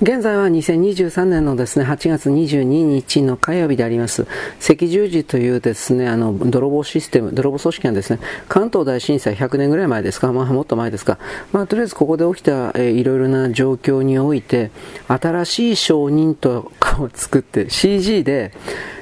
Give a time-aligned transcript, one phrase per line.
[0.00, 4.28] 現在は2023年のですね、8月22日の火曜日であります。
[4.62, 11.18] 赤十字というですね、あの、泥棒システム、泥棒組織がですね、関東大震災100年ぐらい前ですか、まあもっと前ですか。
[11.50, 14.70] まあとりあえずここで起きた、えー、いろいろな状況において、
[15.08, 18.52] 新しい証人とかを作って、CG で、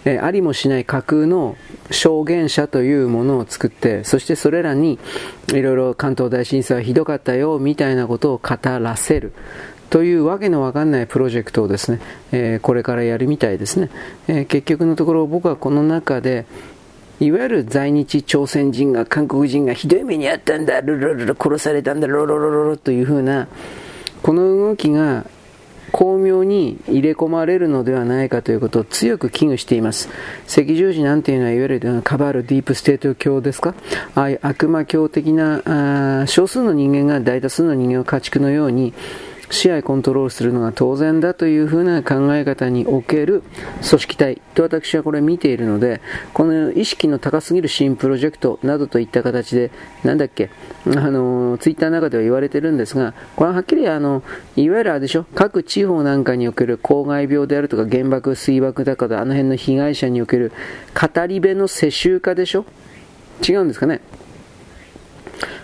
[0.07, 1.59] えー、ありもしない架空の
[1.91, 4.99] 証言者というものを作って、そしてそれらに
[5.49, 9.35] いろいろ関東大震災はひどかったよ、みたいなことを語らせる。
[9.91, 12.01] というわけのわかんないプロジェクトをですね、
[12.33, 13.91] えー、これからやるみたいですね、
[14.29, 16.45] えー、結局のところ僕はこの中で
[17.21, 23.49] いわゆる在日朝鮮人が韓国人がひどい目にあったんだルルルル殺されたんだロロロロロというふうな
[24.23, 25.25] この動きが
[25.93, 30.11] 巧妙に入れ込まれるのではないかということを強く危惧しています。
[30.45, 33.73] 赤十字なんていうのはいわゆるカバールディープステート教ですか？
[34.15, 35.63] ああいう悪魔教的な
[36.23, 38.93] あ少数の人間が大多数の人間を家畜のように
[39.51, 43.43] 支配コントロールするのが当然だというふうな考え方における
[43.89, 46.01] 組織体と私はこれ見ているので、
[46.33, 49.71] この意識の高すぎる新プロジェクトなどといった形で、
[50.03, 50.51] なんだっけ、
[50.87, 54.23] あの、ツイッターの中では言われてるんですが、これははっきりあの、
[54.57, 60.53] いわゆるあれでしょ、各地方なんかにおける公害病であるとか原爆、水爆だか、あの辺の被害者における
[60.95, 62.65] 語り部の世襲化でしょ
[63.47, 64.01] 違うんですかね。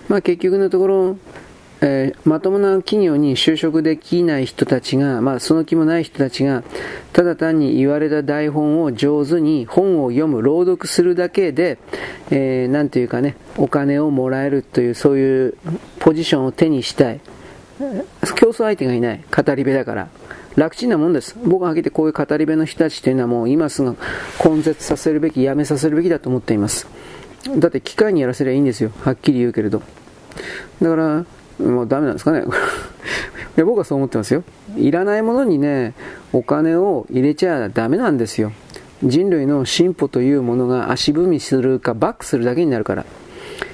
[0.09, 1.17] まあ結局のところ、
[1.85, 6.63] えー、まともな企業に就職できない人たちが、まあ、その気もない人たちが、
[7.13, 11.79] ただ単に言われた台本を上手に本を読む、朗読するだけで、
[12.31, 15.55] えー、なんていうかね、お金をもらえるという、そういう
[15.99, 17.21] ポジションを手にしたい。
[18.37, 19.25] 競争相手がいない。
[19.35, 20.09] 語り部だから。
[20.55, 21.37] 楽ちんなもんです。
[21.45, 23.97] 僕がはっきりこういう語り部の人たちというのはもう今すぐ
[24.45, 26.87] 根絶させるべき、やめさせるべきだと思っています。
[27.57, 28.93] だって機械にやらせりゃいいんですよ。
[29.01, 29.83] はっきり言うけれど。
[30.81, 31.25] だから、
[31.59, 32.45] もうダメなんですかね。
[33.57, 34.45] いや僕はそう思ってますよ。
[34.77, 35.95] いらないものにね、
[36.33, 38.53] お金を入れちゃダメなんですよ。
[39.05, 43.05] 人類の進歩というものが足踏みするかバックするだけになるから。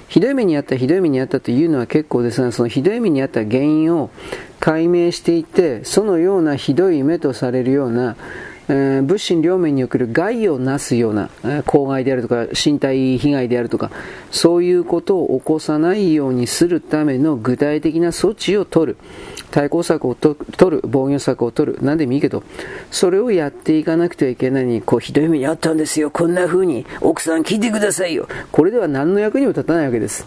[0.09, 4.11] ひどい目にあった、ひどい目にあったというのは結構ですが、そのひどい目にあった原因を
[4.59, 8.17] 解明していって、そのようなひどい目とされるような、
[8.69, 11.31] 物心両面における害をなすような、
[11.67, 13.91] 公害であるとか身体被害であるとか
[14.31, 18.99] そういうことを起こさないようにするための具体的な措置を取る。
[19.51, 20.37] 対抗策を取
[20.71, 21.79] る防御策を取る。
[21.81, 22.45] 何でもいいけど
[22.91, 24.69] それをやっていかなくてはいけない。
[24.69, 26.11] にこうひどい目にあったんですよ。
[26.11, 28.29] こんな風に奥さん聞いてくださいよ。
[28.53, 30.27] これでは何の役にも立たないわけです。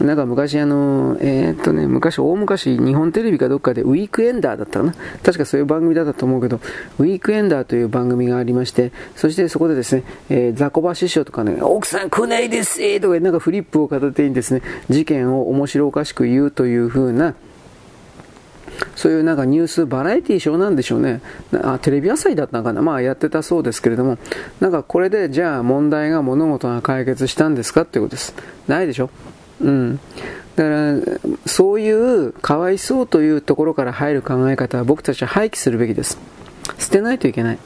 [0.00, 6.60] なんか昔あの、えー、っとね、昔、大昔、日本テレビかどっかでウィークエンダーだったかな確かそういう番組だったと思うけど、
[6.98, 17.34] ウィークエンダーという番組がありまして、そしてそこでですね、えー、ザコバ師匠とかね、奥さん来ないですとかなんかフリップを片手にですね、事件を面白おかしく言うという風な、
[18.96, 21.20] そういうなんかニュースバラエティーショーなんでしょうね。
[21.62, 24.18] あテレビ朝日だったのかなまあやってたそうですけれども、
[24.60, 28.34] なんかこれでじゃあ問題が物事が解決したんですかっていうことです。
[28.68, 29.10] ないでしょ
[29.60, 30.00] うん。
[30.56, 30.94] だから、
[31.46, 36.18] そういうかわいそうというところから入る考え方は僕たちは廃棄するべきです。
[36.78, 37.58] 捨てないといけない。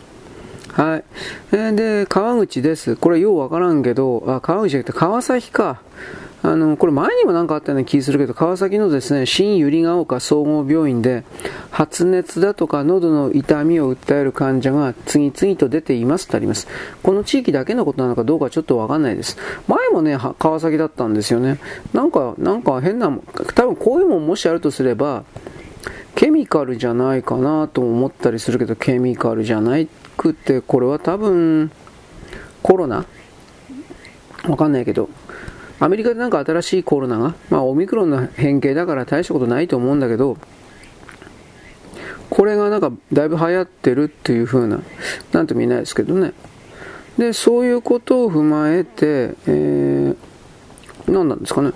[0.68, 1.04] はい。
[1.52, 2.96] えー、で、川口です。
[2.96, 5.80] これようわからんけど、あ、川口じゃなくて川崎か。
[6.46, 11.24] あの、これ前にも何かあったような気するけど、川崎のですね、新百合ヶ丘総合病院で、
[11.70, 16.68] 発熱だとか喉の痛みを訴える患者が次々と出ていますとあります。
[17.02, 19.38] この地域だけのことなのかどうかちょっとわかんないです。
[19.68, 21.58] 前もね、川崎だったんですよね。
[21.94, 23.06] なんか、なんか変な、
[23.54, 25.24] 多分こういうもんもしあるとすれば、
[26.14, 29.88] ケミカルじゃないかなと思ったりするけど、ケミカルじゃない
[30.18, 31.70] くて、これは多分、
[32.62, 33.06] コロナ？
[34.46, 35.08] わかんないけど、
[35.80, 40.36] アメリカでなんか新しいコロナが、まあ、オミクロンの変形だから大したことないと思うんだけど、
[42.30, 44.80] これがなんかだいぶ流行ってるっていう風な、
[45.32, 46.32] なんとも言えないですけどね。
[47.18, 50.16] で、そういうことを踏まえて、えー、
[51.06, 51.72] 何なんですかね。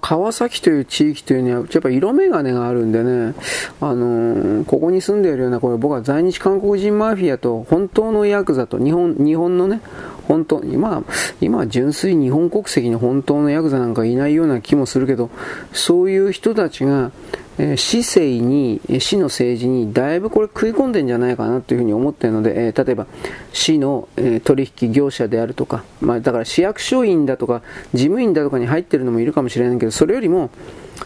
[0.00, 3.34] 川崎という地域というのは、やっぱ色眼鏡があるんでね、
[3.80, 9.80] あのー、ここに住んでいるような、これ僕は在日韓国人マフィアと本当のヤクザと日本、日本のね、
[10.28, 11.04] 本当、今、
[11.40, 15.30] 今は純粋日本国籍の本当のヤクザなんかいないような気もするけど、
[15.72, 17.10] そういう人たちが、
[17.58, 23.06] え、市政に、市の政治にだいぶこれ食い込んでんじゃないかなというふうに思っているので、えー、例えば
[23.52, 27.62] 市の、えー、取引業者であるとか、まあ、だから市役所員だとか
[27.92, 30.50] 事務員だとかに入ってるのもいるかもしれないけど、それよりも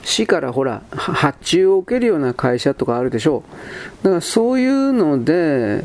[0.04, 3.42] 市からほら、発注を受けるような会社とかあるでしょ
[4.02, 4.04] う。
[4.04, 5.84] だからそういうので、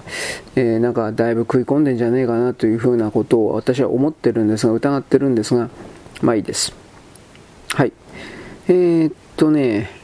[0.56, 5.70] え、なんかだいぶ食い込んでんじゃねえかなというふうなことを私は思ってるんですが、疑ってるんですが、
[6.22, 6.74] まあいいです。
[7.70, 7.94] はい。
[8.68, 10.01] え、っとね、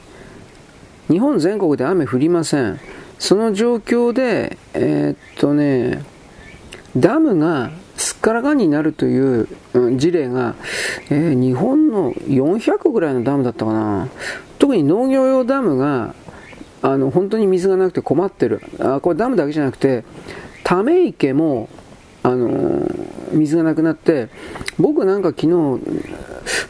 [1.09, 2.79] 日本全国で雨降りません。
[3.19, 6.03] その状況で、えー、っとね、
[6.95, 9.47] ダムがすっからかんになるという
[9.97, 10.55] 事例が、
[11.09, 14.07] えー、日本の400個ぐらいのダムだったかな。
[14.59, 16.13] 特に農業用ダムが、
[16.81, 18.61] あの、本当に水がなくて困ってる。
[18.79, 20.03] あ、これダムだけじゃなくて、
[20.63, 21.69] ため池も、
[22.23, 22.87] あの、
[23.31, 24.29] 水がなくなって、
[24.77, 25.47] 僕なんか昨日、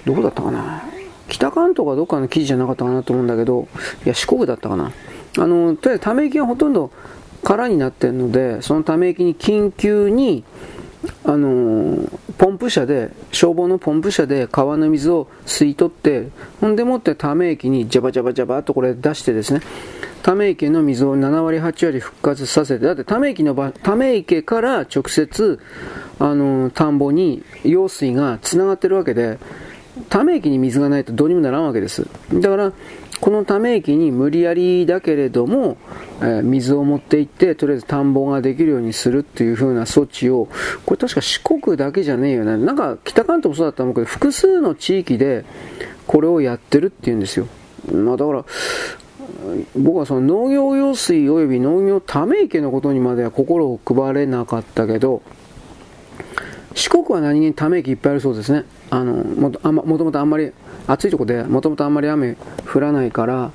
[0.05, 0.83] どこだったかな。
[1.27, 3.67] 北関東かどっかの記事じゃなかったかなと思うんだけど、
[4.05, 4.91] いや、四国だったかな。
[5.37, 6.91] あの、とりあえずため池がほとんど
[7.43, 10.43] 空になってるので、そのため池に緊急に、
[11.23, 11.97] あの、
[12.37, 16.29] ポンプ車で、消防のポンプ車で川の水を吸い取って、
[16.59, 19.61] ほんでもってため池にジャバジャバジャバとこれ出してですね、
[20.23, 25.59] ため池の水を7割、8割復活させて、だってため池の場、ため池から直接、
[26.19, 29.39] あの、田んぼに用水が繋がってるわけで、
[30.09, 32.07] ため池に水がないとどうにもならんわけです。
[32.33, 32.73] だから、
[33.19, 35.77] このため池に無理やりだけれども、
[36.21, 40.47] えー、水を持って行って、とりあえず田んぼができるようにするっていう風な措置を、
[40.85, 42.57] これ確か四国だけじゃねえよね。
[42.57, 45.45] なんか北関東もそうだったと思うけど、複数の地域で
[46.05, 47.47] これをやってるっていうんですよ。
[47.91, 48.45] まあだから、
[49.75, 55.21] 僕はその農業用水及び農業ため池のことにまでは心を配れなかったけど、
[56.77, 58.63] 四国は何気にため池いっぱいあるそうですね。
[58.91, 60.51] あのもともとあんまり
[60.85, 62.37] 暑いとこでもともとあんまり雨
[62.71, 63.51] 降らないから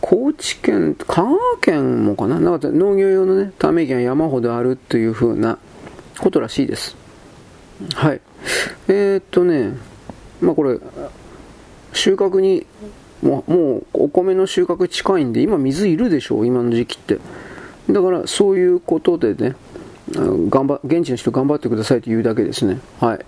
[0.00, 2.40] 高知県香川県もかな？
[2.40, 5.58] なんか農業用のねため池が山ほどあるというふうな
[6.18, 6.96] ことらしいです。
[7.94, 8.20] はい。
[8.88, 9.74] えー、っとね
[10.40, 10.80] まあこれ
[11.92, 12.66] 収穫に
[13.22, 17.18] もうもうお米の収穫近いんで今水いるでしょう今の時期って。
[17.88, 19.54] だからそういうことでね
[20.12, 23.24] 頑張現地の人頑張ってくださいと言うだけですねはい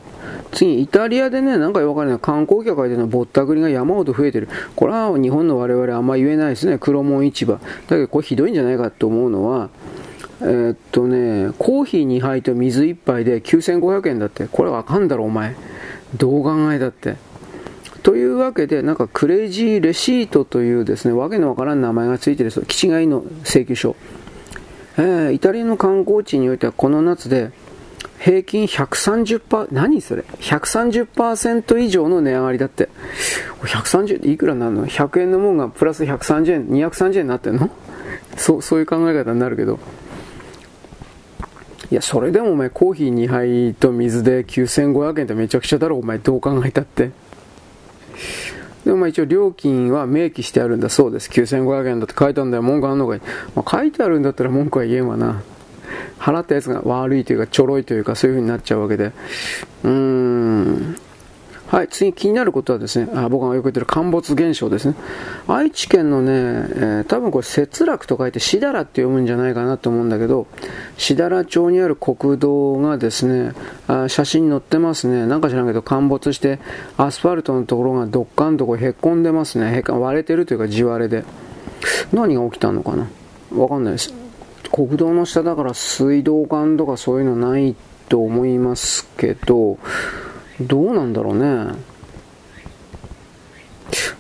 [0.53, 4.49] 次、イタリアでね、なんかよくわからない観光客がいてのぼったくりが山ほど増えてる。
[4.75, 6.79] これは日本の我々あんま言えないですね。
[6.79, 7.55] 黒門市場。
[7.55, 9.71] だけどこれひどいんじゃないかと思うのは、
[10.41, 14.47] えー、っとね、コーヒー2杯と水1杯で9500円だって。
[14.47, 15.55] これわかんだろ、お前。
[16.17, 17.17] どう考えだって。
[18.03, 23.95] というわけで、なんかクレイジーレシートというですね、わけのわからん名前がついてる、気違いの請求書。
[24.99, 27.53] えー、イタリアの観光地においてはこの夏で、
[28.19, 32.89] 平均130%、何それ ?130% 以上の値上がりだって。
[33.63, 37.71] 130、いくらになるの ?100 円のもんがプラス130円、230円になってんの？
[38.37, 39.79] そう、そういう考え方になるけど。
[41.91, 47.11] いや、それでもお前コーヒー2杯と水で9500円ってめちゃくちゃだろ、お前どう考えたって。
[48.85, 51.31] でもまあ一応料金は明記してあるんだそうです。
[51.31, 52.63] 9500円だって書いたんだよ。
[52.63, 53.21] 文句あんのかい。
[53.55, 55.43] まあ、書いてあるんだったら文句は言えんわな。
[56.19, 59.13] 払ったやつが悪いというか、ちょろいというか、そういう風になっちゃうわけで。
[59.85, 60.97] うーん。
[61.71, 64.97] はい、次気になることはですね、あ僕がよく言ってる陥没現象ですね。
[65.47, 70.49] 愛知県のね、えー、多分これ節楽と書いてしだらって読むんじゃないかなと思うんだけど、
[70.99, 73.53] しだら町にある国道がですね、
[73.87, 75.29] あ写真に載ってますね。
[75.29, 76.59] なんか知らんけど陥没して、
[76.97, 79.85] アスファルトのところがどっかんとこへっこんでますね。
[79.87, 81.25] へ割れてるというか地割れで。
[82.13, 83.07] 何が起きたのかな？
[83.57, 84.13] わかんないです。
[84.73, 87.77] 国道の下だから水道管とかそういうのない
[88.09, 89.79] と思いますけど、
[90.61, 91.75] どうなんだろうね。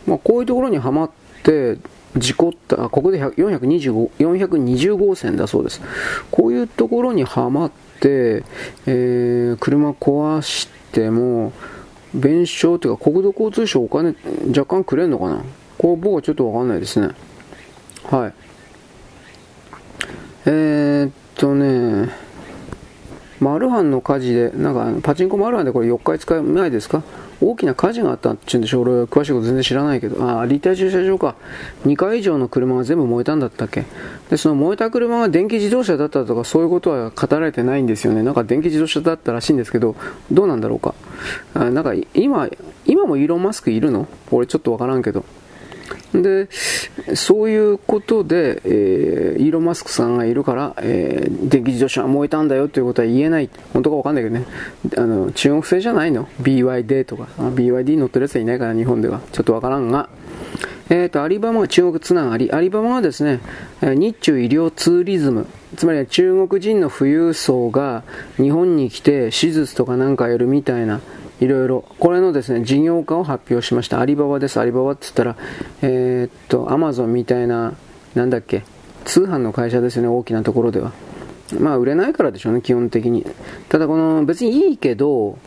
[0.06, 1.10] まあ、こういうところにはまっ
[1.42, 1.78] て、
[2.16, 5.80] 事故った、ここで425 420号線だそうです。
[6.30, 8.42] こういうところにはまって、
[8.86, 11.52] えー、車壊しても、
[12.14, 14.16] 弁償というか国土交通省お金
[14.48, 15.44] 若干くれんのかな
[15.78, 17.14] こう僕はちょっとわかんないですね。
[18.04, 18.34] はい。
[20.46, 22.10] えー、っとね、
[23.40, 27.02] マルハンの火事で、なんかパチンコマルハンでこれ4日5日前ですか？
[27.40, 30.38] 大きな火事があったって言うんでしょ俺は詳しいこと全然知らないけど。
[30.38, 31.36] あ、立体駐車場か。
[31.86, 33.86] 2回以上の車が全部燃えたんだったっけ？
[34.28, 38.22] で、その燃えた車が電気自動車だったとかそういうことは語られてないんですよね。
[38.22, 39.96] なんか電気自動車だったらしいんですけど、
[40.30, 40.94] どうなんだろうか。
[41.54, 42.48] あなんか今、
[42.84, 44.06] 今もイーロン・マスクいるの？
[44.30, 45.24] 俺ちょっとわからんけど。
[46.14, 46.48] で、
[47.14, 53.50] そういうことで、えー、イーロン・マスクさんがいるから、えー、電気自動車が燃えたんだよということは言えない。
[53.72, 54.44] 本当かわかんないけどね。
[54.96, 57.28] あの、中国製じゃないの ?BYD とか。
[57.38, 59.20] BYD 乗ってるやつはいないから、日本では。
[59.32, 60.08] ちょっとわからんが。
[60.90, 62.50] えっ、ー、と、アリババが中国つながり。
[62.52, 63.40] アリババがですね、
[63.80, 65.46] 日中医療ツーリズム。
[65.76, 68.02] つまり中国人の富裕層が
[68.36, 71.00] 日本に来て手術とかなんかやるみたいな、
[71.40, 74.00] いろいろ、これのですね、事業化を発表しました。
[74.00, 74.60] アリババです。
[74.60, 75.36] アリババって言ったら、
[75.82, 77.74] えー、っと、アマゾンみたいな、
[78.14, 78.62] なんだっけ、
[79.04, 80.92] 通販の会社ですよね、大きなところでは。
[81.58, 83.26] まあ、売れないからでしょうね、基本的に。
[83.68, 85.38] ただ、この、別にいいけど、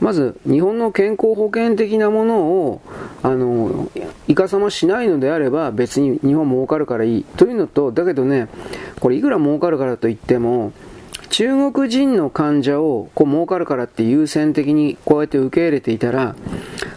[0.00, 2.80] まず、日本の健康保険的なものを、
[3.22, 3.90] あの、
[4.28, 7.24] いかさましないのであれば別に日本儲かるからいい。
[7.36, 8.48] というのと、だけどね、
[9.00, 10.72] これいくら儲かるからといっても、
[11.30, 16.34] 中国人の患者をこう儲かるからって優先的にこうやって受け入れていたら、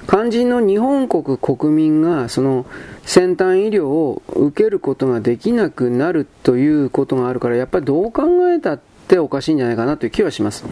[0.08, 2.66] 肝心の日本国国民がその
[3.04, 10.66] 先端医療を受けることができなくなるということがあるから、やっぱりどう考えたっておかしいんじゃないかなという気はします。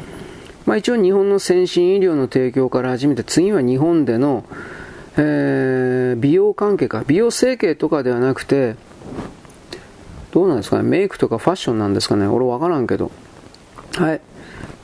[0.66, 4.46] まあ、一応日本の先進医療の提供から始めて、次は日本での、
[5.18, 8.75] えー、美容関係か、美容整形とかではなくて、
[10.32, 13.12] どうなんですかね、メイクとかファッションなんですかね、俺わからんけど。
[14.00, 14.22] はい。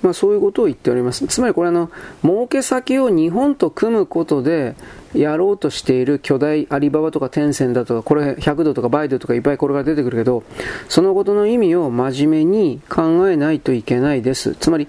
[0.01, 1.25] まあ、そういうことを言っております。
[1.27, 1.89] つまりこれあの、
[2.22, 4.75] 儲け先を日本と組むことで
[5.15, 10.43] やろうとしている巨大アリババとかテンセンだとか、これ100度とかバイドとかいっぱいこれが出てくるけど、
[10.89, 14.55] そのことの意味を真面目に考えないといけないです。
[14.55, 14.88] つまり、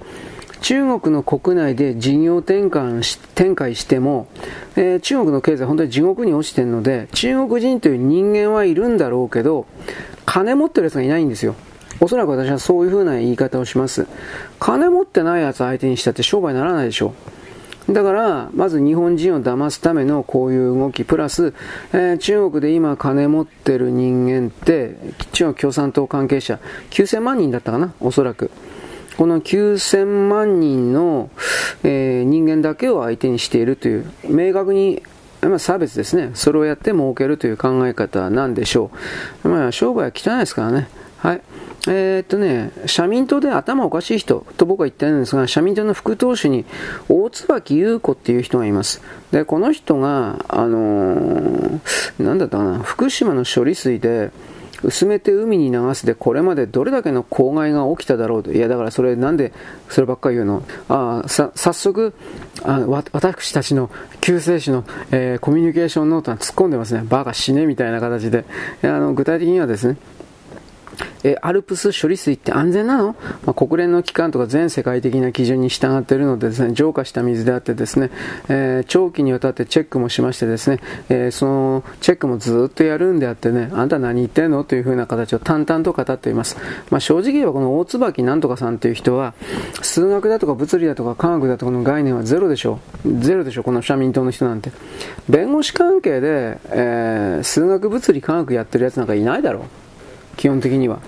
[0.61, 4.27] 中国の国内で事業転換し展開しても、
[4.75, 9.67] えー、中国の経済本当に地獄に落ちてるので、中国人という人間はいるんだろうけど、
[10.25, 11.55] 金持ってる奴がいないんですよ。
[12.01, 14.07] おそらく私はそういう風な言い方をします。
[14.59, 17.15] 金持ってない奴相手にしたって商売にならないでしょ
[17.89, 17.93] う。
[17.93, 21.55] だから、まず日本人を騙すためのこういう動き、プラス、
[21.93, 24.97] えー、中国で今金持ってる人間って、
[25.33, 26.59] 中国共産党関係者、
[26.91, 28.51] 9000万人だったかな、おそらく。
[29.17, 31.31] この9000万人の、
[31.85, 35.03] えー、人間だけを相手にしているという、明確に
[35.43, 36.31] まあ、差別ですね。
[36.35, 38.91] それをやって儲けるという考え方なんでしょ
[39.45, 39.49] う。
[39.49, 40.89] まあ、商売は汚いですからね。
[41.19, 41.43] はい。
[41.89, 46.65] えー、っとね、社民党で頭おかしい人と僕は言ってるんですが、社民党の副党首に
[47.09, 49.03] 大椿優子っていう人がいます。
[49.31, 54.31] で、この人が、あのー、なんだったかな、福島の処理水で、
[54.83, 58.53] 薄めて海に流すでこれまでどれだけの公害が起きただろうと。
[58.53, 59.55] いや、だからそれなんで
[59.89, 60.63] そればっかり言うの？
[60.91, 62.13] あさ、早速
[62.63, 62.81] あ
[63.13, 67.05] 私たちの救世主の、えー、コミュニケーションノートに突っ込んでますね。
[67.09, 68.45] バカ死ねみたいな形で。
[68.83, 69.97] あの具体的にはですね、
[71.25, 78.11] えアルプス処理水って安全なの、まあ、国連の機関とか全世界的な基準に従っているのでですね、浄化した水であってですね、
[78.49, 84.65] えー、長期にわたってチェックもしましてですね、えー、そのチェックもずっとやるんであってね、あんた何言ってんの？
[84.65, 86.57] というふうな形を淡々と語っています。
[86.91, 89.35] まあ、正直言えばこの大椿なんとかさんという人は、
[89.83, 93.21] 数学だとか物理だとか科学だとかの概念はゼロでしょう。
[93.21, 94.71] ゼロでしょう、この社民党の人なんて。
[95.29, 99.63] 弁護士関係で、え、数学物理科学やってるやつなんかいないだろう。
[100.37, 101.01] 基本的には。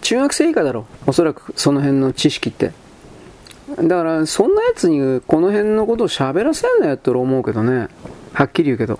[0.00, 2.72] 中学生以下だろおそらくその辺の知識って。
[3.78, 7.88] だから、そんなやつにこの辺のことを喋らせんなよって思うけどね。
[8.32, 8.98] はっきり言うけど。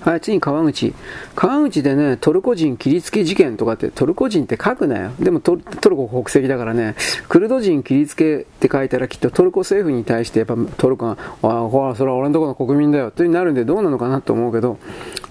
[0.00, 0.94] はい、次に川口。
[1.34, 5.10] 川口でね、トルコ人切りつけ事件とかって、トルコ人って書くなよ。
[5.18, 6.94] でもトルコ国籍だからね、
[7.28, 13.10] クルド人切りつけって書いたらきっとトルコ政府に対してやっぱトルコが、ああ、ほら、それは俺のところの国民だよ。
[13.10, 14.78] というになるんでどうなのかなと思うけど、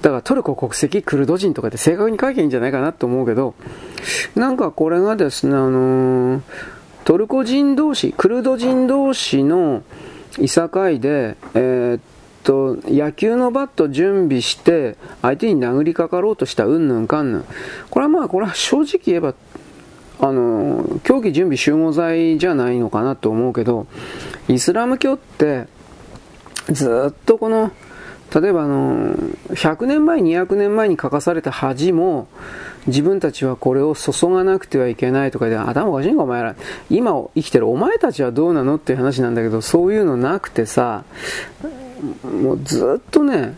[0.07, 3.55] だからトルコ国籍、クルド人とかって正確に書けばいいんじゃないかなと思うけど、
[4.35, 6.41] なんかこれがですね、あのー、
[7.03, 9.83] トルコ人同士、クルド人同士の
[10.39, 11.99] いさかいで、えー
[12.45, 17.45] と、野球のバット準備して、相手に殴りかかろうとしたうんぬんかんぬん。
[17.89, 19.33] これはまあ、これは正直言えば、
[20.21, 23.87] あの、競技準備集合罪じゃないのかなと思うけど、
[24.47, 25.67] イスラム教って、
[26.71, 27.73] ずっとこの、
[28.33, 29.15] 例えばあの、
[29.49, 32.27] 100年前、200年前に書かされた恥も、
[32.87, 36.55] 自分たちはこれを注がなくてはいけないとかで、頭おかしいんかお前ら。
[36.89, 41.03] 今を生きてるお前たちはどうなのっていう話なんだけど、そういうのなくてさ、
[42.23, 43.55] もうずっとね、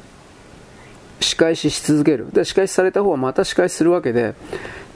[1.19, 2.27] 仕返しし続ける。
[2.31, 4.35] で、仕返しされた方はまた仕返しするわけで、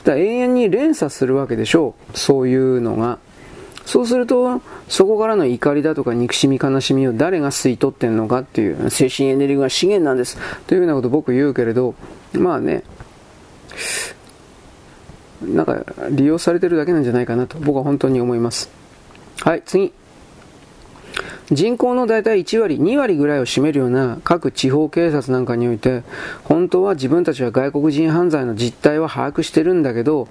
[0.04, 2.18] だ永遠に連鎖するわけでしょう。
[2.18, 3.20] そういうのが。
[3.86, 10.38] そうすると、そこからの怒りだとか憎しみ悲しみを誰が吸い取ってんのかっていう、精神エネルギーが資源なんです。
[10.68, 11.96] というようなことを僕言うけれど、
[12.34, 12.84] まあね、
[15.42, 18.70] なんか利用されてるだけなんじゃないかなと僕は本当に思います。
[19.42, 19.92] はい、次。
[21.52, 26.04] 人口の大体1割、2割ぐらいを占めるような各地方警察なんかにおいて、
[26.46, 30.28] 本当は自分たちは外国人犯罪の実態は把握してるんだけど、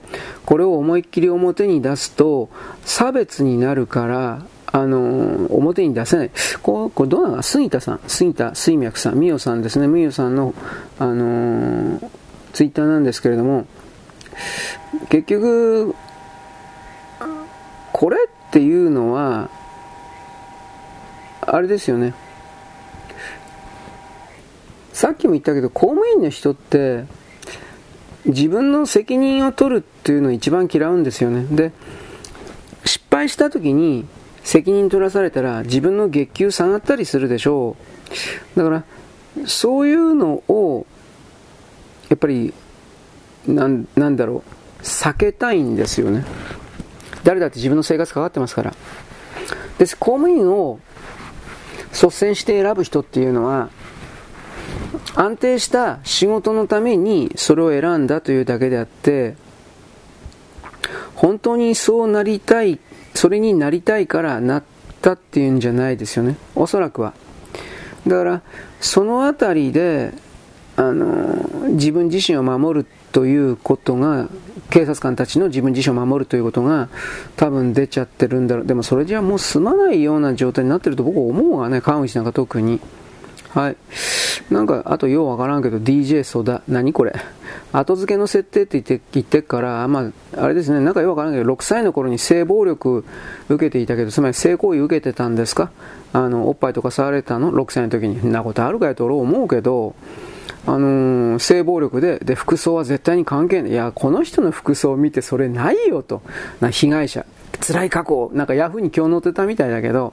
[0.46, 2.48] これを思いっきり表に出すと、
[2.84, 4.42] 差別になるから、
[4.74, 6.30] あの表に出せない。
[6.62, 7.42] ここれどうなの？
[7.42, 10.54] 杉田さん、杉田水脈さん、みよさんですね、みよさんの、
[10.98, 12.00] あの、
[12.54, 13.66] ツイッターなんですけれども、
[15.10, 15.94] 結局、
[17.92, 19.50] これっていうのは、
[21.42, 22.14] あれですよね。
[24.92, 27.04] さっきも言ったけど、公務員の人って、
[28.24, 31.44] 自分の責任を取るっていうのを一番嫌うんですよね。
[31.50, 31.72] で、
[32.84, 34.06] 失敗した時に
[34.44, 37.76] 責任取らされたら自分の月給下がったりするでしょ
[38.54, 38.58] う。
[38.58, 38.84] だから、
[39.46, 40.86] そういうのを、
[42.08, 42.54] やっぱり、
[43.48, 44.44] なんなんだろ
[44.80, 46.24] う、避けたいんですよね。
[47.24, 48.74] 誰だって自分の生活かかってますから。
[49.78, 50.78] です、公務員を
[51.92, 53.70] 率先して選ぶ人っていうのは、
[55.14, 59.36] 安定した仕事のためにそれを選んだというだけであって、
[61.14, 62.80] 本当にそうなりたい、
[63.14, 64.62] それになりたいからなっ
[65.00, 66.36] たっていうんじゃないですよね。
[66.54, 67.12] おそらくは。
[68.06, 68.42] だから、
[68.80, 70.12] そのあたりで、
[70.76, 74.28] あの、自分自身を守るということが、
[74.72, 76.88] 警察官たちの自分自身を守るということが
[77.36, 78.66] 多分出ちゃってるんだろう。
[78.66, 82.80] でもそれじゃもう済まないような状態になってると僕思うがね、川口なんか特に。
[83.50, 83.76] はい。
[84.50, 86.62] なんか、あとようわからんけど、DJ ソダ。
[86.68, 87.14] 何これ。
[87.70, 93.04] 後付けの設定って言って言ってから、まあ、あれですね、なんかようわからんけど、6歳の頃に性暴力
[93.50, 95.70] 受けていたけど、つまり性行為受けてたんですか？
[96.14, 98.26] あの、おっぱいとか触れたの ?6 歳の時に。
[98.26, 99.94] んなことあるかよと俺思うけど、
[100.66, 103.72] あのー、性暴力で、で、服装は絶対に関係ない。
[103.72, 106.22] いや、この人の服装を見てそれないよと。
[106.60, 107.26] な被害者。
[107.66, 108.30] 辛い過去。
[108.32, 110.12] なんかヤフーに今日載ってたみたいだけど、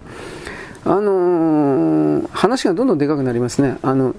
[0.85, 3.77] あのー、話がどんどんでかくなりますね。
[3.81, 4.15] あの、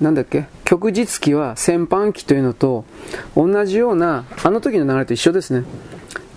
[0.00, 0.46] なんだっけ？
[0.64, 2.84] 旭日記は戦犯期というのと
[3.36, 5.64] 同じような、あの時の流れと一緒ですね。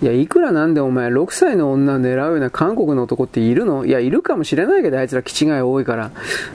[0.02, 3.86] いや、いくらなんでお前6歳の女狙うような韓国の男っているの？
[3.86, 6.10] いや、いるかもしれないけど、あいつら気違い多いから。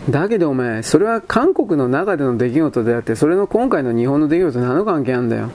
[0.10, 5.50] だけどお前、それは韓国の中での出来事であって、それの今回の日本の出来事と何の関係あんだよ。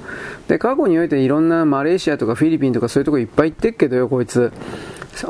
[0.49, 4.53] で、過去においていろんなマレーシアとかフィリピンとかそういうとこいっぱい行ってっけどよ、こいつ。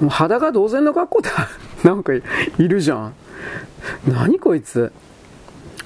[0.00, 1.28] もう裸同然の格好で
[1.84, 2.22] なんかい
[2.58, 3.12] るじゃん。
[4.08, 4.90] 何こいつ？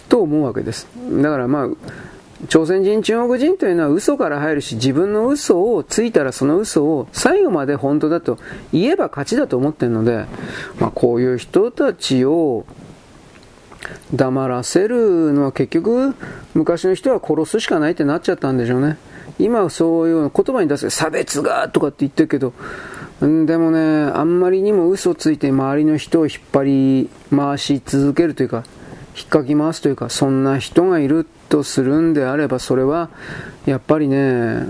[0.08, 0.86] と思うわけです。
[1.20, 1.68] だからまあ、
[2.48, 8.38] 朝鮮人、中国人というのは嘘から入るし、自分の嘘をついたらその嘘を最後まで本当だと
[8.72, 10.24] 言えば勝ちだと思ってるので、
[10.78, 12.64] まあ、こういう人たちを
[14.14, 16.14] 黙らせるのは結局
[16.54, 18.96] 昔の人は殺すしかないってなっちゃったんでしょうね。
[19.38, 22.52] 今はそういう言葉に出す差別がとかって言ってるけど、
[23.20, 23.80] でもね、
[24.14, 28.64] あんまりにも嘘ついて周りの人を引っ張り回し続けるというか、
[29.16, 33.10] 引っかき回すというか、そんな人がいるとするんであれば、それは、
[33.66, 34.64] やっぱりね、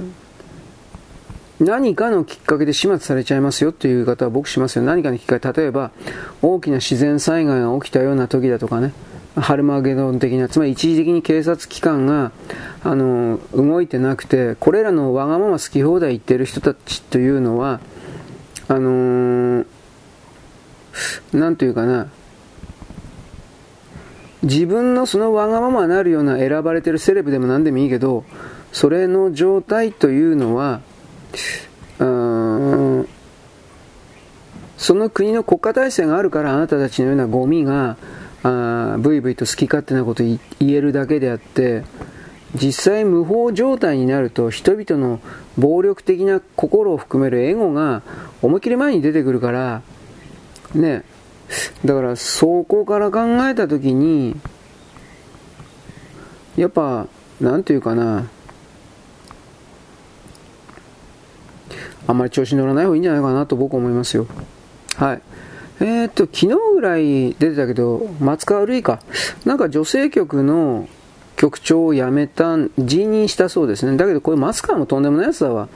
[1.61, 4.85] 何かのきっかけで始末されちゃいますよという言い方は僕しますよ。
[4.85, 5.90] 何かのきっかけ、例えば、
[6.40, 8.94] 大きな自然災害が起きたような時だとかね、
[9.37, 12.33] ハルマゲドン的な、つまり一時的に警察機関が、
[12.83, 17.81] あの、動いてなくて、これらのわがまま好き放題言ってる人たちというのは、
[18.68, 19.66] あのー、
[21.33, 22.09] なんというかな、
[24.42, 28.24] 自分のそのわがままなるような選ばれてるセレブでも何でもいいけど、
[28.72, 30.81] それの状態というのは、
[31.98, 33.09] うん
[34.79, 37.98] その国の国家体制があるからあなたたちのようなゴミが、
[38.42, 41.85] あブイブイと好き勝手なこと言えるだけであって、
[42.55, 45.20] 実際無法状態になると人々の
[45.59, 48.03] 暴力的な心を含めるエゴが
[48.42, 49.83] 思いっきり前に出てくるから、
[50.74, 51.05] ね、
[51.84, 54.36] だからそこから考えた時に、
[56.56, 57.06] やっぱ、
[57.40, 58.28] なんていうかな、
[62.06, 64.26] あんまり調子に乗らない方がいいんじゃないかなと僕は思いますよ。
[64.96, 65.22] はい。
[65.80, 69.00] えー、っと、昨日ぐらい出てたけど、松川るいか。
[69.44, 70.88] なんか女性局の
[71.36, 73.96] 局長を辞めた、辞任したそうですね。
[73.96, 75.68] だけどこれマスカーもとんでもないやつだわ。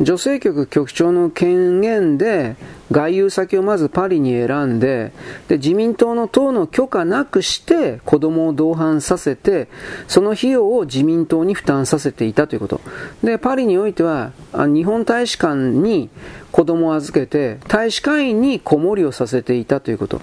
[0.00, 2.56] 女性局局長の権限で
[2.90, 5.12] 外遊先をまずパリに選んで、
[5.48, 9.68] で、自民党の党の許可なくして子供を同伴させて、
[10.08, 12.80] その費用を自民党に負担させていたということ。
[13.22, 16.08] で、パリにおいては、日本大使館に
[16.50, 20.20] 子供を預けて、大使館員に子守りをさせていたということ。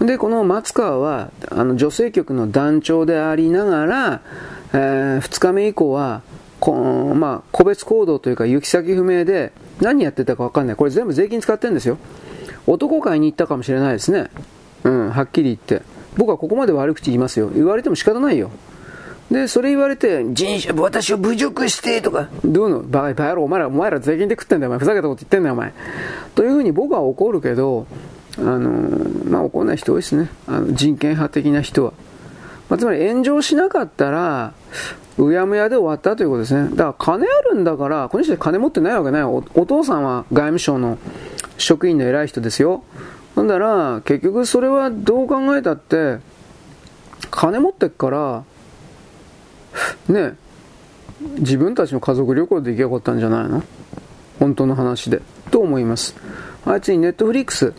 [0.00, 4.20] で、この松川は、あの、女性局の団長でありながら、
[4.74, 6.22] えー、2日目以降は、
[6.64, 10.76] こまあ、個別行動というか行き先不明で何やってたか分かんない。
[10.76, 11.98] これ全部税金使ってるんですよ。
[12.68, 14.30] 男会に行ったかもしれないですね。
[14.84, 15.82] うん、はっきり言って。
[16.16, 17.50] 僕はここまで悪口言いますよ。
[17.52, 18.52] 言われても仕方ないよ。
[19.28, 22.82] で、それ言われて、人種、私を侮辱してとか、どうの？
[22.82, 24.78] バカバカ野郎、お前ら、お前ら税金で食ってんだよ、お前。
[24.78, 25.72] ふざけたこと言ってんだよ、お前。
[26.36, 27.86] というふうに僕は怒るけど、
[28.38, 28.70] あの
[29.28, 30.30] まあ、怒らない人多いですね。
[30.46, 31.92] あの人権派的な人は。
[32.72, 34.54] まあ、つまり炎上しなかったら、
[35.18, 36.70] うやむやで終わったということですね。
[36.70, 39.44] だから金あるんだから、この人金持ってないわけないお。
[39.52, 40.96] お父さんは外務省の
[41.58, 42.82] 職員の偉い人ですよ。
[43.34, 46.20] ほんだら、結局それはどう考えたって、
[47.30, 48.44] 金持ってっから、
[50.08, 50.38] ね、
[51.40, 53.62] 自分たちの家族旅行で行けばよかったんじゃないの？
[54.38, 55.20] 本当の話で。
[55.50, 56.16] と思います。
[56.64, 57.74] はい、次、ネットフリックス。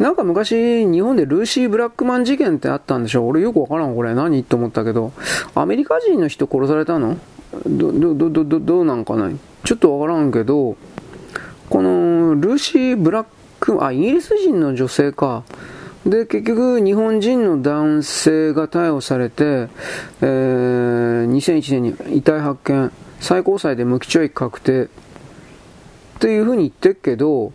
[0.00, 4.12] なんか昔、日本でルーシー・ブラックマン事件ってあったんでしょ俺よくわからん、これ。
[4.12, 5.12] 何と思ったけど。
[5.54, 7.16] アメリカ人の人殺されたの？
[7.64, 9.36] ど、ど、ど、ど、ど、どうなんかない？
[9.62, 10.76] ちょっとわからんけど、
[11.70, 13.26] この、ルーシー・ブラッ
[13.60, 15.44] ク、あ、イギリス人の女性か。
[16.04, 19.68] で、結局、日本人の男性が逮捕されて、
[20.22, 24.88] えー、2001年に遺体発見、最高裁で無期懲役確定、っ
[26.18, 27.52] ていうふうに言ってるけど、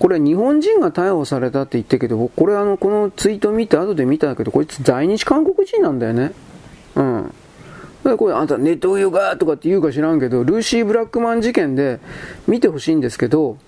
[0.00, 6.32] これ日本人が逮捕されたって言ってけど、これあの、このツイート見て後で見たけど、こいつ在日韓国人なんだよね。
[6.96, 7.34] うん。
[8.16, 12.00] これあんたネットウヨがとかって言うか知らんけど、ルーシー・ブラックマン事件で
[12.48, 13.58] 見てほしいんですけど、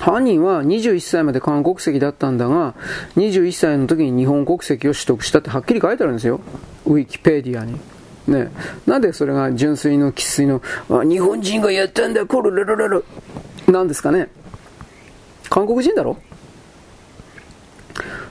[0.00, 2.72] 犯人は21歳まで韓国籍だったんだが、
[3.16, 6.40] 21歳の時に日本国籍を取得したってはっきり書いてあるんですよ。
[6.86, 7.78] ウィキペディアに。
[8.28, 8.48] ね。
[8.86, 13.02] なんでそれが純粋の生粋の、日本人がやったんだ、コロララララ。
[13.68, 14.30] なんですかね。
[15.54, 16.16] 韓国人だろ？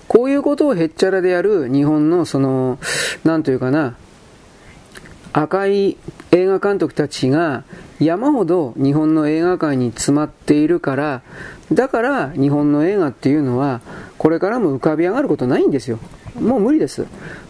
[0.10, 2.80] こういうことをへっちゃらでやる日本のその、
[3.24, 3.96] なんというかな、
[5.32, 5.96] 赤い
[6.32, 7.64] 映画監督たちが
[8.02, 11.22] 山ほど日本の映画界に詰まっているから、
[11.72, 13.80] だから日本の映画っていうのは
[14.18, 16.00] これからも浮かび上がることないんですよ。
[16.38, 17.06] もう無理です。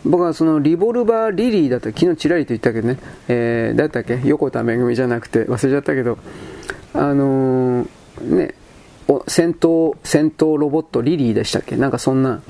[0.05, 4.21] 僕はそのリボルバー・リリーだった、昨日ちらりと言ったけどね、えー、だったっけ？
[4.23, 6.19] 横田めぐみじゃなくて忘れちゃったけど、
[6.93, 7.88] あのー、
[8.36, 8.53] ね、
[9.28, 11.76] 戦闘、戦闘ロボットリリーでしたっけ？
[11.76, 12.41] なんかそんな。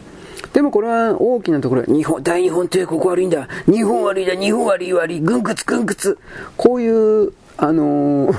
[0.53, 3.47] でもこれは大きなところ、日本、大日本帝国悪いんだ。
[3.65, 6.19] 日本悪いだ、日本悪い悪い、軍屈軍屈。
[6.57, 8.35] こういう、あのー、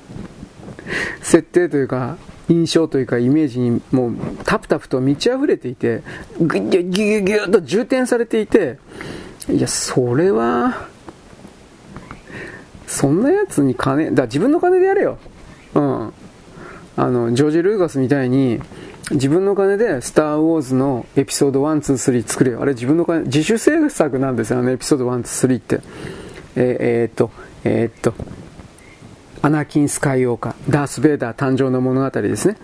[1.20, 2.16] 設定というか、
[2.48, 4.12] 印象というかイメージにもう
[4.44, 6.02] タプタプと満ち溢れていて、
[6.40, 8.78] ぐぎゅぎゅぎゅっと充填されていて、
[9.50, 10.86] いや、それは、
[12.86, 15.18] そんなやつに金、だ自分の金でやれよ。
[15.74, 16.12] うん。
[16.96, 18.60] あの、ジョージ・ルーガスみたいに、
[19.10, 22.62] 自分の金でスター・ウォーズのエピソード1、2、3作れよ。
[22.62, 25.80] あれ自分の金、自主制作なんですよ、あのエピソード1、2、3って。
[26.56, 27.30] えー、っと、
[27.64, 28.14] えー、っと、
[29.42, 32.56] アナキン・スカイオーカー、ダース・ベイダー誕生の物語ですね。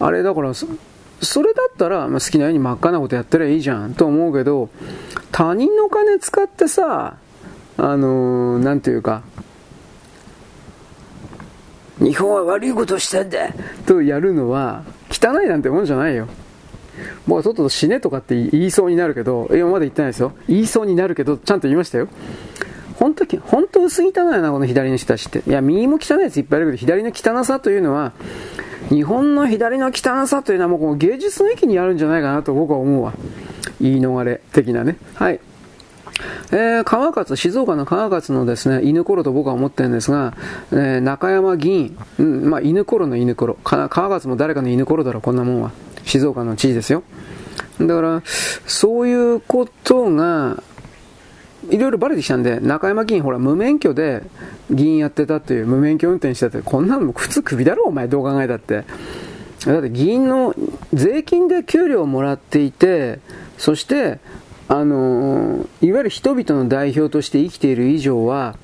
[0.00, 0.66] あれだから、そ
[1.42, 4.68] れだったら、好きなように真っ赤なことやったらいいじゃんと思うけど、
[5.32, 7.16] 他人の金使ってさ、
[7.76, 9.22] あのー、なんていうか、
[12.00, 13.48] 日本は悪いことしたんだ
[13.86, 16.28] とやるのは、汚いなんてもんじゃないよ。
[17.26, 20.32] 僕はとっとと死ねとかって言いそうになるけど、今まで言ってないですよ。
[20.48, 22.08] 言いそうになるけど、ちゃんと言いましたよ。
[22.94, 25.48] 本当、本当薄汚いな、この左の人たちって。
[25.48, 28.12] いや、右も汚いやついっぱいいるけど、左の汚さというのは、
[28.88, 33.12] 日本の左の汚さというのはもうこの芸術の域にあるんじゃないかなと僕は思うわ。
[33.80, 34.96] 言い逃れ的なね。
[35.14, 35.40] はい。
[36.50, 40.34] えー、川勝、静岡の川勝のですね、犬頃と僕は思ってるんですが、
[40.72, 43.56] えー、中山議員、うん、まあ、犬頃の犬頃。
[43.64, 45.72] 川勝も誰かの犬頃だろ、こんなもんは。
[46.04, 47.02] 静岡の知事ですよ。
[47.80, 48.22] だから、
[48.66, 50.62] そういうことが、
[51.70, 54.22] いろいろバレてきたんで、中山議員、ほら、無免許で
[54.70, 58.84] 議員やってたっていう、無免許運転してたって、こんなの普通クビだろ、お前、どう考えたって。
[59.66, 60.54] だって議員の
[60.94, 63.18] 税金で給料をもらっていて、
[63.58, 64.18] そして、
[64.68, 68.56] あのいわゆる人々の代表として生きている以上は、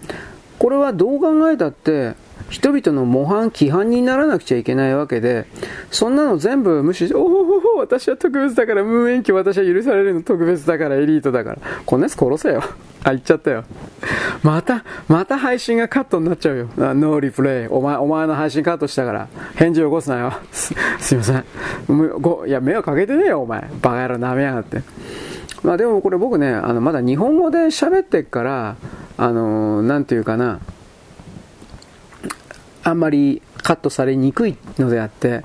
[0.59, 2.15] これはどう考えたって、
[2.51, 5.47] 人々の模範、規範にならなくちゃいけないわけで、
[5.91, 11.59] そんなの全部無視して、おお私は特別だから、無免許私は許されるの特別だから、エリートだから。
[11.85, 12.63] こんなやつ殺せよ。
[13.03, 13.65] あ、言っちゃったよ。
[14.43, 16.69] また、また配信がカットになっちゃうよ。
[16.77, 17.67] ノーリプレイ。
[17.69, 20.33] お前、お前の配信カットしたから、返事を起こすなよ。
[20.53, 21.45] す、 すいません。
[22.21, 23.69] ご、いや、迷惑かけてねえよ、お前。
[23.83, 24.83] バカ野郎舐めやがって。
[25.65, 28.77] まあでもこれ僕ね、あの、まだ日本語で喋ってっから、
[29.17, 30.61] あのー、なんていうかな、
[32.85, 35.43] あんまりカットされにくいのであって、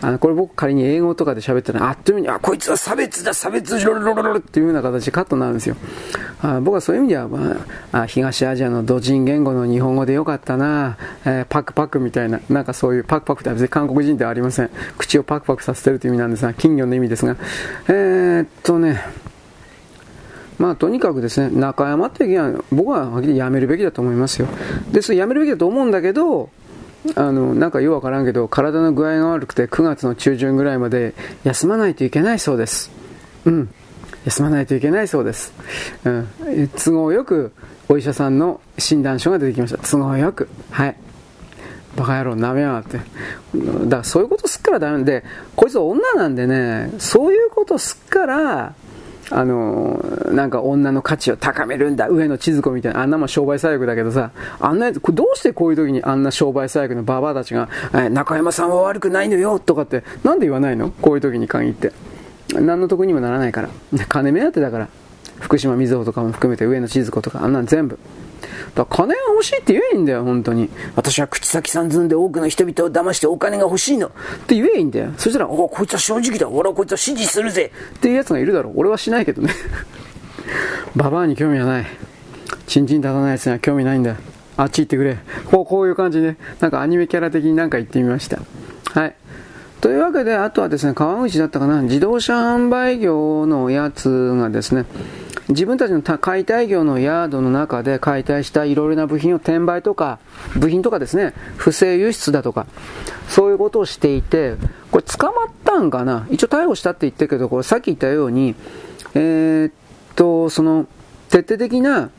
[0.00, 5.76] あの、これ僕仮に英語とかで喋ったら、あっという間に、あ、こいつは差別だ、差別、ロロロロロっていうような形でカットになるんですよ。
[6.42, 7.56] あ僕はそういう意味では、ま
[7.92, 14.70] あ、東アジアの土人言語の日本語でよかったな、えー、パクパクみたいな、なんかそういうパクパクって別に韓国人ではありません。
[14.98, 17.36] 口をパクパクさせてるという意味なんですが、金魚の意味ですが、
[17.86, 19.00] えー、っとね、
[20.60, 24.48] まあ、とにかくですね、中山って議員は僕ははっきりやめるべきだと思いますよ。
[24.92, 26.50] で、それやめるべきだと思うんだけど、
[27.14, 32.90] あの、なんかようわからんけど、体の具合が悪くて9月の中旬ぐらいまで休まないといけないそうです。
[33.46, 33.70] うん。
[34.26, 35.54] 休まないといけないそうです。
[36.04, 36.28] うん。
[36.76, 37.52] 都合よく
[37.88, 39.78] お医者さんの診断書が出てきました。
[39.78, 40.46] 都合よく。
[40.70, 40.96] はい。
[41.96, 42.98] バカ野郎、なめやがって。
[42.98, 45.24] だからそういうことすっからダメで、
[45.56, 48.74] こいつ女なんでね、そういうことすっから、
[49.32, 60.90] あの、なんか女の価値を高めるんだ、上野千鶴子みたいな、あんなもん商売最悪だけどさ、あんなやつ、どうしてこういう時にあんな商売最悪のババアたちが、え中山さんは悪くないのよとかって、なんで言わないの？
[60.90, 61.92] こういう時に限って。
[62.52, 63.68] 何の得にもならないから。
[64.08, 64.88] 金目当てだから。
[65.38, 67.98] 福島みずほとかも含めて上野千鶴子とか、あんなん全部。
[68.74, 70.68] だ金が欲しいって言えばいいんだよ、本当に。
[70.96, 74.08] 私は口先三寸で多くの人々を騙してお金が欲しいの。
[74.08, 74.10] っ
[74.46, 75.12] て言えばいいんだよ。
[75.16, 76.48] そしたら、おこいつは正直だ。
[76.48, 77.72] 俺はこいつは支持するぜ。
[77.96, 78.74] っていうやつがいるだろう。
[78.76, 79.52] 俺はしないけどね。
[80.96, 81.86] ババアに興味はない。
[82.66, 84.16] チンチン立たないやつには興味ないんだ。
[84.56, 85.18] あっち行ってくれ。
[85.50, 88.40] こう、こういう感じで、なんかアニメキャラ的になんか言ってみました。
[88.92, 89.14] はい。
[89.80, 94.84] というわけで、あとはですね、川口だったかな、自動車販売業のやつがですね、
[95.50, 100.18] 自分たちの解体業のヤードの中で解体したいろいろな部品を転売とか、
[100.56, 102.66] 部品とかですね、不正輸出だとか、
[103.28, 104.54] そういうことをしていて、
[104.90, 106.26] これ捕まったんかな？
[106.30, 108.54] 一応逮捕したって言ってるけど、これさっき言ったように、
[109.14, 109.72] えー、っ
[110.14, 110.86] と、その、
[111.28, 112.10] 徹底的な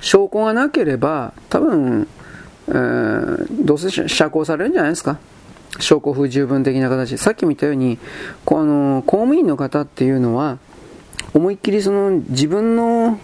[0.00, 2.08] 証拠がなければ、多分、
[2.68, 5.18] えー、どうせ釈放されるんじゃないですか？
[5.80, 7.18] 証拠不十分的な形。
[7.18, 7.98] さっきも言ったように、
[8.44, 10.58] この公務員の方っていうのは、
[11.34, 13.18] 思いっきりその自分の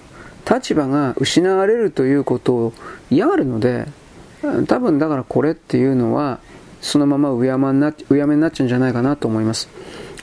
[0.51, 2.73] 立場が失われるということを
[3.11, 3.87] 嫌がるので、
[4.66, 6.40] 多分だからこれっていうのは、
[6.81, 9.68] そのままうやまになうやめになっちゃうんじゃないかなと思います。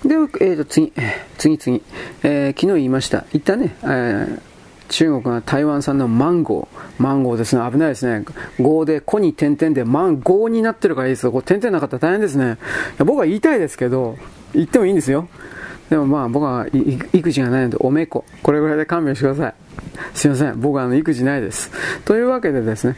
[0.04, 0.94] で、えー、と次、
[1.38, 1.84] 次次、
[2.24, 3.26] えー、昨日言いました。
[3.34, 4.40] 言ったね、えー、
[4.90, 7.04] 中国が台湾産のマンゴー。
[7.04, 7.70] マンゴーですね。
[7.70, 8.26] 危ないですね。
[8.60, 11.32] 5で、子に点々でマンゴーになってるからいいですよ。
[11.32, 12.58] これ点々なかったら大変ですね。
[13.00, 14.18] 僕は言いたいですけど、
[14.54, 15.28] 言ってもいいんですよ。
[15.90, 16.68] でもまあ僕は
[17.14, 18.26] 育児がないのでおめこ。
[18.42, 19.54] これぐらいで勘弁してください。
[20.14, 20.60] すいません。
[20.60, 21.72] 僕はあの育児ないです。
[22.06, 22.96] というわけでですね、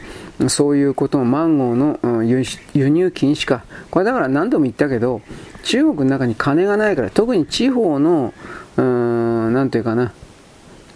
[0.47, 3.65] そういうこともマンゴーの輸入禁止か。
[3.91, 5.21] これだから何度も言ったけど、
[5.63, 8.33] 中国の中に金がないから、特に地方の、
[8.77, 10.13] うん、なんていうかな、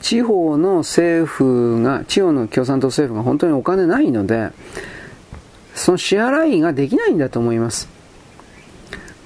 [0.02, 4.52] 地方の政府が、地方の共産党政府が本当にお金ないので、
[5.76, 7.90] その支払いができないんだと思います。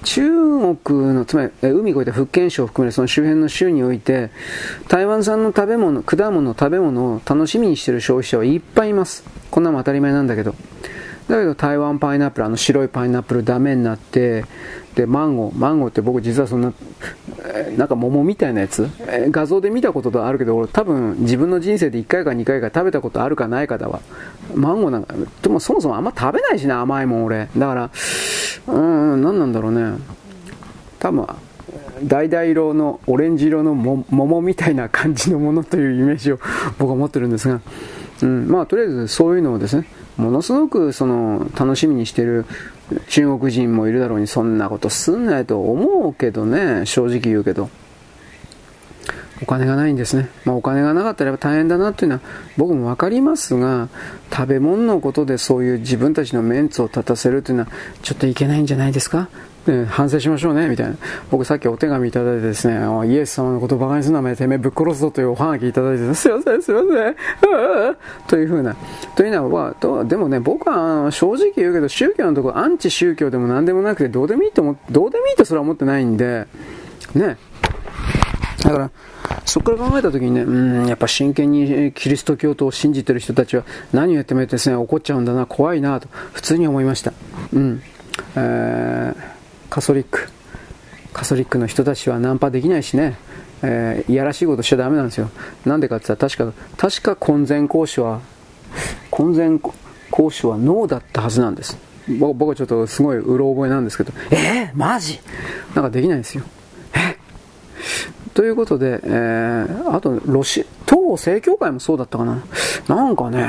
[0.06, 0.30] 中
[0.76, 4.30] 国の、つまり海越えた福建省を含めるその周辺の州において、
[4.86, 9.24] 台湾産の食べ物、果物、食べ物を楽しみにしている消費者はいっぱいいます。
[9.50, 10.54] こんなも当たり前なんだけど。
[11.28, 14.44] だけど台湾パイナップル、あの白いパイナップルダメになって、
[14.94, 16.72] で、マンゴー、マンゴーって僕実はそんな、
[17.44, 24.00] えなんか桃みたいなやつ、え画像で見たことあるけど、俺多分自分の人生で1回か2回か食べたことあるかないかだわ。
[24.54, 27.48] マンゴーなんか、でもそもそもあんま食べないしな、甘いもん俺。
[27.56, 27.90] だから、
[28.68, 28.78] う
[29.16, 29.98] ん、何なんだろうね。
[31.00, 31.26] 多分、
[32.08, 36.38] 橙色のオレンジ色の桃みたいな感じのものというイメージを
[36.78, 37.60] 僕は持ってるんですが、
[38.22, 39.86] うん、まあとりあえずそういうのをですね、
[40.16, 42.46] ものすごくその楽しみにしてる
[43.08, 47.68] 中国人もいるだろうにそんなことすんないと思うけどね、正直言うけど。
[49.42, 50.30] お金がないんですね。
[50.46, 52.20] まあ、お金がなかったら大変だなというのは
[52.56, 53.90] 僕も分かりますが、
[54.32, 57.68] 食べ物のことでそういう自分たちのメンツを立たせるというのは
[58.00, 59.28] ちょっといけないんじゃないですか？
[59.70, 60.96] ね、反省しましょうね、みたいな。
[61.30, 67.16] 僕さっきお手紙いただいてですね、イエス様のことを馬鹿にするなめてめえぶっ殺すぞというおはがきいただいて、すいません、すいません、
[68.26, 68.76] というふうな。
[69.16, 76.46] というのは、とでもね、僕は正直言うけど、宗教のところ、アンチ宗教でも何でもなくて、どうでもいいと思どうでもいいとすら思ってないんで、
[77.14, 77.36] ね。
[78.62, 78.90] だから、
[79.44, 87.12] そこから考えたときにね、うん、やっぱ真剣にキリスト教徒を信じてる人たちは何をやってもですね、怒っちゃうんだな、怖いなと、普通に思いました。
[87.52, 87.82] うん。
[88.34, 89.35] えー
[89.76, 90.30] カソリック。
[91.12, 93.18] カソリックの人たちはナンパできないしね、
[93.62, 95.28] えー、いやらしいことしちゃダメなんですよ。
[95.66, 98.22] なんでかって言ったら確か確か婚前交渉は
[99.10, 99.60] 婚前
[100.10, 101.76] 交渉はノーだったはずなんです。
[102.18, 104.14] 僕はちょっとすごいうろ覚えなんですけど。
[104.30, 105.20] えー、マジ？
[105.74, 106.44] なんかできないですよ。
[106.94, 107.18] え
[108.32, 112.42] ということで、えー、あとロシ東正教会もそうだったかな。
[112.88, 113.46] なんかね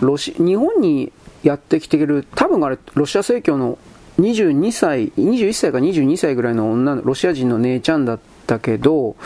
[0.00, 1.10] ロシ日本に
[1.42, 3.78] やってきている多分あれロシア正教の
[4.18, 9.16] 22歳、21歳か22歳ぐらいの女の、ロシア人の姉ちゃんだったけど、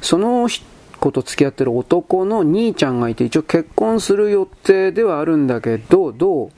[0.00, 0.48] その
[0.98, 6.50] 子と付き合ってる男の兄ちゃんがいて、一応結婚する予定ではあるんだけど、どう？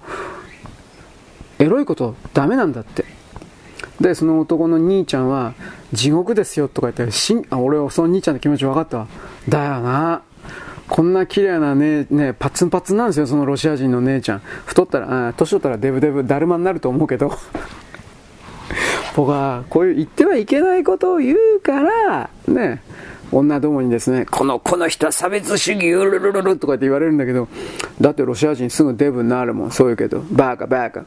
[1.58, 3.04] エロいことダメなんだって。
[4.00, 5.54] で、その男の兄ちゃんは、
[5.92, 9.06] 地獄ですよとか言って、しんあ俺はその兄ちゃんの気持ち分かったわ。
[9.48, 10.22] だよな。
[10.92, 14.42] こんな綺麗なね、ね、パツンパツンなんですよ、そのロシア人の姉ちゃん。
[14.66, 17.32] 太ったら、年取ったらデブデブ、だるまになると思うけど。
[19.16, 22.82] 僕は、こういう言ってはいけないことを言うから、ね、
[23.30, 27.48] 女どもにですね、この、この人は差別主義、うるるるるとかって言われるんだけど、
[27.98, 31.06] だってロシア人すぐデブになるもん、そう言うけど、バーカバーカ、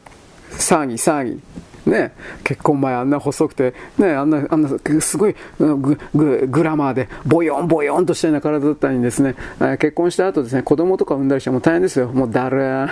[0.50, 1.40] 騒ぎ騒ぎ、
[1.86, 4.68] ね、結婚前あんな細くて、ね、あんな、あんな、
[5.00, 9.36] すごいグググラマーで、ボヨンボヨンとしたような体だったのにですね、
[9.78, 12.08] 結婚した後ですね、子供とか産んだりしても大変ですよ。
[12.08, 12.90] もうだるー。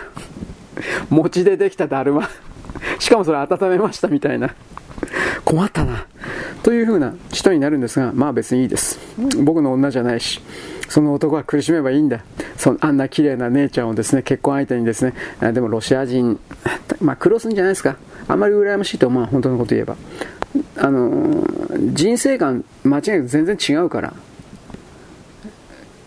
[1.11, 2.29] 餅でできただるま。
[2.99, 4.55] しかもそれ温めましたみたいな。
[5.45, 6.07] 困ったな。
[6.63, 8.99] という風な人になるんですが、まあ別にいいです。
[9.43, 10.41] 僕の女じゃないし。
[10.89, 12.25] その男は苦しめばいいんだ。
[12.57, 15.15] そのあんな綺麗な姉ちゃんをですね、結婚相手にですね、
[15.53, 16.39] でもロシア人、
[17.01, 17.97] まあ苦労するんじゃないですか。
[18.29, 19.97] あんまり羨ましいと思う、本当のこと言えば。
[20.77, 21.45] あの、
[21.93, 24.15] 人生観、間違いなく全然違うから。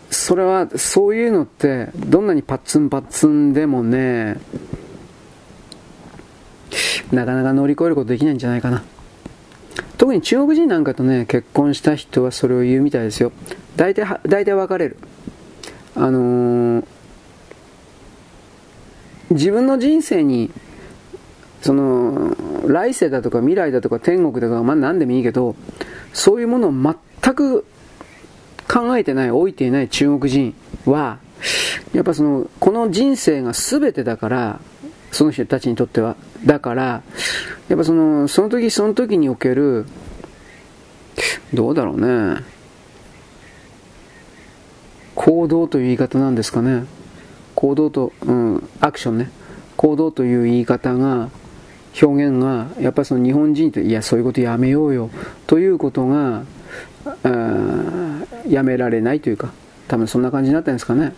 [0.09, 4.39] それは、そういうのって、どんなにパッツンパッツンでもね、
[7.11, 8.83] なかなか乗り越えることできないんじゃないかな。
[10.07, 13.33] 特に中国人なんかとね、結婚した人はそれを言うみたいですよ。
[13.75, 14.97] 大体、大体別れる。
[15.95, 16.85] あのー、
[19.31, 20.49] 自分の人生に、
[21.61, 22.33] その、
[22.69, 25.57] 来世だとか未来だとか天国だとか、まあ何でもいいけど、
[26.13, 27.65] そういうものを全く
[28.65, 31.19] 考えてない、置いていない中国人は、
[31.91, 34.59] やっぱその、この人生が全てだから、
[35.11, 36.15] その人たちにとっては。
[36.45, 37.01] だから、
[37.69, 39.85] やっぱその、その時その時における、
[41.53, 42.43] どうだろうね。
[45.15, 46.85] 行動という言い方なんですかね。
[47.55, 49.31] 行動と、うん、アクションね。
[49.75, 51.29] 行動という言い方が、
[52.01, 55.09] 表現が、やっぱりその日本人って、いや、そういうことやめようよ、
[55.47, 56.43] ということが、
[58.47, 59.51] やめられないというか、
[59.87, 61.13] 多分そんな感じになったんですかね。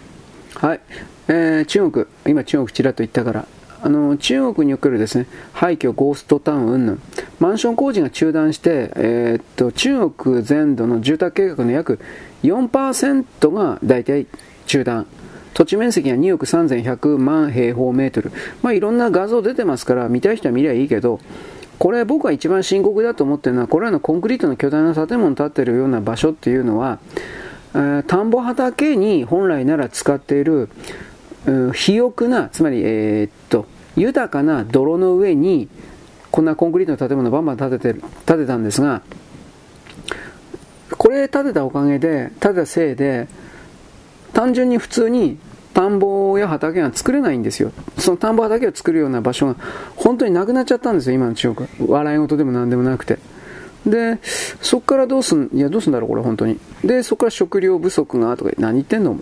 [0.56, 0.80] はい。
[1.28, 3.46] えー、中国、今中国ちらっと言ったから、
[3.82, 7.00] あの中国におけるですね廃墟、ゴーストタウン云々。
[7.40, 12.00] マンション工事が中断して、えー、っと中国全土の住宅計画の約
[12.44, 14.28] 4%が大体
[14.66, 15.06] 中断。
[15.54, 21.20] 土地面積が2億3100万平方メートル、まあ、いろんな画像出てますから見たい人は見りゃいいけど
[21.80, 27.00] これ僕は一番深刻だと思ってるのはこれらのコンクリートの巨大な建物建っているような場所っていうのは、
[27.74, 30.70] えー、田んぼ畑に本来なら使っている
[31.72, 35.68] 肥沃な、つまり、えー、っと、豊かな泥の上に、
[36.32, 39.02] こんなコンクリートの建物をバンバン建てて建てたんですが、
[40.98, 43.28] これ建てたおかげで、建てたせいで、
[44.34, 45.38] 単純に普通に
[45.74, 47.72] 田んぼや畑が作れないんですよ。
[47.98, 49.56] その田んぼ畑を作るような場所が
[49.96, 51.70] 本当になくなっちゃったんですよ、今の中国。
[51.88, 53.20] 笑い事でも何でもなくて。
[53.86, 54.20] で、
[54.62, 56.60] そこからどうすん、いや、どうすんだろう、これ、本当に。
[56.84, 59.20] で、そこから食料不足が、とか、何言ってんの、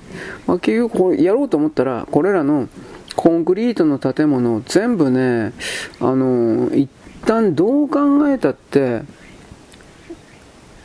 [0.47, 2.67] まあ、結局、やろうと思ったら、これらの
[3.15, 5.53] コンクリートの建物、全部ね、
[5.99, 6.89] あの、一
[7.25, 9.01] 旦どう考えたって、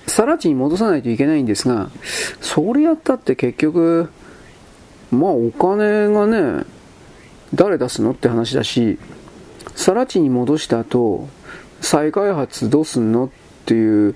[0.07, 1.91] 更地に戻さないといけないんですが、
[2.41, 4.11] それやったって結局、
[5.11, 6.65] まあ、お金がね、
[7.55, 8.99] 誰出すのって話だし、
[9.75, 11.29] 更地に戻した後、
[11.81, 14.15] 再開発どうすんのってていう、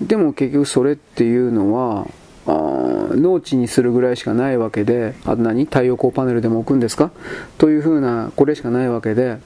[0.00, 2.06] でも結局それっていうのは、
[2.46, 5.64] あ農地にするぐらいしかないわけで、あと何？
[5.66, 7.10] 太陽光パネルでも置くんですか？
[7.58, 9.38] というふうな、これしかないわけで、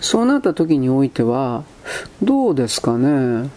[0.00, 1.64] そうなった時においては、
[2.22, 3.50] どうですかね？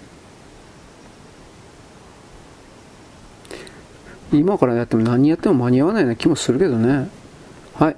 [4.33, 7.09] 今からやっても何やっても間に合わないような気もするけどね。
[7.75, 7.95] はい。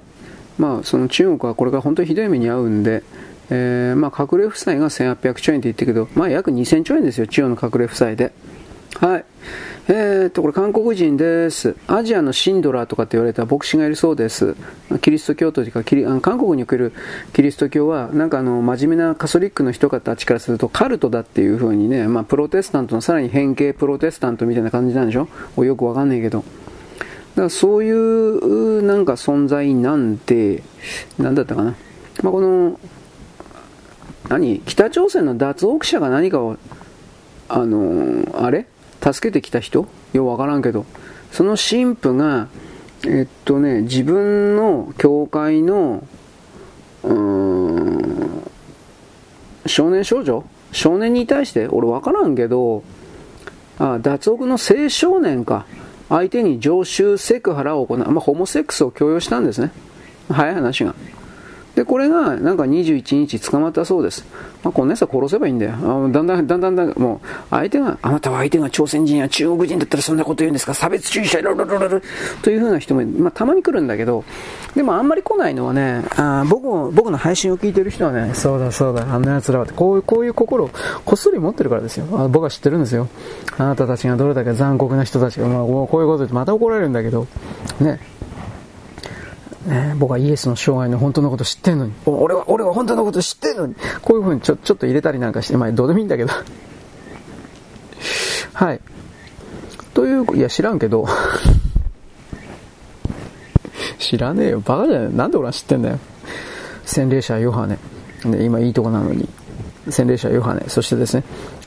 [0.58, 3.02] まあ、その中国はこれから本当にひどい目に遭うんで、
[3.54, 8.32] えー、まあ、隠れ負債が1800兆円って言ってるけど、まあ、約2000兆円ですよ、中央の隠れ負債で。
[8.98, 9.24] はい。
[9.86, 11.76] えー、っと、これ韓国人です。
[11.88, 14.56] アジアのシンドラーとかって言われた牧師がいるそうです。
[15.02, 16.92] キリスト教というか、キリ韓国における
[17.32, 25.28] キリスト教は、なんかあの、真面目なカソリックの人たちからすると、カルトだっていう風にね、まあ、プロテスタントのさらに変形プロテスタントみたいな感じなんでしょ？
[25.64, 26.38] よくわかんないけど。
[26.38, 30.62] だからそういうなんか存在なんて、
[31.18, 31.74] なんだったかな？
[32.22, 32.78] まあ、この
[34.28, 34.60] 何？
[34.64, 36.56] 北朝鮮の脱北者が何かを、
[37.48, 38.66] あのー、あれ？
[39.00, 39.86] 助けてきた人？
[40.12, 40.86] ようわからんけど、
[41.30, 42.48] その神父が、
[43.06, 46.06] えっとね、自分の教会の、
[47.02, 48.42] うん、
[49.66, 50.44] 少年少女？
[50.72, 52.82] 少年に対して、俺わからんけど、
[53.78, 55.66] あ、脱北の青少年か。
[56.10, 57.98] 相手に常習セクハラを行う。
[57.98, 59.70] まあ、ホモセックスを強要したんですね。
[60.28, 60.94] 早い話が。
[61.74, 64.24] で、これがなんか21日捕まったそうです。
[64.62, 65.72] まあ、こんな奴は殺せばいいんだよ。
[65.72, 70.72] だんだん、だんだん、だんもう、相手が、あなたは相手が朝鮮人や中国人だったらそんなこと言うんですか？
[70.72, 72.00] 差別主義者、ロロロロロ
[72.42, 74.24] というふうな人も、まあ、たまに来るんだけど、
[74.74, 80.70] でもあんまり来ないのはね、あ僕も僕の配信を聞いてる人はね、そうだそうだ、あんな奴らはって、こういう、こういう心を
[81.04, 82.06] こっそり持ってるからですよ。
[82.12, 83.08] あ僕は知ってるんですよ。
[83.58, 87.26] あなたたちがどれだけ残酷な人たちが、まあ、こういうことでまた怒られるんだけど、
[87.80, 88.00] ね。
[89.66, 96.32] ね、僕はイエスの生涯の本当のこと知ってんのに、俺は、俺は本当のこと知ってんのに、こういう風にちょちょっと入れたりなんかして、まあどうでもいいんだけど。
[98.52, 98.80] はい。
[99.94, 101.06] という、いや知らんけど、
[103.98, 104.60] 知らねえよ。
[104.60, 105.14] バカじゃない。
[105.14, 105.98] なんで俺は知ってんだよ。
[106.84, 107.78] 洗礼者ヨハネ。
[108.24, 109.28] で、今いいとこなのに。
[109.88, 110.64] 洗礼者ヨハネ。
[110.68, 111.24] そしてですね、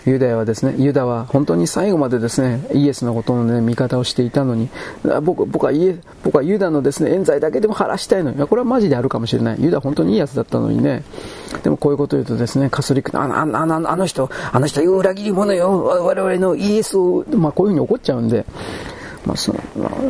[0.08, 4.70] ユダヤはですね、ユダは本当に最後までですね、イエスのことのね、味方をしていたのに、
[5.22, 9.58] 僕僕はイエ僕はユダのですね、冤罪だけでも晴らしたいのに、これはマジであるかもしれない。
[9.62, 11.04] ユダ本当にいいやつだったのにね、
[11.62, 18.46] でもこういうことを言うとですね、カソリック、ああああの人、あの人裏切り者よ、我々のイエスを、まあこういうふうに怒っちゃうんで、
[19.26, 19.54] まあ、そ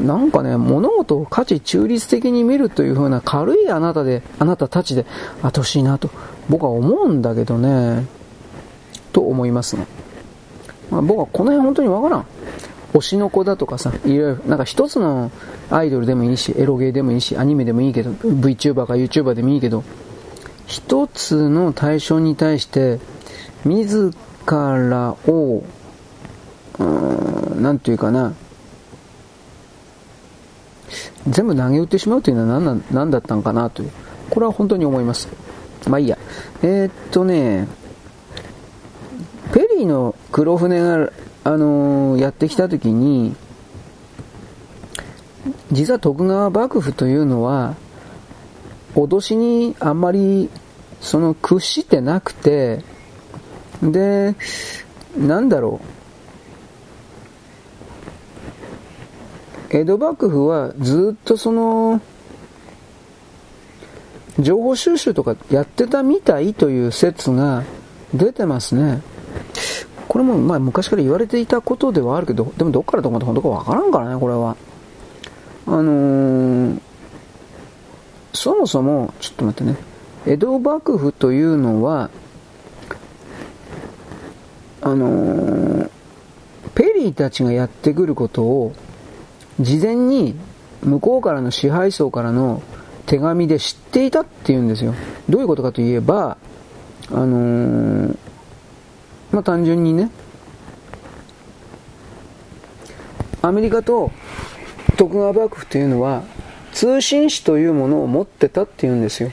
[0.04, 5.08] なんかね、物事を価値中立的に見るという風な軽いあなたで、あなたたちで
[5.42, 6.12] あってほしいなと、
[6.50, 8.06] 僕は思うんだけどね、
[9.18, 9.88] と思いますね。
[10.92, 12.26] まあ、僕はこの辺本当にわからん。
[12.94, 15.32] 推しの子だとかさ、いろいろ、なんか一つの
[15.72, 19.84] アイドルでもいいし、エロゲーでもいいし、アニメでもいいけど、VTuber か YouTuber でもいいけど、
[20.68, 23.00] 一つの対象に対して、
[23.66, 24.14] 自
[24.46, 25.64] らを、
[26.78, 28.36] うーん、なんていうかな、
[31.28, 33.92] 全部投げ打ってしまうというのは何な何だったのかなという。
[34.30, 35.28] これは本当に思います。
[35.88, 36.20] まあいいや。
[36.62, 37.68] えー、っとね、
[39.54, 41.12] ペリーの黒船が、
[41.44, 43.36] あのー、やってきた時に、
[45.72, 47.76] 実は徳川幕府というのは、
[48.96, 50.50] 脅しにあんまり、
[51.02, 52.84] その屈してなくて、
[53.82, 54.36] で、
[55.18, 55.88] なんだろう。
[59.70, 62.02] 江戸幕府はずっとその、
[64.40, 67.64] 情報収集とかやってたみたいという説が
[68.14, 69.02] 出てますね。
[70.18, 74.58] これもまあ昔から言われていたことではあるけど、でもどっからどこまで本当かわからんからね、これは。
[75.68, 76.80] あのー、
[78.34, 79.78] そもそも、ちょっと待ってね、
[80.26, 82.10] 江戸幕府というのは、
[84.82, 85.90] あのー、
[86.74, 88.74] ペリーたちがやってくることを、
[89.60, 90.36] 事前に
[90.82, 92.64] 向こうからの支配層からの
[93.06, 94.96] 手紙で知っていたっていうんですよ。
[95.30, 96.38] どういうことかといえば、
[97.12, 98.27] あのー
[99.32, 100.10] まあ単純にね、
[103.42, 104.12] アメリカと
[104.98, 106.24] 徳川幕府というのは
[106.74, 109.32] 通信使というものを持ってたっていうんですよ。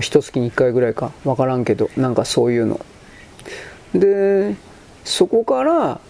[0.00, 1.12] 一月に一回ぐらいか。
[1.24, 2.84] わからんけど、なんかそういうの。
[3.94, 4.56] で、
[5.04, 6.00] そこから、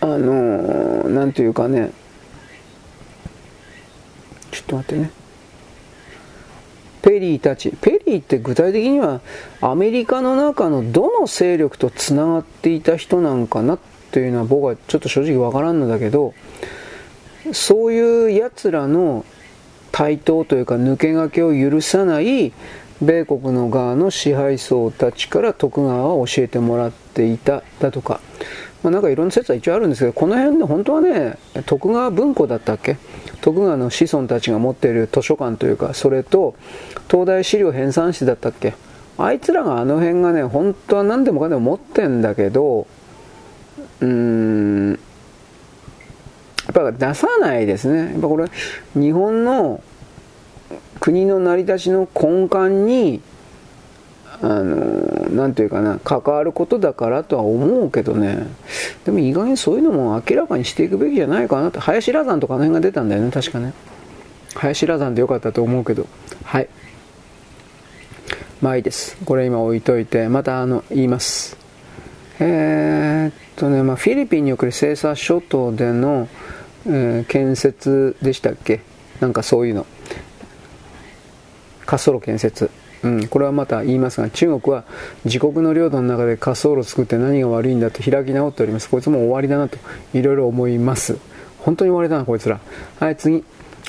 [0.00, 1.92] あのー、ていうかね、
[4.50, 5.10] ちょっと待ってね。
[7.02, 7.72] ペリーたち。
[7.80, 9.20] ペリーって具体的には
[9.60, 13.78] アメリカの中のどの勢力とつながっていた人なんかなっ
[14.10, 16.34] ていうのは僕はちょっと正直わからんのだけど、
[17.52, 19.24] そういう奴らの
[19.92, 22.52] 台頭というか抜け駆けを許さない
[23.00, 28.20] 米国の側の支配層たちから徳川は教えてもらっていただとか、
[28.82, 32.96] まあ、なんかいろんな説は一応あるんですけど、この辺で本当はね、徳川文庫だったっけ？
[33.40, 36.54] 徳川の子孫たちが持っている図書館というか、それと、
[37.10, 38.74] 東大資料編纂室だったっけ？
[39.16, 42.86] あいつらがあの辺がね、本当は何でもかんでも持ってんだけど、
[44.00, 44.96] うーん、や
[46.70, 48.12] っぱ出さないですね。
[48.12, 48.46] やっぱこれ、
[48.94, 49.82] 日本の
[51.00, 53.20] 国の成り立ちの根幹に、
[54.40, 58.46] あの、なんていうかな、関わることだからとは思うけどね、
[59.04, 63.72] でも意外にそういうのも明らかにしていくべきじゃないかなって、林羅山とかの辺が出たんだよね、確かね。
[64.54, 66.06] 林羅山でよかったと思うけど、
[66.44, 66.68] はい。
[68.60, 69.16] まあいいです。
[69.24, 71.56] これ今置いといて、またあの、言います。
[72.40, 76.28] えー、っとね、まあフィリピンにおける西沙諸島での、
[76.86, 78.80] えー、建設でしたっけ？
[79.20, 79.84] なんかそういうの。
[81.86, 82.70] 滑走路建設。
[83.02, 84.84] うん、これはまた言いますが、中国は
[85.24, 88.88] 自国の領土の中で滑走路を作って何が悪いんだと開き直っております。
[88.88, 89.78] こいつも終わりだなと、
[90.14, 91.16] いろいろ思います。
[91.60, 92.60] 本当に終わりだな、こいつら。
[92.98, 93.44] はい、次。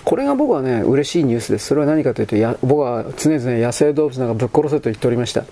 [0.06, 1.68] これが僕はね、嬉しいニュースです。
[1.68, 5.44] それは何かというと、や僕は常々野生動物なんかぶっ殺せと言っておりました。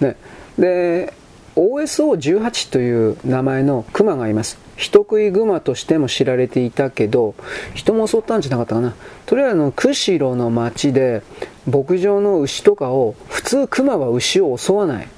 [0.00, 0.16] ね、
[0.58, 1.12] で、
[1.56, 4.58] OSO18 という名前のクマがいます。
[4.76, 7.34] 人食いグマとしても知られていたけど、
[7.74, 8.94] 人も襲ったんじゃなかったかな。
[9.24, 11.22] とりあえずの釧路の町で
[11.66, 15.08] 牧場の牛とかを、普通クマは牛を襲わない。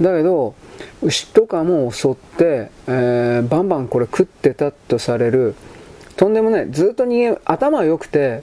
[0.00, 0.54] だけど、
[1.02, 5.54] 牛とかも襲って、えー、バンバンこれ食ってたとされる、
[6.16, 8.42] とんでもない、ずっと逃げ、頭良くて、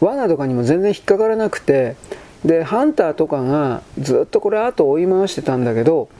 [0.00, 1.96] 罠とかにも全然引っかからなくて、
[2.44, 6.10] で、ハンターとかがずっとこれ後追い回してたんだけど、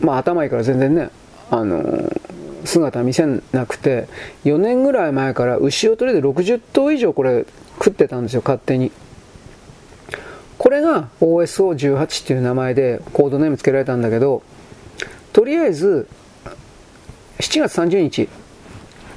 [0.00, 1.10] まあ頭いいから全然ね、
[1.50, 4.08] あのー、姿見せなくて、
[4.44, 7.46] 4年ぐらい前から牛をとりあえず60頭以上これ
[7.78, 8.90] 食ってたんですよ、勝手に。
[10.58, 14.42] これが OSO18 っていう名前でコードネームつけられたんだけど、
[15.32, 16.08] とりあえず、
[17.38, 18.28] 7月30日、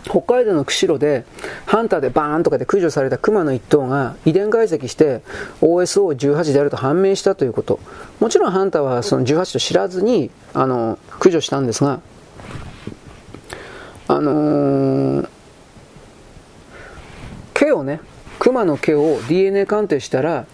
[0.07, 1.25] 北海道の釧路で
[1.65, 5.21] ハンターでバーンとかで駆除されたクマの一頭が遺伝解析して
[5.61, 7.79] OSO18 であると判明したということ。
[8.19, 12.01] もちろんハンターはその18と知らずにあの駆除したんですが
[14.07, 15.29] あのー、
[17.53, 17.99] 毛をね
[18.39, 20.45] クマの毛を DNA 鑑定したら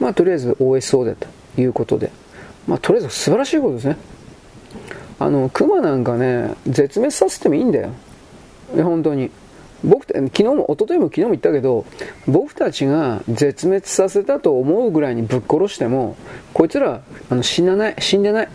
[0.00, 1.26] まあとりあえず OSO だと
[1.60, 2.10] いうことで。
[2.68, 3.96] まあとりあえず素晴らしいことですね。
[5.18, 7.90] あのクマなんかね絶滅させてもいいんだよ。
[8.74, 9.30] 本当に。
[9.84, 11.86] 僕昨日も一昨日も昨日も言ったけど
[12.26, 16.16] 僕たちが絶滅させたと思うぐらいにぶっ殺しても
[16.52, 18.48] こいつらあの死なない死んでない。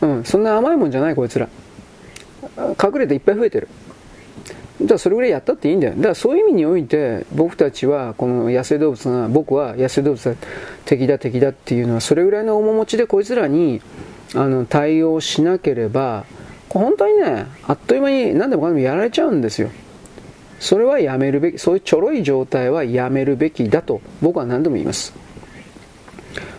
[0.00, 1.48] うんそんな甘いもんじゃないこいつら。
[2.82, 3.68] 隠れていっぱい増えてる。
[4.80, 5.94] だからそれぐらいやったっていいんだよ。
[5.94, 10.34] だからそういう意味において僕たちはこの野生動物が僕は野生動物は
[10.86, 13.80] 敵だ敵だっていうのはそれぐらいの面持ちでこいつらに
[14.34, 16.24] あの対応しなければ
[16.72, 19.70] 本当にね、あっという間に何でもかんでもやられちゃうんですよ。
[20.58, 25.12] それはやめるべき、そういうちょろい状態はやめるべきだと僕は何度も言います。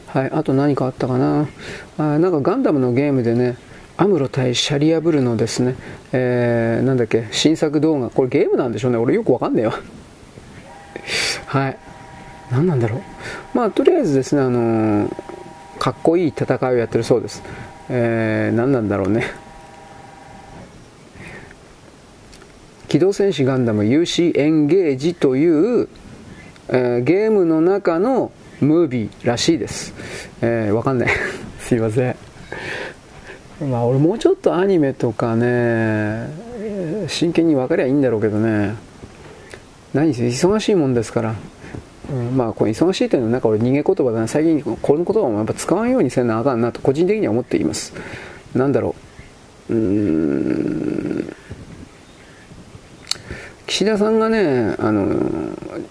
[0.08, 1.48] はい、あと何かあったかな。
[1.98, 3.58] あなんかガンダムのゲームでね、
[3.98, 5.76] アムロ対シャリアブルのですね、
[6.12, 8.98] えー、なんだっけ、新作動画、これゲームなんでしょうね。
[8.98, 9.74] 俺よくわかんねえよ。
[11.48, 11.78] はい。
[12.52, 13.02] 何なんだろう。
[13.56, 15.16] まあ、とりあえずですね、あのー、
[15.80, 17.42] かっこいい戦いをやってるそうです。
[17.90, 19.26] えー、何なんだろうね。
[22.94, 25.90] 機動戦士ガンダム UC エンゲージという、
[26.68, 28.32] えー、ゲームの中の
[28.62, 29.96] ムービーらしいです。
[30.44, 31.10] えー、わかんない。
[31.58, 32.16] すいません。
[33.68, 36.28] まあ俺もうちょっとアニメとかね、
[37.08, 38.76] 真剣に分かりゃいいんだろうけどね。
[39.96, 41.36] 何せ忙しいもんですから。
[42.12, 44.28] うん、まあこれ忙しいというのはなんか俺逃げ言葉だな。
[44.28, 47.92] 最近この言葉もやっぱ使わんようにせんなあかんなと個人的には思っています。
[48.54, 48.94] なんだろ
[49.68, 49.74] う。
[49.74, 51.34] うーん。
[53.68, 55.16] 岸田さんがね、あの、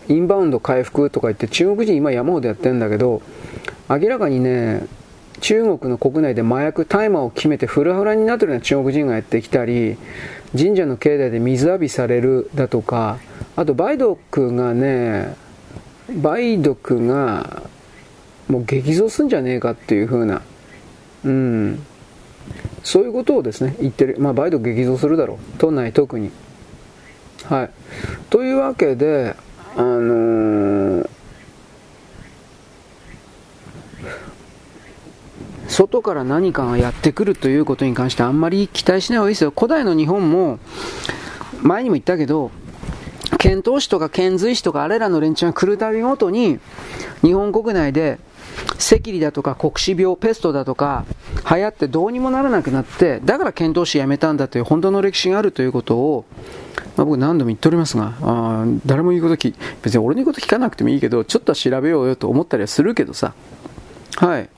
[0.09, 3.23] インバウンド回復とか言って中国人今山ほどやってるんだけど、
[3.89, 4.87] 明らかにね、
[5.41, 9.97] 中国の国内で麻薬、大麻を決めてフラフラになってるような中国人がやってきたり、
[10.57, 13.19] 神社の境内で水浴びされるだとか、
[13.57, 15.35] あと梅毒がね、
[16.09, 17.63] 梅毒が
[18.49, 20.43] もう激増すんじゃねえかっていう風な、
[21.25, 21.83] うん、
[22.83, 24.17] そういうことをですね、言ってる。
[24.19, 25.39] まあ梅毒激増するだろう。
[25.59, 26.31] 都内特に。
[27.49, 27.71] はい。
[28.31, 29.37] というわけで、
[29.77, 31.09] あのー、
[35.69, 39.53] 外から何かがやってくるということに関してあんまり期待しない方がいいですよ。
[39.57, 40.59] 古代の日本も、
[41.63, 42.51] 前にも言ったけど、
[43.39, 46.61] 遣唐使とか遣隋使とかあれらの連中が来るたびごとに、
[47.23, 48.19] 日本国内で
[48.79, 51.05] 赤痢だとか黒死病、ペストだとか
[51.51, 56.25] 流行ってどうにもならなくなって、だから遣唐使やめたんだという本当の歴史があるということを、
[56.97, 63.35] まあ、僕何度も言っておりますが、あ誰も言うこと聞、別に俺の言うこと聞かなくてもいいけど、ちょっとは調べようよと思ったりはするけどさ。
[64.17, 64.49] はい。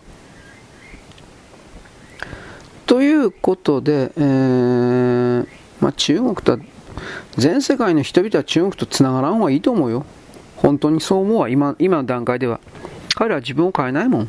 [2.86, 5.46] ということで、えー、
[5.80, 6.58] まあ、中国とは、
[7.36, 10.04] 全世界の人々は中国と繋がらん方がいいと思うよ。
[10.56, 12.60] 本当にそう思うわ、今今の段階では。
[13.14, 14.28] 彼らは自分を変えないもん。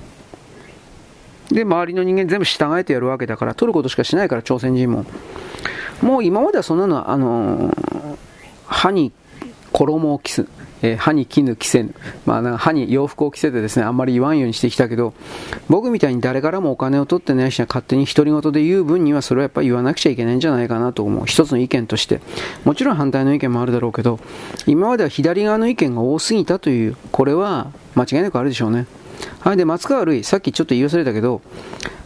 [1.50, 5.06] で、周りの人間全部従えてやるわけだから、取ることしかしないから、朝鮮人も。
[6.02, 8.18] もう今まではそんなのは、あのー、
[8.66, 9.12] 歯に
[9.72, 10.48] 衣を着す、
[10.82, 11.94] えー、歯に絹着せぬ、
[12.26, 15.14] まあ、歯に洋服を着せてですね、あんまり言わんようにしてきたけど、
[15.68, 21.26] 僕みたいに誰からもお金を取ってない人が勝手に独り言で言う分には、それはやっぱり言わなくちゃいけないんじゃないかなと思う。
[21.26, 22.22] 一つの意見として。
[22.64, 24.20] もちろん反対の意見もあるだろうけど、
[24.66, 28.86] 今までは左側の意見が多すぎたという、これは間違いなくあるでしょうね。
[29.40, 31.42] はい、で、松川るい、さっきちょっと言い忘れたけど、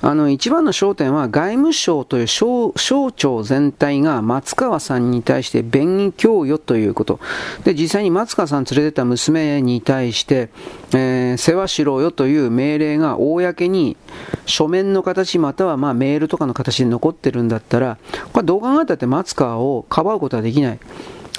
[0.01, 2.73] あの、一番の焦点は外務省という省
[3.11, 7.19] 庁全体が松川さんに対して便宜供与ということ。
[7.63, 10.49] で、実際に松川さん連れてた娘に対して、
[10.93, 13.97] えー、世話しろよという命令が公に
[14.45, 17.97] 書面の形またはまメールとかの形で残ってるんだったら、
[18.31, 20.79] これどう考えたって松川をかばうことはできない。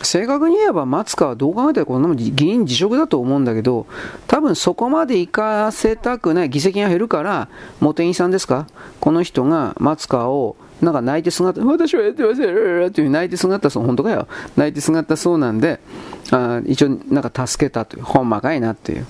[0.03, 3.87] 正確に言えば松川はどう考えたらこんなもん議員辞職だと思うんだけど、
[4.27, 7.49] 多分そこまで行かせたくない、議席が減るから、
[7.81, 8.67] 茂木さんですか？
[9.01, 14.27] この人が松川をなんか泣いてすがった、私はやってませんっていう泣いてすがったそう、本当かよ？
[14.57, 15.81] 泣いてすがったそうなんで、
[16.31, 19.07] あ一応なんか助けたという、ほんまかいなっていう。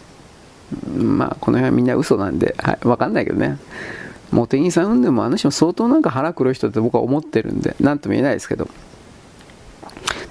[0.96, 3.58] まあ、この辺はみんな嘘なんで、はい、わかんないけどね。
[4.30, 8.68] 茂木さんんでもあの人も相当なんか腹黒い人って僕は思ってるんで、なんとも言えないですけど。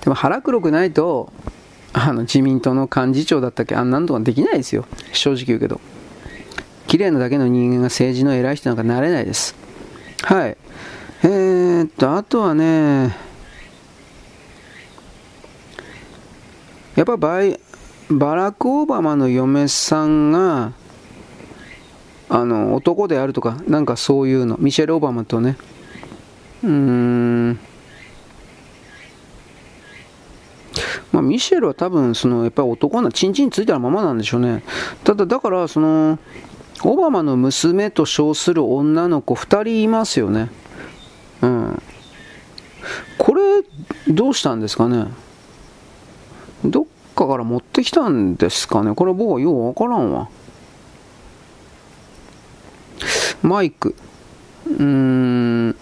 [0.02, 1.32] でも腹黒くないと、
[1.93, 4.86] あの自民党の幹事長だったっけあんなんとかできないですよ。
[5.14, 5.82] 正直言うけど。
[6.88, 9.56] 綺麗なだけの人間が政治の偉い人なんかなれないです。
[10.24, 10.58] はい。
[11.24, 13.16] えー、っと、あとはね、
[16.95, 17.60] やっぱバイ
[18.10, 20.74] バラク・オバマの嫁さんが、
[22.28, 25.58] あの、男であるとか、なんかそういうの、ミシェル・オバマとね、
[26.64, 27.60] うーん、
[31.11, 34.63] まあ、ミシェルは多分、その、やっぱり男な、チンチンついたままなんでしょうね。
[35.03, 36.19] ただ、だから、その、
[36.84, 40.49] オバマの娘と称する女の子2人いますよね。
[41.41, 41.82] うん。
[43.17, 43.41] これ、
[44.07, 45.07] どうしたんですかね。
[46.63, 48.95] どっかから持ってきたんですかね。
[48.95, 50.30] これ僕はようわからんわ。
[53.41, 53.95] マイク。
[54.67, 55.75] うーん。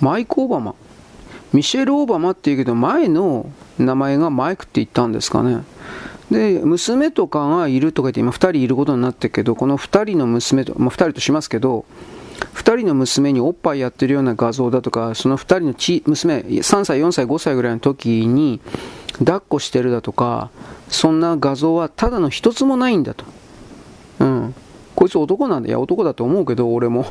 [0.00, 0.74] マイク・オバマ。
[1.52, 5.64] ミシェル・オバマって言うけど、前の名前がマイクって言ったんですかね。
[6.30, 11.84] で、娘とかがいるとか言って、今2人いることになってるけど、この2人の娘と、まあ、2人としますけど、
[12.54, 15.74] 2人の娘におっぱいやってるような画像だとか、その2人の
[16.06, 18.60] 娘、3歳、4歳、5歳ぐらいの時に、
[19.18, 20.50] 抱っこしてるだとか、
[20.88, 23.24] そんな画像はただの一つもないんだと。
[24.20, 24.54] うん。
[24.94, 25.68] こいつ男なんだ。
[25.68, 27.06] いや、男だと思うけど、俺も。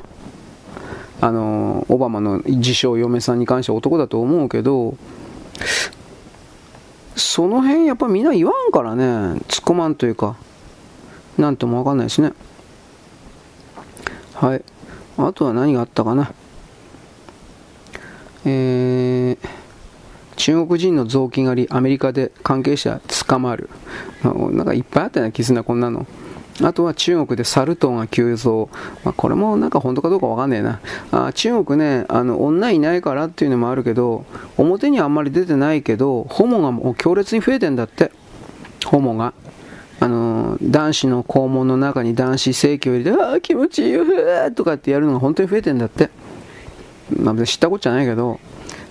[1.22, 4.96] あの、オバマの自称嫁さんに関しては男だと思うけど、
[7.16, 10.38] その辺やっぱみんな言わんからね、突っ込まんというか、
[11.38, 12.32] なんともわかんないですね。
[14.34, 14.64] はい。
[15.18, 16.32] あとは何があったかな。
[18.46, 19.50] えー、
[20.38, 23.70] 中国人の雑巾狩り、アメリカで関係者捕まる。
[24.24, 26.08] なんかいっぱいあったような気すんな、こんなの。
[26.62, 28.70] あとは中国でサル痘が急増。
[29.04, 30.80] まあ、これもなんか本当かどうかわかんねえな。
[31.12, 34.26] あ中国ね、あの、女いないからっていうのもあるけど、
[34.58, 38.12] 表にはあんまり出てないけど、ホモがもう強烈に増えてんだって。
[38.86, 39.34] ホモが。
[40.02, 44.06] あの、男子の肛門の中に男子性器を入れて、ああ、気持ちいいよ、
[44.56, 46.10] とかってやるのが本当に増えてんだって。
[47.18, 48.40] まあ、知ったことじゃないけど、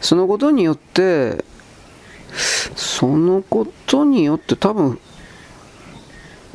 [0.00, 1.44] そのことによって、
[2.76, 4.98] そのことによって多分、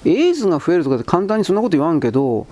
[0.06, 2.48] エイズが増えるとかって簡単にそんなこと言わんけど、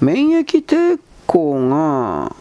[0.00, 2.34] 免疫抵抗が、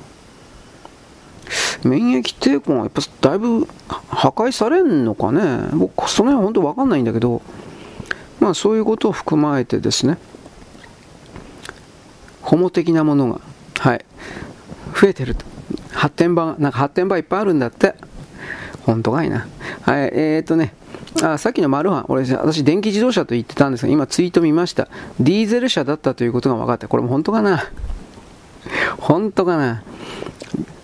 [1.84, 5.70] 免疫抵抗がやっぱだいぶ破壊されんのかね。
[5.74, 7.42] 僕、その辺本当わかんないんだけど、
[8.40, 10.18] まあそういうことを含まれてですね、
[12.42, 13.42] ホモ的なものが、
[13.80, 14.06] はい、
[15.00, 15.46] 増えてると。
[15.94, 17.94] 発展場、なんか発展場いっぱいあるんだって。
[18.86, 19.48] 本当かいな。
[19.82, 20.74] はい、えー、っとね、
[21.24, 24.88] あさっきのマルハン、俺、私、電気自動車と言ってたんですが、今ツイート見ました。
[25.20, 26.88] ディーゼル車だったということが分かった。
[26.88, 27.64] これも本当かな？
[29.00, 29.84] 本当かな？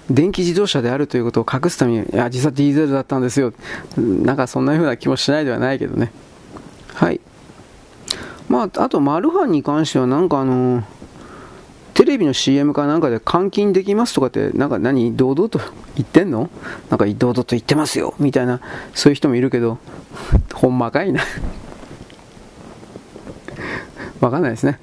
[0.09, 3.53] 電気自動車であるということを隠すために、いや、実はディーゼルだったんですよ。
[3.97, 6.11] なんかそんな風な気もしないではないけどね。
[6.93, 7.21] はい。
[8.49, 10.84] まあ、あと、マルハンに関しては、なんかあのー
[11.95, 15.61] テレビの CM かなんかで監禁できますとかって、なんか何堂々と
[15.95, 16.49] 言ってんの？
[16.89, 18.59] なんか堂々と言ってますよみたいな、
[18.93, 19.77] そういう人もいるけど、
[20.53, 21.23] ほんまかいな
[24.19, 24.77] わかんないですね。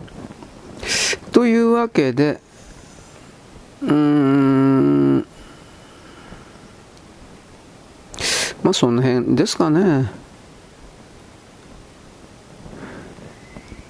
[1.32, 2.40] というわけで、
[3.82, 5.18] うーん、
[8.62, 10.10] まあその辺ですかね。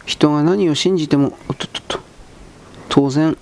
[0.06, 1.81] 人が何を信じても、おっとっと。
[2.93, 3.38] 当然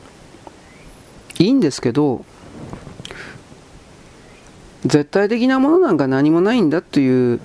[1.41, 2.25] いいんですけど
[4.83, 7.41] 絶対的なものなんか何もないんだという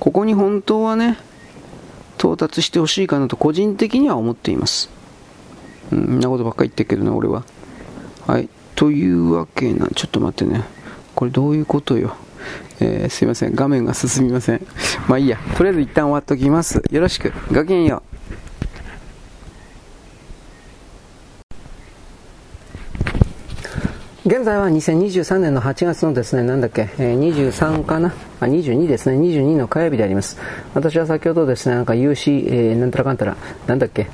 [0.00, 1.18] ここに本当はね
[2.16, 4.88] 到達してほしいかなと個人的には思っています。
[5.92, 7.44] うん、なことばっかり言ってるけどね俺は。
[8.26, 8.48] はい。
[8.74, 10.64] というわけなちょっと待ってね。
[11.14, 12.16] これどういうことよ。
[12.80, 13.54] えー、すいません。
[13.54, 14.66] 画面が進みません。
[15.06, 15.38] まあいいや。
[15.54, 16.82] とりあえず一旦終わっときます。
[16.90, 17.30] よろしく。
[17.52, 18.13] ごきげんよう。
[24.26, 30.38] 現在は2023年の8月のですね、なんだっけ、えー、23かなあ、22ですね、22の火曜日であります。
[30.72, 34.08] 私は先ほどですね、なんか UC、えー、なんたらかんたら、なんだっけ、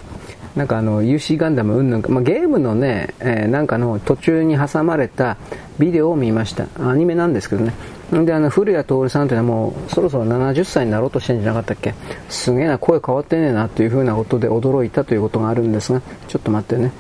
[0.57, 5.37] なんかあの UC ガンダムうんぬんか、まあ、ゲームのね、えー、なんかの途中に挟まれた
[5.79, 6.67] ビデオを見ました。
[6.81, 7.73] アニメなんですけどね。
[8.11, 11.95] で、あの、古谷徹さんというのはもうそろそろ70歳になろうとしてんじゃなかったっけ
[12.29, 16.91] すげえな、声変わってねえなというふうなことで驚いたということがあるんですが、ちょっと待ってね。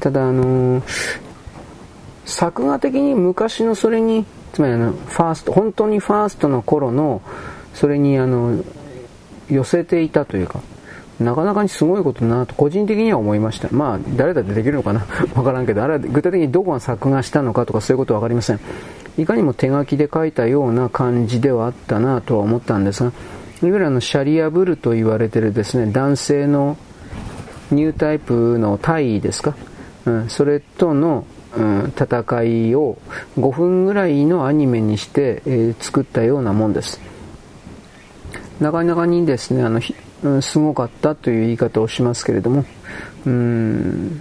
[0.00, 1.31] ただ、あのー、
[2.24, 7.22] 作画的に昔のそれにつまりあのファースト本当にファーストの頃の
[7.74, 8.62] それにあの
[9.50, 10.60] 寄せていたというか
[11.20, 13.68] なかなかにすごいことだなと個人的には思いました。
[13.70, 15.06] まあ誰だってできるのかな？
[15.34, 18.60] わからんけどあれは具体的にどこが作画したのかとかそういうことは分かりません。
[19.18, 23.12] いかにも手書きで書いたような感じではあったなとは思ったんですが、
[23.62, 26.78] いわゆるあのシャリアブルと言われてるですね、男性の
[27.70, 29.54] ニュータイプの体位ですか、
[30.06, 32.96] うん、それとの、うん、戦いを
[33.38, 37.00] 5分ぐらいのアニメにして、え、作ったようなもんです。
[38.60, 39.80] なかなかにですね、あの、
[40.40, 42.64] すごかったという言い方をしますけれども、
[43.26, 44.20] うん、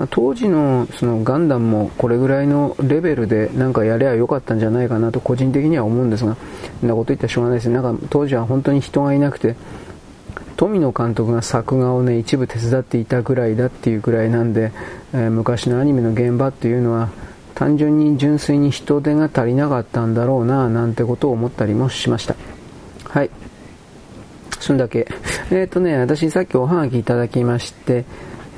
[0.00, 6.36] ま、当時のそのガンダムもこれぐらいのレベルでなんかやればよかったんじゃないかなと個人的には思うんですが、
[6.80, 9.56] そんなこと言ったらしょうがないですねなんか当時は本当に人がいなくて、
[10.56, 14.72] 富野監督が作画をね、一部手伝っていたぐらいだっていうぐらいなんで、
[15.12, 17.10] えー、昔のアニメの現場っていうのは、
[17.54, 22.34] 単純に純粋に人手が足りなかったんだろうな、なんてことを思ったりもしました。
[23.04, 23.30] はい。
[24.60, 25.06] そんだけ。
[25.50, 28.04] えっ、ー、とね、私さっきおはがきいただきまして、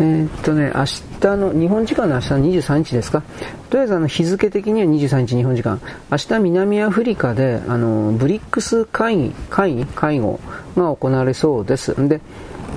[0.00, 0.84] えー、っとね、明
[1.20, 3.22] 日の、日本時間の明日の23日ですか。
[3.70, 5.80] とりあえずあの日付的には23日日本時間。
[6.10, 9.86] 明日南アフリカで、あの、ブリックス会議、会議？
[9.86, 10.40] 会合
[10.76, 11.94] が行われそうです。
[12.08, 12.20] で、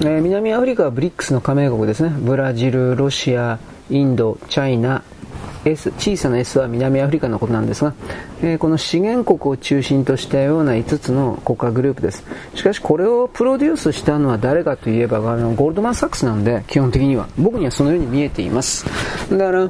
[0.02, 2.10] えー、南アフリカはブリックスの加盟国ですね。
[2.10, 3.60] ブラジル、ロシア、
[3.90, 5.04] インド、チャイナ、
[5.66, 7.94] S、小さな S は南アフリカのことなんですが、
[8.42, 12.24] えー、この資源国を中心としたような5つの国家グループです。
[12.54, 17.28] しかしこれをプロデュースしたのは誰かといえば、あのゴールドマン・サックスなんで、基本的には。
[17.38, 18.86] 僕にはそのように見えています。
[19.32, 19.70] だから、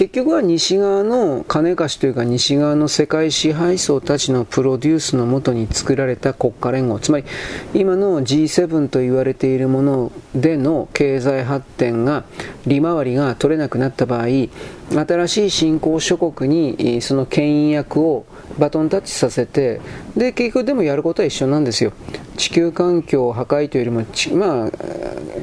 [0.00, 6.98] 結局は西側の金貸しというか西側の世界支配層たちのプロデュースのもとに作られた国家連合。
[7.00, 7.26] つまり
[7.74, 12.24] 今の G7 と言われているものでの経済発展が
[12.66, 18.24] 利回りが取れなくなった場合新しい新興諸国にその牽引役を
[18.58, 19.80] バトンタッチさせて
[20.16, 21.92] で結局でもやることは一緒なんですよ。
[22.36, 24.70] 地球環境破壊というよりもまあ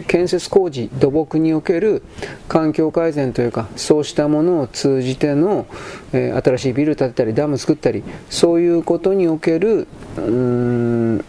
[0.07, 2.01] 建設工事土木における
[2.47, 5.67] 環境改善というかそうしたものを通じての、
[6.13, 9.87] えー、新しいビル建てたりダム作ったりそういうことにおける
[10.17, 11.25] うーん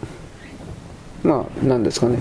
[1.23, 2.17] まあ何ですかね。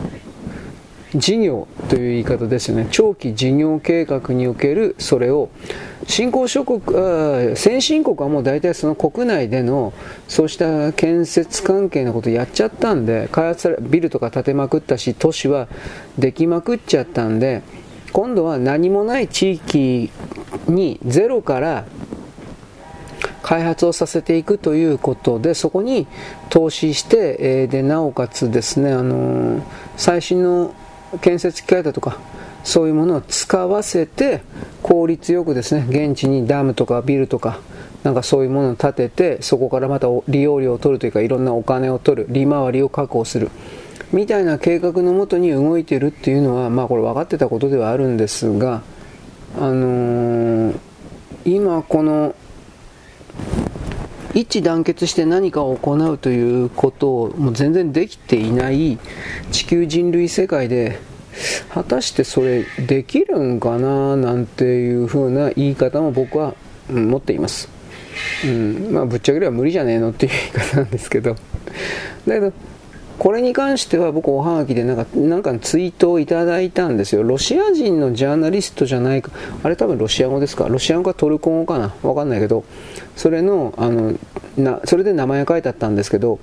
[1.15, 2.87] 事業という言い方ですよね。
[2.91, 5.49] 長期事業計画におけるそれを
[6.07, 9.93] 新興諸国先進国はもう大体その国内での
[10.27, 15.69] そうした建設関係のことやっちゃったんで開発されビルとか建てまくったし都市は
[16.19, 17.63] できまくっちゃったんで
[18.13, 20.11] 今度は何もない地域
[20.67, 21.85] にゼロから
[23.43, 26.07] 開発をさせていくということでそこに
[26.51, 29.65] 投資して、え、でなおかつですね、あの、
[29.97, 30.75] 最新の
[31.21, 32.19] 建設機械だとか
[32.65, 34.43] そういうものを使わせて
[34.83, 37.61] 効率よくですね現地にダムとかビルとか
[38.03, 43.51] なんかそういうものを建ててそこからまた利用料を取るというかいろんなお金を取る利回りを確保する
[44.13, 48.83] みたいな計画のもとに動いてるっていうのはまあこれ分かってたことではあるんですが
[49.57, 50.79] あのー、
[51.45, 52.35] 今この
[54.35, 58.99] 一致団結して何かを行うということをもう全然できていない
[59.53, 60.99] 地球人類世界で
[61.71, 66.55] 果たしてそれできるんかななんていう風な言い方も僕は、
[66.91, 67.69] うん、持っています、
[68.45, 68.93] うん。
[68.93, 72.53] まあ、ぶっちゃければ無理じゃねえのっていう言い方なんですけどだけど
[73.19, 77.25] これに関しては僕おはがきでなんかなんかツイートをいただいたんですよ。
[77.25, 79.33] ロシア人のジャーナリストじゃないか。
[79.65, 80.69] あれ多分ロシア語ですか？
[80.69, 81.97] ロシア語かトルコ語かな？
[82.05, 82.65] わかんないけど
[83.19, 84.17] それのあの
[84.57, 86.39] なそれで名前が書いてあったんですけど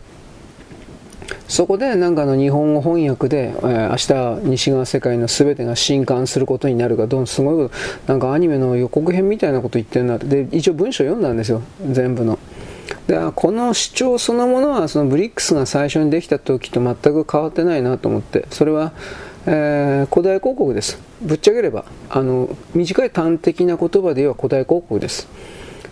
[1.47, 12.37] そこでなんかの日本語翻訳で、えー、明日西側世界の全てが震撼することになるかどんすごいことなんかアニメの予告編みたいなこと言ってるなで一応文章読んだんですよ全部の。
[13.07, 18.91] でこの主張そのものはそのブリックスが最初にできた時と全く変わってないなと思ってそれは、
[19.45, 20.99] えー、古代広告です。
[21.21, 25.29] ぶっちゃければあの短い端的な言葉で言えば古代広告です。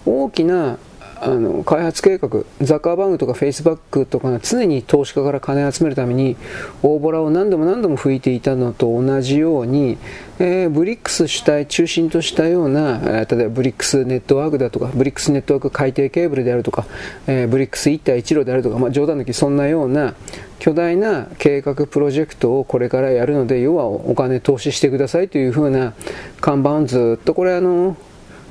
[0.06, 0.78] 大きな
[1.26, 6.36] あの開発計画、ザッカーバーグとかフェイスブックとかが常に投資家から金を集めるために
[6.82, 9.98] 大ボラを何度も何度も吹いていたのと同じように、
[10.40, 16.86] えー、ブリックス主体中心としたような、えー、例えばブリックスネットワークだとか、ブリックスネットワーク海底ケーブルであるとか、
[17.28, 20.16] えー、ブリックス一帯一路であるとか、まあ、冗談抜きそんなような
[20.60, 25.94] 巨大な計画プロジェクトをこれからやるので、要はお金投資してくださいというふうな
[26.42, 27.96] 看板をずっとこれあの、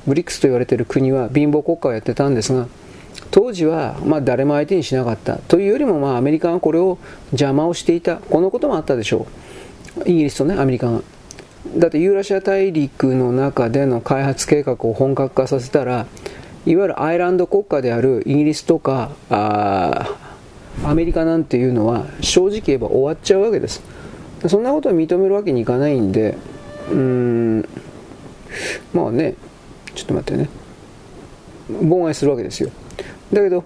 [0.05, 2.67] ブリックスと言われている国は貧乏国家をやってたんですが、
[3.31, 5.37] 当時はま誰も相手にしなかった。
[5.37, 6.97] というよりもまあアメリカがこれを
[7.31, 8.17] 邪魔をしていた。
[8.17, 9.27] このこともあったでしょ
[9.97, 10.09] う。
[10.09, 11.01] イギリスとねアメリカが。
[11.77, 16.07] だってユーラシア大陸の中での開発計画を本格化させたら
[16.65, 23.81] いわゆるアイランド国家であるイギリスとかアメリカなんていうのは正直言えば終わっちゃうわけです。
[24.45, 26.37] そんなことを認めるわけにいかないんで
[26.91, 27.69] うーん
[28.93, 29.35] まあね
[29.95, 30.49] ちょっと待ってね。
[31.69, 32.69] 妨害するわけですよ。
[33.31, 33.63] だけど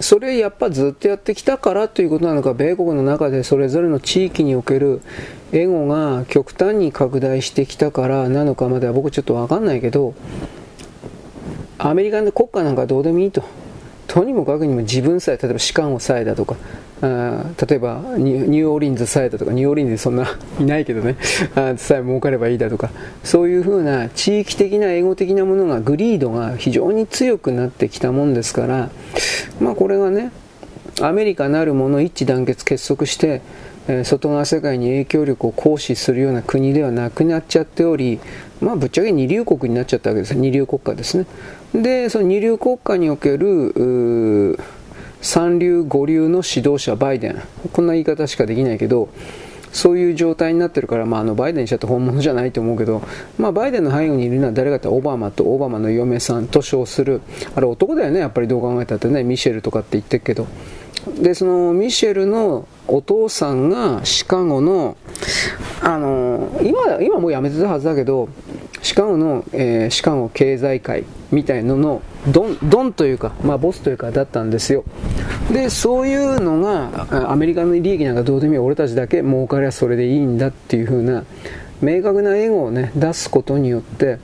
[0.00, 5.00] それやっぱずっとやってきたからということなのか米国の中でそれぞれの地域における
[5.52, 10.14] エゴが極端に拡大してきたからなのかまでは僕ちょっと分かんないけど
[11.78, 13.42] アメリカの国家なんかどうでもいいと。
[14.10, 16.56] とにもかくにも自分さえ例えばシカゴさえだとか
[17.00, 20.26] あ例えばニューオーリンズさえだとかニューオーリンズそんな
[20.58, 21.16] いないけどね。
[21.54, 22.90] あさえ儲かればいいだとか。
[23.22, 28.90] そういうふうな地域的な英語的なものがグリードが非常に強くなってきたもんですから
[29.60, 30.32] まあこれがね
[31.00, 33.42] アメリカなるもの一致団結結束して
[34.04, 38.18] 外側世界に影響力を行使するような国ではなくなっちゃっており、
[38.60, 41.26] まあ、ぶっちゃけ二流国になっちゃったわけです二流国家ですね。
[41.74, 44.58] でその二流国家における
[45.20, 47.42] 三流五流の指導者バイデン。
[47.72, 49.08] こんな言い方しかできないけど
[49.72, 53.02] そういう状態になってるから、まあ、あのバイデンにしちゃって本物じゃないと思うけど、
[53.38, 57.20] まあ、バイデンの背後にいるのは誰かとオバマとオバマの嫁さんと称する
[57.54, 60.46] あれ男だよねやっぱりどう考えたってねミシェルとかって言ってるけど。
[61.20, 64.96] でそのミシェルのお父さんがシカゴの
[65.82, 68.28] あの今今もう辞めてたはずだけど
[68.82, 74.84] シカゴの、えー、シカゴ経済界みたいののドンドンというか、まあ、ボスというかだったんですよ。
[75.52, 78.58] でそういうのがアメリカの利益なんかどうでもいい。
[78.58, 81.24] 俺たちだけ儲かりゃそれでいいんだっていう風な
[81.80, 84.18] 明確なエゴをね出すことによって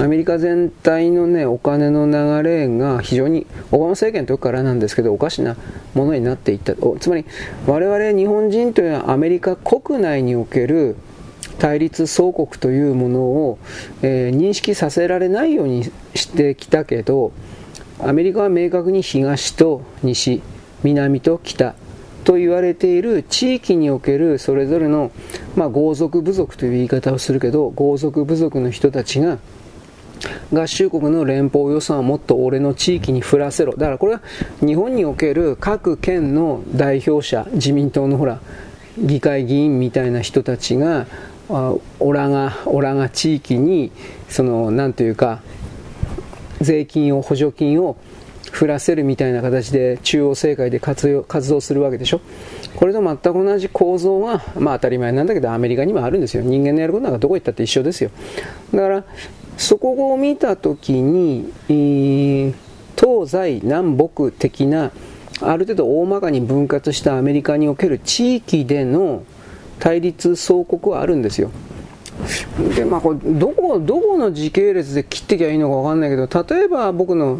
[0.00, 5.56] アメリカ全体のねお金の流れが非常にオバマ政権の時からなんですけどおかしな
[5.94, 7.24] ものになっていったつまり
[7.66, 10.96] 我々日本人というのはアメリカ国内における
[11.58, 13.58] 対立総国というものを、
[14.02, 15.84] えー、認識させられないように
[16.14, 17.32] してきたけど
[18.00, 20.40] アメリカは明確に東と西
[20.84, 21.74] 南と北
[22.22, 25.10] と言われている地域におけるそれぞれの、
[25.56, 29.38] まあ、豪族部族という言い方をするけど豪族部族の人たちが
[30.52, 33.72] 合衆国の連邦予算をもっと俺の地域に振らせろ。
[33.72, 34.20] だからこれは
[34.60, 38.40] 日本における各県の代表者自民党のほら
[38.98, 41.06] 議会議員みたいな人たちが
[41.48, 43.92] オラがオラが地域に
[44.28, 45.40] その何というか
[46.60, 47.96] 税金を補助金を
[48.50, 52.20] 振らせるみたいな形で中央政界で活用活動するわけでしょ。
[52.74, 56.42] これと全く同じ構造が、まあ、当たり前なんだけどアメリカにもあるんですよ。
[56.42, 58.10] 人間のやることなんかどこ行ったって一緒ですよ。
[58.72, 59.04] だから
[59.58, 61.52] そこを見た時に、
[62.96, 64.92] 東西南北的な
[65.40, 69.24] ある程度大まかに分割したアメリカにおける地域での
[69.78, 71.50] 対立総国はあるんですよ。
[72.74, 77.38] でまあこれどこどこの時系列で切ってきゃいいのか分かんないけど例えば僕の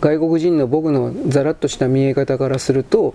[0.00, 3.14] 外国人の僕のざらっとした見え方からすると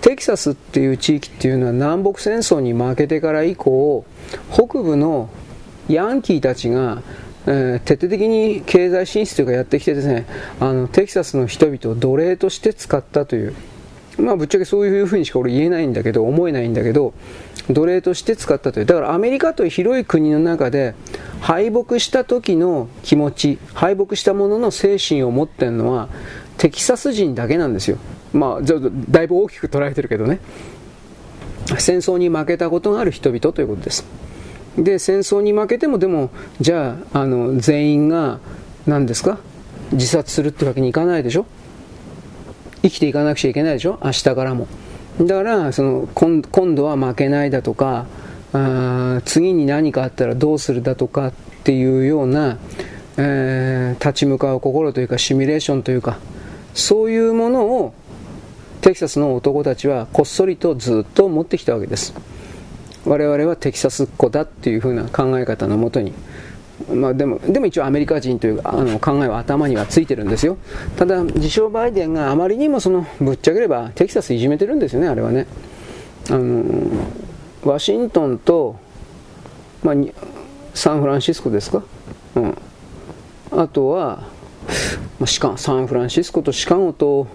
[0.00, 4.04] テキサスっていう地域っていうのは南北戦争に負けてから以降
[4.52, 5.28] 北部の
[5.88, 7.02] ヤンキーたちが
[7.46, 10.26] えー、徹底的に経済進出というかやってきてですね
[10.60, 13.54] あのテキサスの人々を奴隷として使ったという
[14.18, 17.14] まあぶっちゃけそういうふうにしか俺言えないんだけど思えないんだけど
[17.70, 18.86] 奴隷として使ったという。
[18.86, 20.94] だからアメリカという広い国の中で
[21.40, 26.08] 敗北した時の気持ち敗北したものの精神を持ってるのは
[26.58, 27.98] テキサス人だけなんですよ。
[28.32, 30.40] まあだいぶ大きく捉えてるけどね。
[31.78, 34.04] 戦争に負けたことがある人々ということです。
[34.76, 38.40] で戦争に負けてもでもじゃああの全員が
[38.86, 39.38] 何ですか？
[39.92, 41.46] 自殺するってわけにいかないでしょ？
[42.82, 43.98] 生きていかなくちゃいけないでしょ？
[44.02, 44.66] 明日からも。
[45.20, 46.42] だからその今
[46.74, 48.06] 度は負けないだとか
[48.52, 52.58] あ次に何かあったらどうするだとかっていうような、
[53.16, 56.18] えー、立ち向かう心というかシミュレーションというか
[56.74, 57.94] そういうものを
[58.80, 62.12] テキサスの男たちはこっそりとずっと持ってきたわけです。
[63.04, 66.12] 我々はテキサスっ子だっていう風な考え方のもとに、
[66.92, 70.56] まあ、でもでも一応アメリカ人というあの考えは頭にはついてるんですよ。
[70.96, 75.46] ただ自称バイデンがあまりにもそのぶっちゃければテキサスいじめてるんですよねあれはね。
[76.30, 76.64] あの
[77.64, 78.76] ワシントンと、
[79.82, 79.94] まあ、
[80.74, 81.82] サンフランシスコですか、
[82.34, 82.58] うん、
[83.50, 84.24] あとは、
[85.18, 87.26] まあ、シカンサンフランシスコとシカゴと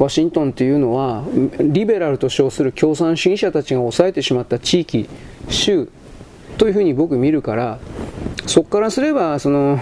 [0.00, 1.24] ワシントンというのは
[1.60, 5.08] リベラルと称する共産主義者たちが抑えてしまった地域
[5.50, 5.90] 州
[6.56, 7.78] というふうに僕見るから
[8.46, 9.78] そこからすればその、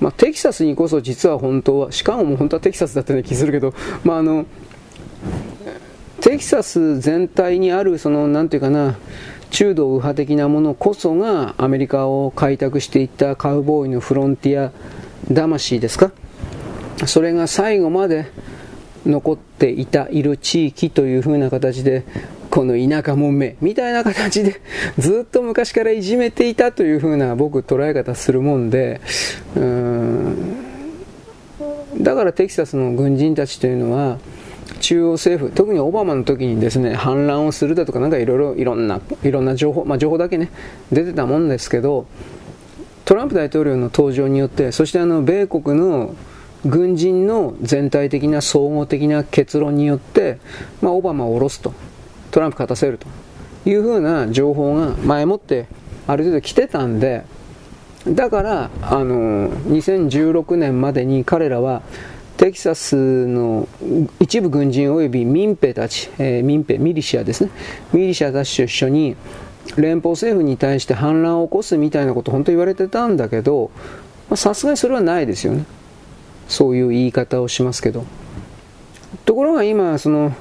[0.00, 4.46] まあ、テキサスにこそ実は本当はしかも本当はテキサスだったような気するけど、まあ、あの
[6.20, 8.98] テキサス全体にあるそのなんていうかな
[9.50, 14.72] 中道右派的なものこそがアメリカを開拓していったカウボーイのフロンティア
[15.34, 16.12] 魂ですか。
[17.06, 18.26] それが最後まで
[19.08, 22.04] 残っていた、いる地域という風な形で、
[22.50, 24.60] この田舎もんめみたいな形で
[24.98, 29.00] ずっと昔からいじめていたという風な僕捉え方するもんで、
[29.56, 30.34] うーん
[32.00, 34.18] だからテキサスの軍人たちというのは、
[34.80, 40.50] 中央政府、特にオバマの時にですね、反乱をするだとか、なんかいろいろいろんな、いろんな情報、まあ情報だけね、
[40.92, 42.06] 出てたもんですけど、
[43.04, 46.14] トランプ大統領の登場によって、そしてあの、米国の
[46.66, 50.38] 軍人の全体的な総合的な結論によって、
[50.80, 51.72] まあ、オバマを下ろすと、
[52.30, 53.06] トランプ勝たせると。
[53.64, 55.66] いうふうな情報が前もって
[56.06, 57.24] ある程度来てたんで、
[58.08, 61.82] だから、あの、2016年までに彼らは、
[62.38, 63.68] テキサスの
[64.20, 67.50] 一部軍人及び民兵たち、えー、民兵、ミリシアですね、
[67.92, 69.16] ミリシアたちと一緒に
[69.76, 73.70] 連邦政府に対して反乱を起こすみたいなこと本当に言われてたんだけど、
[74.34, 75.64] さすがにそれはないですよね。
[76.48, 78.04] そういう言い方をしますけど。
[79.24, 80.34] ところが今、その、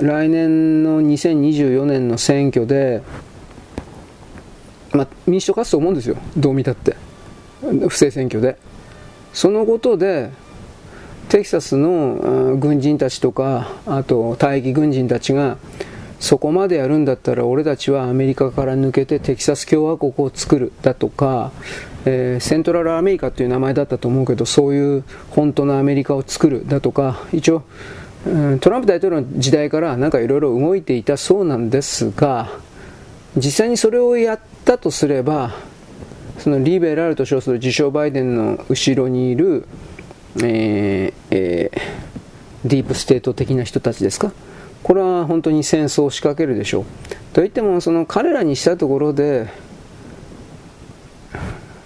[0.00, 3.02] 来年の2024年の選挙で、
[4.92, 6.16] まあ、民主党勝つと思うんですよ。
[6.36, 6.96] どう見たって。
[7.88, 8.56] 不正選挙で。
[9.32, 10.30] そのことで、
[11.28, 15.58] テキサスの軍人たちとか、あと退役軍人たちが、
[16.20, 21.50] そこまでやるんだったら俺たちはアメリカから抜けてテキサス共和国を作るだとか、
[22.04, 27.62] えー、セントラルアメリカという名前だったと思うけどそういう本当のアメリカを作るだとか一応、
[28.60, 32.50] トランプ大統領の時代からなんかいろいろ動いていたそうなんですが
[33.36, 35.54] 実際にそれをやったとすれば
[36.38, 39.66] そのリベラルと称する自称バイデンの後ろにいる
[40.36, 44.32] えーえー、ディープステート的な人たちですか？
[44.82, 46.84] これは本当に戦争を仕掛けるでしょう。
[47.32, 49.48] といってもその彼らにしたところで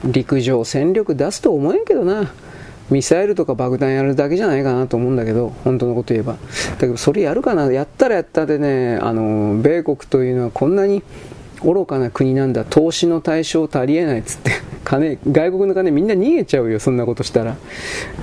[0.05, 2.32] 陸上戦力出すと思えんけどな。
[2.90, 6.34] ミサイルとか爆弾やるだけじゃないかなと思うんだけど、本当のこと言えば。
[6.34, 6.38] だ
[6.80, 11.03] けど、それやるかなやったらやったでね、あの、米国というのはこんなに
[11.62, 14.51] 愚かな国なんだ、投資の対象足りえないっつって、
[14.84, 17.57] 金、外国の金みんな逃げちゃうよ、そんなことしたら。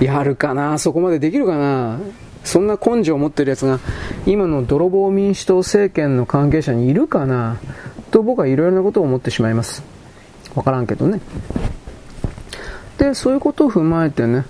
[0.00, 1.98] やるかな、そこまでできるかな。
[2.44, 3.78] そんな根性を持ってるやつが、
[4.26, 7.58] 今の泥棒民主党政権の関係者にいるかな、
[8.10, 9.82] と僕はいろいろなことを思ってしまいます。
[10.54, 11.20] わからんけどね。
[12.98, 14.44] で、そういうことを踏まえてね、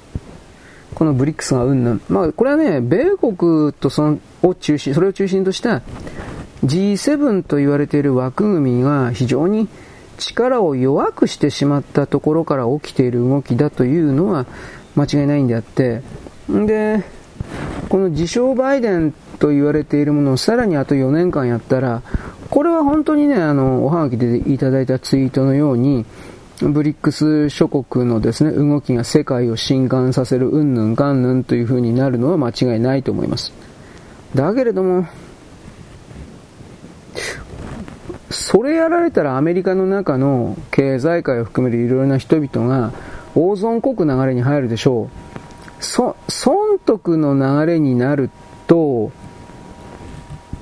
[0.95, 2.01] このブリックスがうんぬん。
[2.09, 5.83] まあ、これはね、米国とその、を中心、それを中心とした
[6.65, 9.69] G7 と言われている枠組みが非常に
[10.19, 14.47] 力を弱くしてしまったところから起きている動きだというのは
[14.95, 16.03] 間違いないんであって、
[16.49, 17.05] で、
[17.89, 22.03] この自称バイデンと言われているものをさらにあと4年間やったら、
[22.51, 26.05] これは本当にね、あの、おはがきでいただいたツイートのように、
[26.61, 33.53] ブリックス諸国のですね、動きが世界を震撼させるうんぬんかんぬんという風になるのは間違いないと思います。
[34.35, 35.07] だけれども、
[38.31, 42.93] それやられたらアメリカの中の経済界を含めるいろいろな人々が
[43.35, 45.32] 大損国流れに入るでしょう。
[45.83, 48.31] そ、損得の流れになる
[48.67, 49.13] と、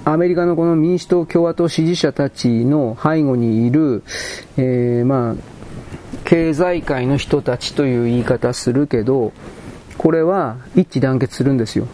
[0.04, 4.02] アメリカのこの民主党、共和党支持者たちの背後にいる、
[4.56, 5.34] えー、まあ、
[6.24, 9.32] 経済界の人たちという言い方するけど、
[9.98, 11.86] これは一致団結するんですよ。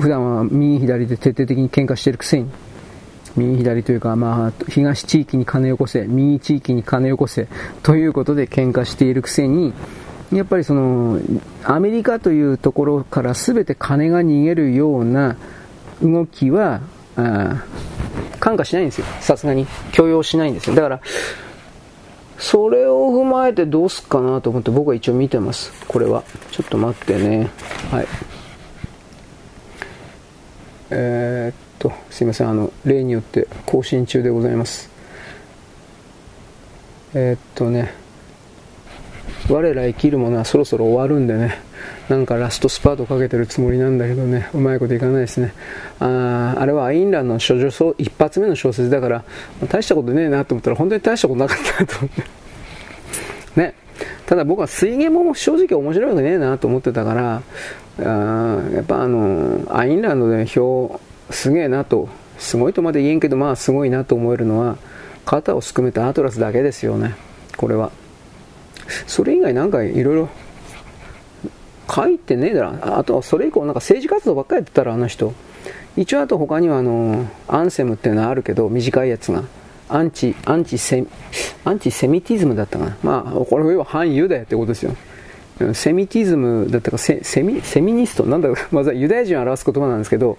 [0.00, 2.50] 普段は右左で徹底的に喧嘩してるくせに。
[3.36, 7.48] 右左というか、まあ、東地域に金よこせ、右地域に金よこせ、
[7.82, 9.72] ということで喧嘩しているくせに、
[10.34, 11.20] やっぱりその、
[11.62, 15.36] アメリカというところから全て金が逃げるような
[16.02, 16.80] 動きは、
[18.40, 19.06] 感化しないんですよ。
[19.20, 19.66] さすがに。
[19.92, 20.76] 許容しないんですよ。
[20.76, 21.00] だから、
[22.36, 25.72] それを踏まえてどうすっかなと思って僕は一応見てます。
[25.86, 26.24] これは。
[26.50, 27.48] ちょっと待ってね。
[27.90, 28.06] はい。
[30.90, 34.90] えー、と、すいません、あの、例によって更新中でございます。
[37.14, 37.92] えー、っとね、
[39.48, 41.58] 我ら生きるものはそろそろ終わるんでね、
[42.08, 45.52] なんかラストスパートかけてるつもりなんだけどね、うまいこといかないですね。
[46.00, 47.68] ああれはアインランドの処女
[47.98, 49.24] 一発目の小説だから、
[49.68, 52.22] 大したことねえなと思ったら本当に大したことなかったなと思って。
[53.60, 53.74] ね。
[54.26, 57.42] ただ僕は水源も正直面白くねえなと思ってたから、
[58.00, 60.98] あやっぱあの、アインランドで表、
[61.30, 64.78] すげえなと、すごいとまで言えんけど、まあすごいなと思えるのは、
[65.26, 67.14] 肩をすくめたアトラスだけですよね、
[67.56, 67.90] これは。
[69.06, 70.28] それ以外なんかいろいろ
[71.92, 72.98] 書いてねえだろ。
[72.98, 75.32] あと、それ以降なんか政治活動ばっかりやってたら、あの人。
[75.96, 79.44] 一応あと他にはあの、アンセムっていうのはあるけど、短いやつが。
[79.88, 81.04] アンチ、アンチセ、
[81.64, 82.96] アンチセミティズムだったかな。
[83.02, 84.96] まあ、これは反ユダヤってことですよ。
[85.74, 90.36] セミティズムだったか、セミ、セミニストなんだろう、 まずはユダヤ人を表す言葉なんですけど、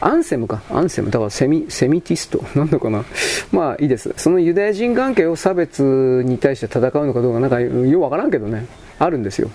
[0.00, 0.62] アンセムか。
[0.70, 1.10] アンセム。
[1.10, 2.44] だからセミ、セミティスト。
[2.58, 3.04] なんだかな。
[3.52, 4.12] まあいいです。
[4.16, 8.66] そのユダヤ人関係を差別に対して戦うのかどうか、なんかようわからんけどね。
[8.98, 9.50] あるんですよ。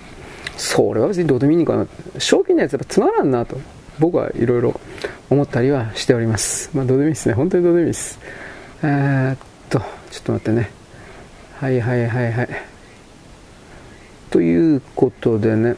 [0.58, 1.86] それは別にどうでもいいのかな。
[2.18, 3.58] 賞金のやつやっぱつまらんなと、
[4.00, 4.80] 僕はいろいろ
[5.30, 6.70] 思ったりはしております。
[6.74, 7.36] まあどうでもいいですね。
[7.36, 8.20] 本当にどうでもいいです。
[8.84, 9.38] えー、っ
[9.70, 9.86] と、ちょ
[10.20, 10.70] っと待ってね。
[11.60, 12.50] はいはいはいはい。
[14.32, 15.76] ということでね、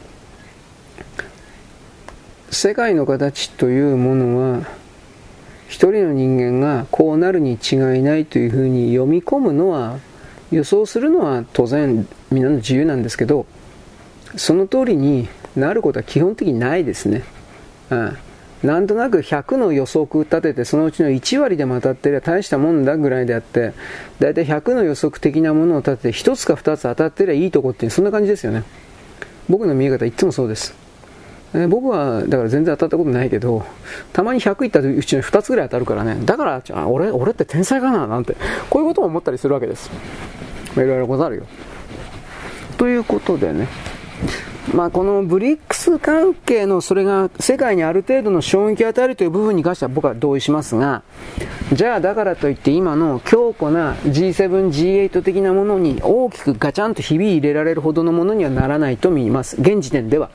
[2.54, 4.84] 世界の形というものは、
[5.68, 9.98] 一人の人間がこうなるに違いないというふうに読み込むのは
[10.52, 13.46] 予想するのは当然皆の自由なんですけど
[14.36, 17.24] その通りになることは基本的にないですね、
[17.90, 18.16] うん、
[18.62, 23.72] なんとなく100の予測立ててそのうちの1割でも当たってりゃ大したもんだぐらいであって
[24.20, 28.62] だいたい100の予測的なものを立てて1つか2つ当たってりゃいいとこっていうそんな感じですよね。
[29.48, 30.83] 僕の見え方いつもそうです。
[31.54, 33.64] え僕はだから全然当たったことないけど
[34.12, 38.36] たまに100いったうちに2つぐらい当たるからねだから俺俺って天才かななんて
[38.68, 39.90] こういうことを思ったりするわけです
[40.74, 41.46] いろいろござるよ
[42.76, 43.68] ということでね
[44.72, 51.02] まあ、このブリックス関係のそれが世界にある程度の衝撃を与えるという部分に関しては僕は同意しますが、
[51.72, 59.56] じゃあだからといって今の強固な G7、G8 的なものに大きくガチャンとひび入れられるほどのものにはならないと見ます。
[59.60, 60.30] 現時点では。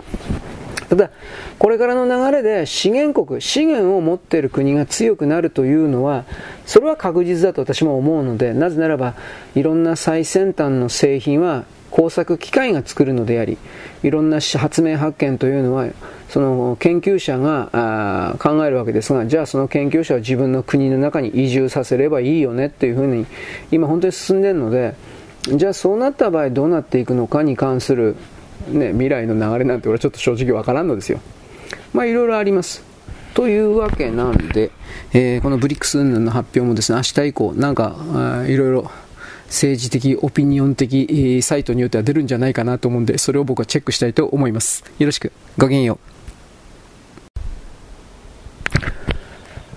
[0.89, 1.11] ただ、
[1.59, 6.25] これからの流れで資源国、資源を持っている国が強くなるというのは、
[6.65, 9.13] それは確実だと私も思うので、なぜならば、
[9.55, 13.59] いろんな最先端の製品は工作機械が作るのであり、
[14.01, 15.87] いろんな発明発見というのは、
[16.27, 23.27] その研究者が考えるわけですが、じゃあその研究者は自分の国の中に移住させればいいよねっていうふうに、
[23.71, 24.95] 今本当に進んでいるので、
[25.47, 28.15] じゃあそうなった場合どうなっていくのかに関する
[28.69, 31.19] ね、未来の流れなんて俺はちょっと正直わからんのですよ。
[31.93, 32.83] まあいろいろあります。
[33.33, 34.71] というわけなんで、
[35.13, 37.95] えー、このブリックスの発表もですね、明日以降、なんか、
[38.47, 38.91] いろいろ
[39.45, 44.83] 政治的、オピニオン的、サイトによっては出るんじゃないかなと思うんで、それを僕はチェックしたいと思います。
[44.99, 45.31] よろしく。
[45.57, 46.19] ごきげんよう。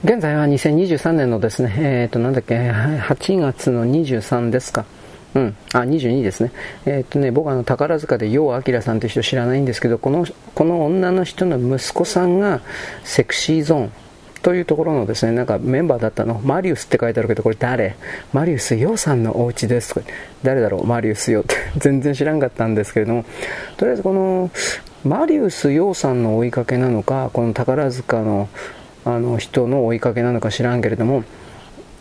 [0.05, 4.85] 現在は2023年のですね、えっ、ー、と、なんだっけ、8月の23ですか。
[5.35, 5.57] うん。
[5.73, 6.53] あ、22ですね。
[6.85, 12.61] えー、っとね、僕はあの、宝塚で楊明さんという人知らないんですけど、この、この女の人の息子さんが、
[13.05, 13.93] セクシーゾーン。
[14.43, 17.95] というところのですね、なんかメンバーだったの、マリウスって書いてあるけど、これ誰？
[18.33, 20.07] マリウスヨウさんのお家ですとか、
[20.43, 20.87] 誰だろう？
[20.87, 23.25] マリウスヨウって 全然知らんかったんですけれども、
[23.77, 24.51] とりあえずこの、
[25.05, 28.49] マリウスヨウさんの追いかけなのか、この宝塚の
[29.05, 31.25] あの人の追いかけなのか知らんけれども、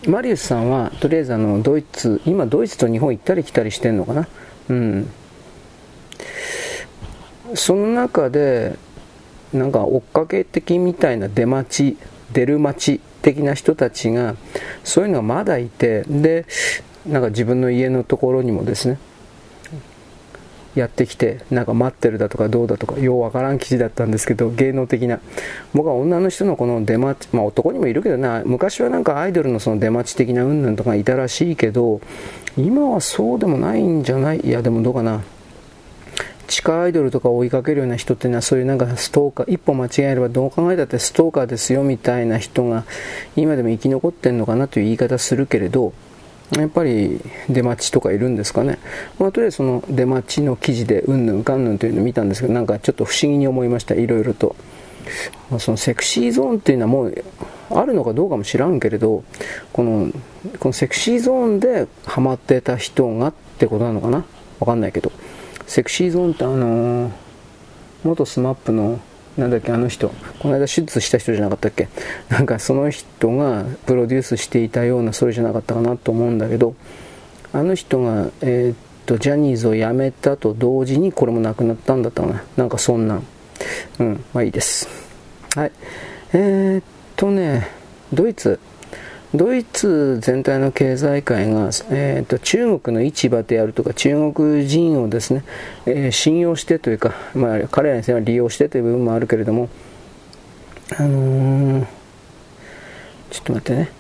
[0.08, 4.28] マリウスさんはとりあえずあのドイツ今ドイツと日本行ったり来たりしてんのかな？
[4.70, 5.10] うん。
[7.56, 8.78] その中で
[9.54, 11.98] なんか追っかけ的みたいな出待ち
[12.32, 14.36] 出る待ち的な人たちが
[14.84, 16.46] そういうのがまだいてで
[17.06, 18.98] なんか自分の家のところにもですね
[20.76, 25.20] やってきて、なんか待ってるだとかどうだとか、ようわからん記事だったんですけど、芸能的な。
[25.74, 32.02] 僕は女の人のこの出待ち、まあ男にもいるけどな、昔はなんかアイドルのその出待ち的な云々とかいたらしいけど、
[32.58, 34.40] 今はそうでもないんじゃない？
[34.40, 35.22] いや、でもどうかな。
[36.48, 42.84] 地下アイドルとか追いかけるような人っていうのはそういうなんかストーカー、一歩間違えればどう考えたってストーカーですよみたいな人が
[43.38, 45.94] 今でも生き残ってんのかなという言い方するけれど、
[46.58, 48.78] やっぱり出待ちとかいるんですかね。
[49.20, 54.56] まあ、とりあえずその出待ちの記事でうんぬんかんぬんというのを見たんですけど、なんかちょっと不思議に思いました、いろいろと。
[55.50, 57.24] まあ、そのセクシーゾーンっていうのはもう
[57.70, 59.24] あるのかどうかも知らんけれど、
[59.72, 60.12] この、
[60.60, 64.26] このセクシーゾーンでハマってた人がってことなのかな
[64.60, 65.12] わかんないけど。
[65.68, 67.12] セクシーゾーンってあのー、
[68.04, 69.00] 元スマップの
[69.42, 71.90] なんだっけ、あの人、この間手術した人じゃなかったっけ、
[72.30, 76.76] なんかその人がプロデュースしていたような、それじゃなかったかなと思うんだけど、
[77.52, 78.76] あの人が、えー、っ
[79.08, 83.26] と、ジャニーズを辞めたと同時に、これもなくなったんだったかな、なんかそんなん、
[83.98, 84.88] うん、まあいいです。
[85.56, 85.72] はい。
[86.34, 86.84] えー、っ
[87.16, 87.68] とね、
[88.14, 88.60] ドイツ、
[89.34, 95.44] ドイツ全体の経済界が、えーと、中国の市場であるとか中国人をですね、
[95.86, 99.70] えー、信用してというか、まあ、彼らに利用してという部分もあるけれども、
[100.98, 101.86] あのー、
[103.30, 103.92] ちょっと待ってね。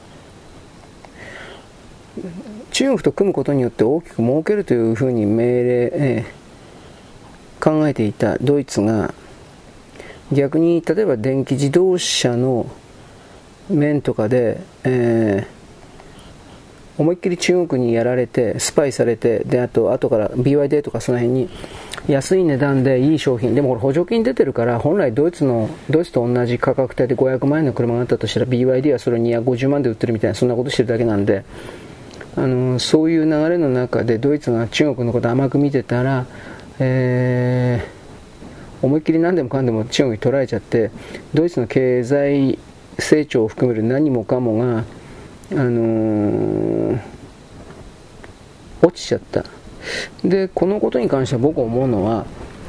[2.72, 9.14] 中国と組むことによって大きく儲けるというふうに命令、えー、考えていたドイツが
[10.32, 12.66] 逆に例えば電気自動車の
[13.72, 21.50] 面とかで、えー、思いっきり中国にやられて、スパイされて、で、あと、後から BYD とかその辺に
[22.08, 31.44] 安い値段でいい商品、でもこれ補助金出てるから、本来ドイツの、ドイツと同じ価格帯で500万円の車があったとしたら BYD はそれを250万で売ってるみたいな、そんなことしてるだけなんで、
[32.36, 36.26] あのそういう流れの中でドイツが中国のこと甘く見てたら、
[36.80, 37.86] え
[38.82, 40.92] 思いっきり何でもかんでも中国に取られちゃって
[41.34, 42.58] ドイツの経済
[43.02, 44.84] 成長を含める何もかもが、
[45.52, 47.00] あのー、
[48.82, 49.44] 落ちちゃった。
[50.24, 52.26] でこのことに関しては僕思うのは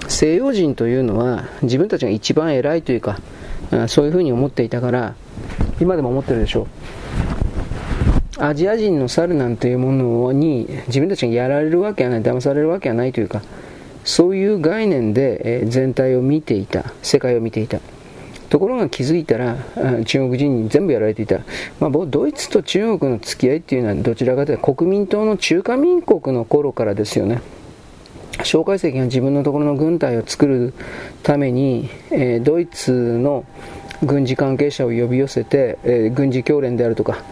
[0.08, 3.18] 西洋人というのは自分たちが一番偉いというか
[3.88, 5.14] そういうふうに思っていたから
[5.80, 6.66] 今でも思ってるでしょう。
[8.38, 13.42] アジア人の猿なんていうものに自分たちがやられるわけはない騙されるわけはないというか
[14.04, 17.78] そういう概念で全体を見ていた世界を見ていた。
[18.52, 19.56] ところが気づいたら
[20.04, 21.38] 中国人に全部やられていた、
[21.80, 27.40] まあ、ドイツと中国の付き合いっていうのはどちらかというと国民党の中華民国の頃からですよね。
[28.44, 30.74] 蒋介石が自分のところの軍隊を作る
[31.22, 33.46] ために、えー、ドイツの
[34.02, 37.22] 軍事関係者を呼び寄せて、えー、軍事教練であるとか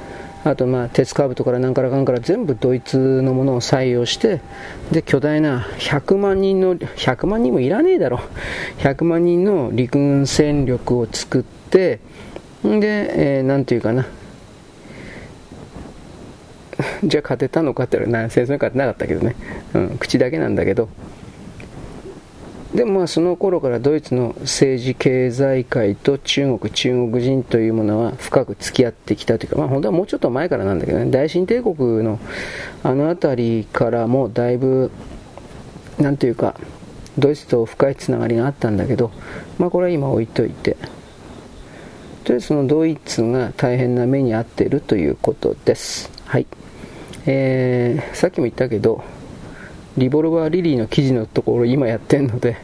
[0.43, 4.41] あとまあ鉄カーブトから何からかんから全部ドイツのものを採用して
[4.91, 8.21] で巨大な100万人の100万人もいらねえだろ。
[8.81, 12.01] 100万人の陸軍戦力を作って
[12.63, 14.07] で、えー、なんていうかな。
[17.05, 19.37] じゃあ勝てたのかって言ったら戦争に勝てなかったけどね、
[19.75, 20.89] うん、口だけなんだけど。
[22.75, 32.21] でまあその頃からドイツの政治経済界と中国、中国人というものは深く付き合ってきたというか、まあ本当はもうちょっと前からなんだけどね、大清帝国の
[32.85, 34.93] あの辺りからもだいぶ、
[35.99, 36.55] なんというか、
[37.19, 39.11] ドイツと深いつながりがあったんだけど、
[39.59, 40.77] まあこれは今置いといて、
[42.23, 46.09] とりあえずそのドイツが大変な目に遭っているということです。
[46.25, 46.47] はい。
[47.27, 49.03] えー、さっきも言ったけど、
[49.97, 52.57] リボルバーリリーの記事のところ今やってるので、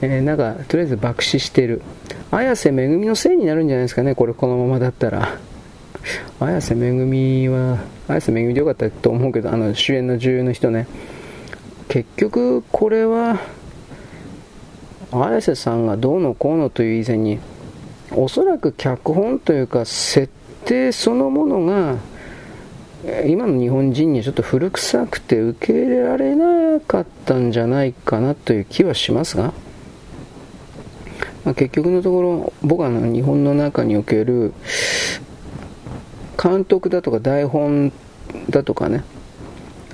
[0.00, 1.82] えー、なんかとりあえず爆死してる。
[2.30, 5.38] 綾瀬めぐみのせいになるんじゃないですかねこれこのままだったら。
[6.40, 7.78] 綾瀬めぐみは
[8.08, 10.86] 綾瀬めぐみでよかったと思うけどあの主演の女優の人ね。
[11.88, 13.38] 結局これは
[15.12, 17.38] 綾瀬さんがどうのこうのという以前に
[18.12, 20.32] おそらく脚本というか設
[20.64, 21.96] 定そのものが
[23.26, 29.52] 今の日本人にはちょっと古臭くて受け入れられなかったんじゃないかなという気はしますが、
[31.44, 34.54] まあ、結局のところ僕は日本の中における
[36.40, 37.92] 監督だとか台本
[38.48, 39.02] だとかね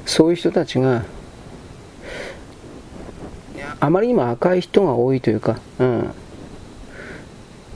[0.05, 1.07] そういう人たちが
[3.81, 6.15] あまりにも赤い人が多いというか、うん、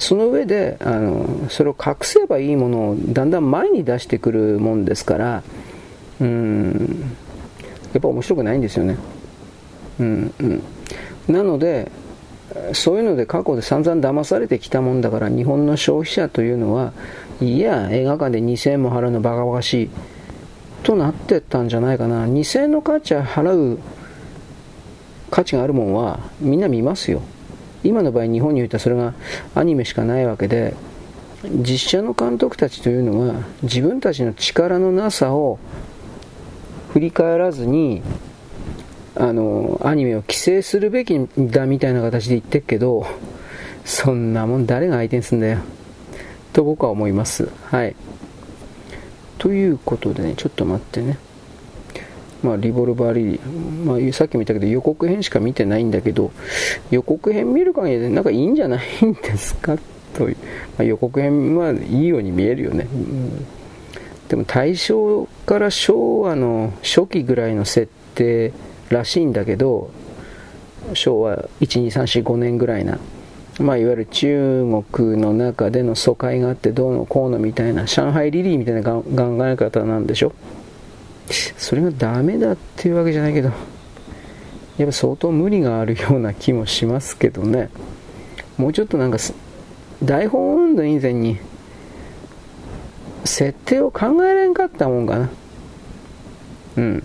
[0.02, 5.42] その上であのそれを隠せばいいものをだんだん前に出してくるもんですから
[6.20, 7.04] うん
[7.92, 8.96] やっぱ面白くないんですよね。
[10.00, 10.62] うんうん。
[11.28, 11.92] なので
[12.72, 16.92] そういうので過去で散々騙されてきたもんだから日本の消費者というのは
[17.40, 19.90] いや映画館で2000円も払うのバカバカしい
[20.82, 22.26] となってったんじゃないかな。
[22.26, 23.78] 2000円の価値は払う
[25.30, 27.22] 価値があるもんはみんな見ますよ。
[27.84, 29.14] 今の場合日本においてはそれが
[29.54, 30.74] アニメしかないわけで
[31.44, 35.58] 実写の監督たちというのは自分たちの力のなさを
[36.92, 38.02] 振り返らずに
[39.14, 43.06] あのアニメを規制するべきだみたいな形で言ってるけど
[43.84, 45.58] そんなもん誰が相手にすんだよ。
[46.52, 47.48] と僕は思います。
[47.64, 47.96] はい。
[49.38, 51.18] ということでねちょっと待ってね。
[52.42, 56.32] まあ、リボルバーリリー、まあ、さっきも言ったけど予告編しか見てないんだけど
[56.90, 59.78] 予告編見る限りでなんかいいんじゃないんですか？
[60.14, 60.36] という、
[60.76, 63.46] まあ、予告編はいいように見えるよね、うん、
[64.28, 68.52] でも大正から昭和の初期ぐらいの設定
[68.90, 69.90] らしいんだけど
[70.94, 72.98] 昭和12345年ぐらいな
[73.60, 79.02] まあ、いわゆる中国の中での疎開があってどうのこうのみたいな上海リリーみたいな考
[79.46, 80.32] え方なんでしょ？
[81.28, 83.50] それがダメだっていうわけじゃないけど、
[84.78, 87.70] やっぱ相当無理があるような気もしますけどね。
[88.56, 89.18] もうちょっとなんか、
[90.02, 91.38] 台本運動以前に、
[93.24, 95.30] 設定を考えられんかったもんかな。
[96.76, 97.02] うん。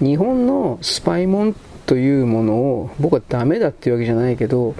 [0.00, 1.56] 日本のスパイモン
[1.86, 4.74] というものを僕はダメだっていうわけじゃないけど、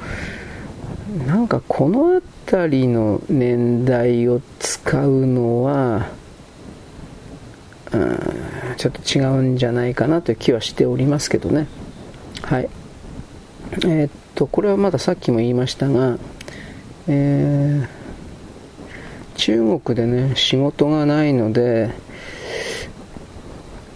[1.27, 6.09] なんかこの辺りの年代を使うのは、
[8.77, 11.66] ちょっと違うんじゃないかなという気はしておりますけどね。
[12.43, 12.68] はい。
[13.73, 16.18] えー、っと、これはまださっきも言いましたが、
[17.09, 21.90] えー、中国でね、仕事がないので、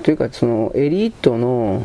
[0.03, 1.85] というか、そのエリートの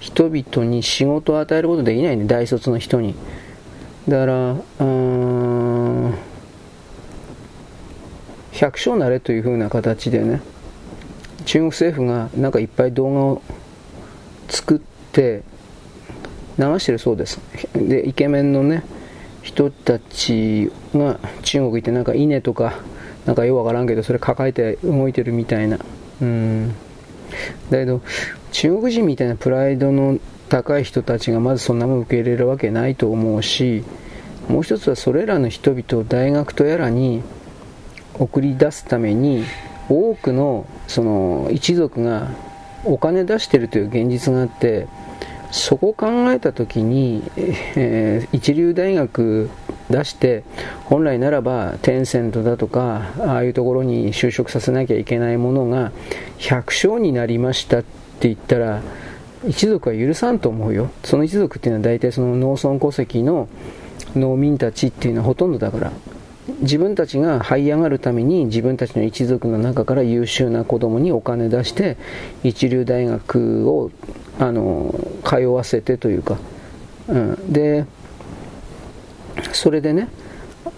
[0.00, 3.14] 人々に仕事を与えることできないね、大卒の人に。
[4.08, 5.39] だから、うん、
[8.60, 10.40] 百姓なれという風な形でね
[11.44, 13.42] 中国政府がなんかいっぱい動画を
[14.48, 14.78] 作っ
[15.12, 15.42] て
[16.58, 17.40] 流してるそうです。
[17.74, 18.84] で、イケメンのね、
[19.42, 22.74] 人たちが中国行ってなんか稲とか、
[23.24, 25.78] なんかよくわからんけど、それ抱えて動いてるみたいな。
[26.20, 26.68] うん。
[27.70, 28.02] だけど、
[28.52, 30.18] 中国人みたいなプライドの
[30.48, 33.84] 高い人たちがまずそんなもん受け入れるわけないと思うし、
[34.48, 37.22] もう一つはそれらの人々を大学とやらに
[38.20, 39.44] 送り出すために
[39.88, 42.28] 多くのその一族が
[42.84, 44.86] お金出してるという現実があって
[45.50, 49.50] そこを考えた時に、えー、一流大学
[49.88, 50.44] 出して
[50.84, 55.90] 本来ならばテンセントだとかああいうところに就職させなきゃいけないものが
[56.38, 58.80] 100勝になりましたって言ったら
[59.48, 60.90] 一族は許さんと思うよ。
[61.02, 63.48] その一族っていうのは大体その農村戸籍の
[64.14, 65.92] 農民たちっていうのはほとんどだから。
[66.60, 71.96] 自分たちが這い上がるために自分たちの一族の中から優秀な子供にお金出して
[72.42, 73.90] 一流大学を
[74.38, 74.94] あの
[75.24, 76.38] 通わせてというか、
[77.08, 77.86] うん、で
[79.52, 80.08] それでね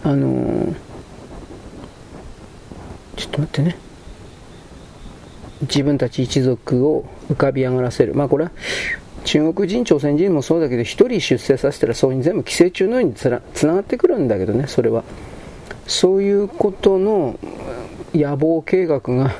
[0.04, 0.74] あの
[3.16, 3.76] ちょっと待ってね。
[5.62, 8.14] 自分たち一族を浮かび上がらせる。
[8.14, 8.50] まあこれは
[9.24, 13.40] 中国人、朝鮮人もそうだけど、1人出世させたらそういうに全部寄生虫のようにつな
[13.74, 15.04] がってくるんだけどね、それは。
[15.86, 17.38] そういうことの
[18.14, 19.34] 野望計画が、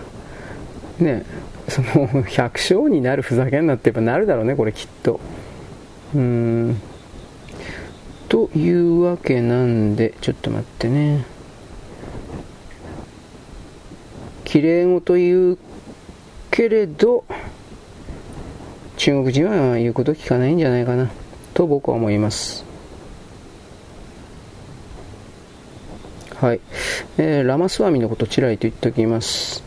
[0.99, 1.25] ね、
[1.69, 5.21] その百姓になるふざけんなって言えばなるだろうね、これきっと。
[6.15, 6.81] うん。
[8.29, 11.25] というわけなんで、ちょっと待ってね。
[14.45, 15.59] 綺麗事言う
[16.51, 17.25] けれど、
[18.97, 21.11] 中国人は言うこと聞かないんじゃないかな
[21.55, 22.65] と僕は思います
[26.43, 26.61] はい、
[27.19, 29.63] えー、ラマスワミのことちらりと言っておきます。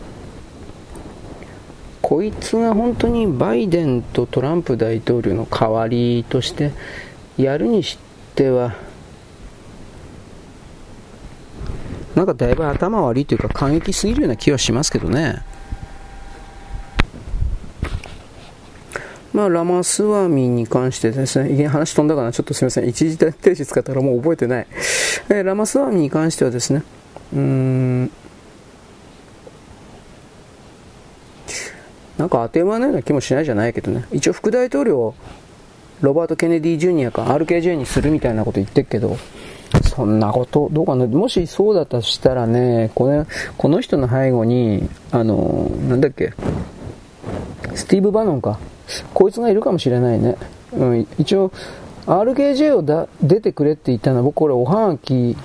[2.02, 6.74] こいつが本当にバイデンとトランプ大統領の代わりとして
[7.38, 7.98] やるにし
[8.36, 8.76] ては
[12.14, 15.44] なんかだいぶ頭悪いというか感激すぎるような気はしますけどね。
[19.36, 24.68] まあ、ラマスワミに関してですね、話飛んだかな、ちょっとすみません、一時停止使ったらもう覚えてない。
[25.28, 26.84] えー、ラマスワミに関してはですね、
[27.34, 28.12] うーん、
[32.18, 35.16] なんか当て馬のような気もしないじゃないけどね、一応副大統領を
[35.99, 39.18] ロバート・ケネディ・ジュニアか RKJ にするみたいなこと言ってるけど、
[39.84, 43.26] そんなこと、どうかな、もしそうだとしたらね、これ
[43.57, 46.32] この人の背後に、あの、なんだっけ、
[47.74, 48.60] スティーブ・バノンか。
[49.14, 50.38] こいつがいるかもしれないね。
[50.74, 51.52] うん、一応、
[52.06, 55.36] RKJ をだ出てくれって言ったのは、僕これおはがき、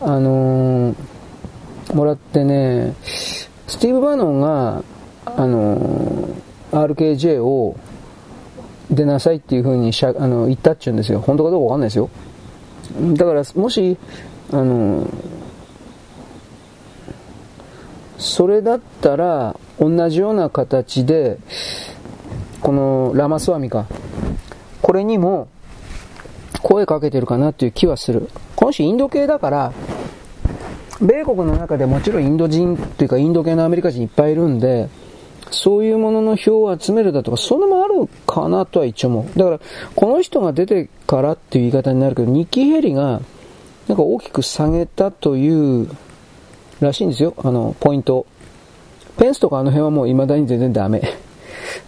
[0.00, 3.48] あのー、もらってね、ス
[3.78, 4.82] ティーブ・バノンが、
[5.24, 7.76] あのー、RKJ を
[8.90, 11.20] 出なさいっていう風にしゃあの言ったっちゅうんですよ。
[11.20, 12.10] 本当かどうかわかんないですよ。
[13.14, 13.96] だから、もし、
[14.52, 15.08] あのー、
[18.18, 21.38] それだったら、同じような形で、
[22.64, 23.84] このラマスワミか、
[24.80, 25.48] これにも
[26.62, 28.30] 声かけてるかなっていう気はする。
[28.56, 29.72] この人インド系だから、
[30.98, 34.88] 米国の中でもちろんインド人というかインド系のアメリカ人いっぱいいるんで、
[35.50, 39.38] そういうものの票を集めるだとか、それもあるかなとは一応思う。
[39.38, 39.60] だから、
[39.94, 43.20] この人が出てからっていう言い方になるけど、ニッキー・ヘリが、
[43.88, 45.90] なんか大きく下げたという
[46.80, 48.24] らしいんですよ、あの、ポイント。
[49.18, 51.23] ペンスとかあの辺はもう未だに全然ダメ。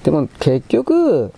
[0.05, 1.33] でも結局、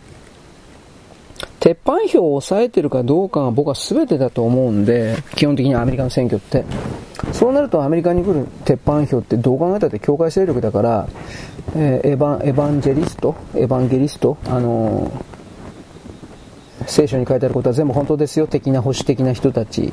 [1.60, 6.64] 鉄板票を抑えてるかどうかが僕は全てだと思うんで、基本的にアメリカの選挙って。
[7.32, 11.08] そうなるとアメリカに来る鉄板票ってどう考えたって境界勢力だから、
[11.74, 19.92] えー、エヴァン、エヴァンジェリストエヴァンゲリストあのー、聖書に書いてあることは全部本当ですよ的な保守的な人たち。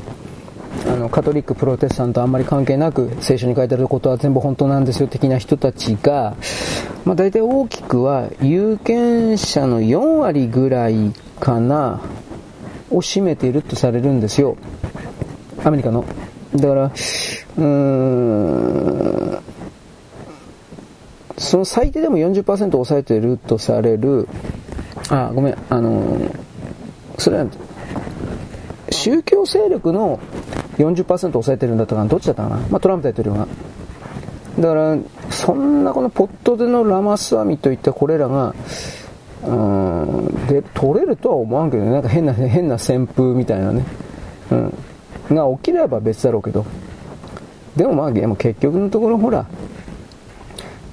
[0.87, 6.35] あのカトリック、プロテスタントあんまり関係なく聖書に書いてあることは全部本当なんですよ的な人たちが、
[7.05, 12.01] まあ、大体大きくは有権者の4割ぐらいかな
[12.91, 14.57] を占めているとされるんですよ。
[15.63, 16.05] アメリカの。
[16.55, 19.39] だからうーん
[21.37, 24.27] その最低でも40%抑えているとされる。
[25.09, 26.17] あごめんあの
[27.17, 27.47] それは
[28.89, 30.19] 宗教勢力の
[30.77, 33.47] 40%抑えてるんだったかな、どっちだったかな、まあ、トランプ大統領が。
[34.59, 34.97] だから、
[35.29, 38.55] そんなこのポットでのラマスワミといったこれらが、
[39.43, 43.85] うん、で、取れるとは思わんけどね、なんか変な、変な旋風みたいなね、
[44.51, 44.73] うん、
[45.35, 46.65] が起きれば別だろうけど、
[47.75, 49.45] でもまあ、でも結局のところほら、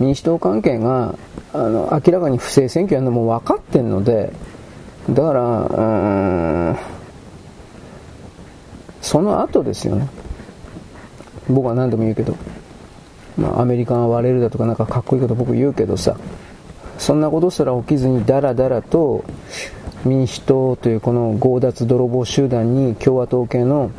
[0.01, 1.15] 民主党関係が、
[1.53, 4.33] あの、明らかに不正選挙やるのも分かってんので、
[5.11, 6.77] だから、うん、
[9.03, 10.09] その後ですよね。
[11.51, 12.37] 僕は何度も言うけど、
[13.37, 16.17] まあ、アメリカが割れるだとかなんかかっこいいこと僕言うけどさ、
[16.99, 19.25] そんなことすら起きずにダラダラと
[20.05, 23.91] 民主党というこの強奪泥棒集団に共和党系の、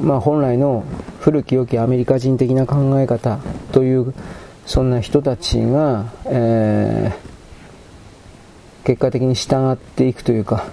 [0.00, 0.84] まあ、本来の
[1.20, 3.38] 古き良きアメリカ人的な考え方
[3.70, 4.12] という
[4.66, 10.64] そんな人たちが、えー、結果的に従っていくというか、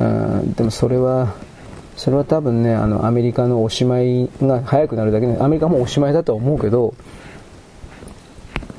[0.00, 1.34] うん、でもそれは
[2.04, 6.94] それは多分ねあのアメリカのおしまいが早くなるだけでアメリカもおしまいだとは思うけど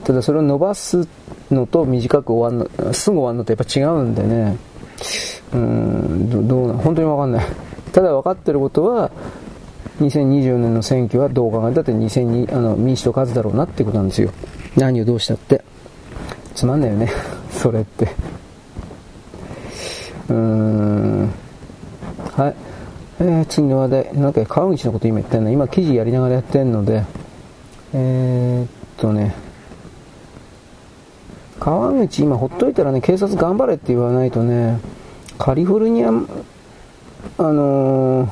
[0.04, 1.08] ただそれを伸ばす
[1.50, 4.58] のと短く終わるのすぐ終わるのとやっぱ違うんでね。
[5.54, 7.46] うんどうな本当に分かんない。
[7.92, 9.10] ただ分かってることは
[10.02, 14.32] 2024年の選挙はどう考えたって2002あの民主党勝つだろうなってことなんですよ。
[14.76, 15.64] 何をどうしたって。
[16.54, 17.10] つまんないよね。
[17.50, 18.06] それって。
[20.30, 21.32] うーん。
[22.38, 22.75] はい。
[23.20, 25.52] えー、次の話題なんか川口のこと今言ってんの？
[25.52, 27.04] 今記事やりながらやってんので。
[27.94, 29.36] えー、っとね。
[31.58, 34.80] 川口今ほっといたらね警察頑張れって言わないとね
[35.38, 36.12] カリフォルニアあ
[37.52, 38.30] のー、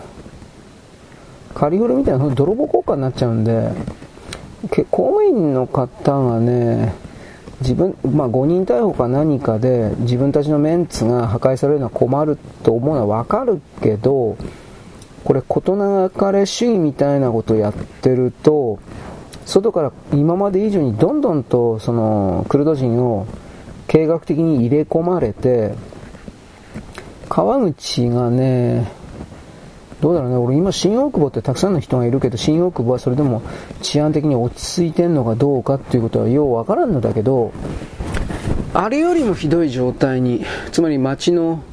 [1.56, 3.72] カリフォルみたいな泥棒効果になっちゃうんで
[4.70, 4.84] 公
[5.22, 6.94] 務員の方がね
[7.62, 14.38] 自分、まあ、誤認逮捕か何かで自分たちのメンツが破壊されるのは困ると思うのはわかるけど
[15.24, 18.80] これ事なかれ主義みたいなことをやってると
[19.46, 23.28] 外から今まで以上にどんどんとそのクルド人を
[23.88, 25.76] 計画的に入れ込まれて
[27.30, 28.92] 川口がね
[30.02, 33.42] どうだろうね俺今新大久保ってたくさんの人がいるけど新大久保はそれでも
[33.82, 37.54] 治安的に落ち着いてんのかどうかっていうことはようわからんのだけど
[38.74, 41.64] あれよりもひどい状態につまり街の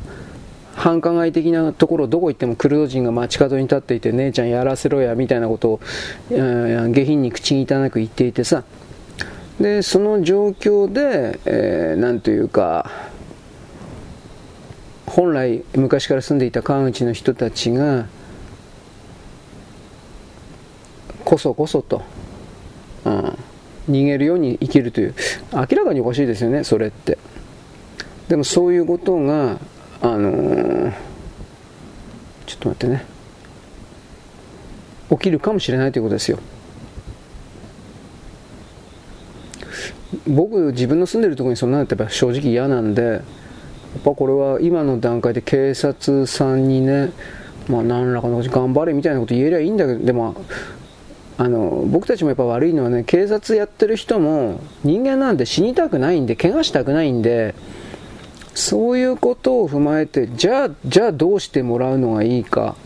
[0.81, 5.81] 繁華街的なところどこ行ってもクルド人が街角に立っていて姉ちゃんやらせろやみたいなことを、
[6.31, 8.65] えー、下品に口汚く言っていてさ。
[9.61, 12.91] でその状況で、えー、というか
[15.05, 18.07] 本来昔から住んでいた川口の人たちが
[21.27, 22.03] こそこそと、
[23.05, 23.39] うん、
[23.91, 25.15] 逃げるように生きるという
[25.53, 27.19] 明らかにおかしいですよねそれって。
[28.29, 29.59] でもそういうことが
[30.03, 30.93] あのー、
[32.47, 33.05] ちょっと待ってね。
[35.11, 36.39] 起きるかもしれないということですよ。
[40.27, 43.23] 僕自分の住んでるところにそんなのってやっぱ正直嫌なんでやっ
[44.05, 47.13] ぱこれは今の段階で警察さんにね
[47.69, 50.45] まあ何らかの頑張れみたいなこと言えりゃいいんだけどでも
[51.39, 57.55] あの僕たちもやっぱ悪いのはね警察やってる人も人間なんで死にたくないんで怪我したくないんで
[58.55, 62.77] そういうことを踏まえてじゃあじゃあどうしてもらうのがいいか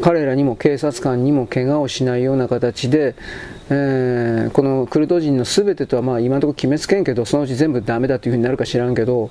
[0.00, 3.14] 彼らにも警察官にも怪我をしないような形で、
[3.68, 9.30] えー、このクルド人の全てとはまあ今のところ決めつけんけどそのうち全部ダメだというふうになるか知らんけど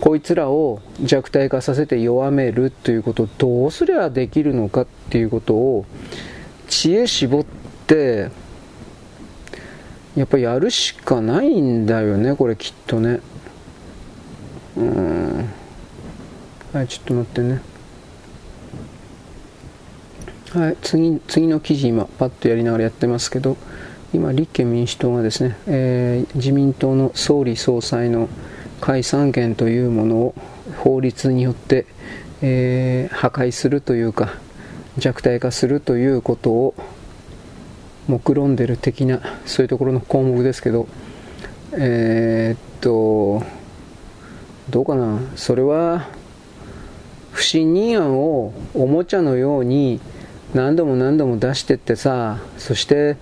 [0.00, 5.84] こいつらを弱体化させて弱めるということをどうすりゃできるのかっていうことを
[6.68, 7.44] 知恵絞っ
[7.86, 8.30] て
[10.16, 13.20] やっぱやるしかないんだよねこれきっとね。
[16.72, 17.60] はいちょっと待ってね。
[20.52, 23.56] はい次次の記事今パッとやりながらやってますけど
[24.12, 28.28] 今立憲民主党がですね、えー、自民党の総理総裁の
[28.80, 30.34] 解散権というものを
[30.78, 31.86] 法律によって、
[32.42, 34.34] えー、破壊するというか
[34.98, 36.74] 弱体化するということを
[38.08, 40.88] 目論んでる的なそういうところの項目ですけど
[41.72, 43.59] えー、っと
[44.70, 45.18] どうかな。
[45.36, 46.08] それは
[47.32, 50.00] 不信任案をおもちゃのように
[50.54, 53.16] 何度も何度も出してってさそして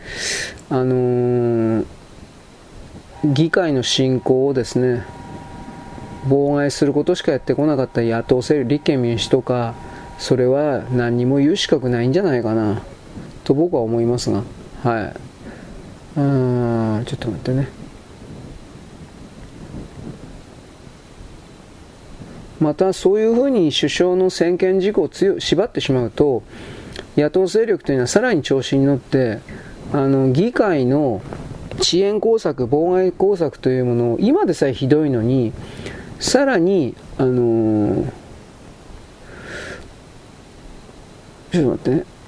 [0.71, 1.87] あのー、
[3.25, 5.05] 議会の進行をですね
[6.27, 9.75] 妨害することしかやってこなかった野党勢力立憲民主とか
[10.19, 12.83] それは何にも言う資格ないんじゃないかな
[13.45, 14.43] と僕は思いますが。
[14.83, 15.13] は
[16.17, 16.19] い。
[16.19, 17.78] うんちょっと待ってね。
[22.61, 26.43] またそういうふうに首相の専権事項を縛ってしまうと
[27.17, 29.41] 野党勢力というのはさらに調子に乗って
[29.93, 31.23] あの議会の
[31.81, 35.53] 遅延工作、妨害工作というものを今でさえひどいのに
[36.19, 38.13] さらに、あのー、
[41.53, 41.91] ちょっと待って。
[41.91, 42.19] ね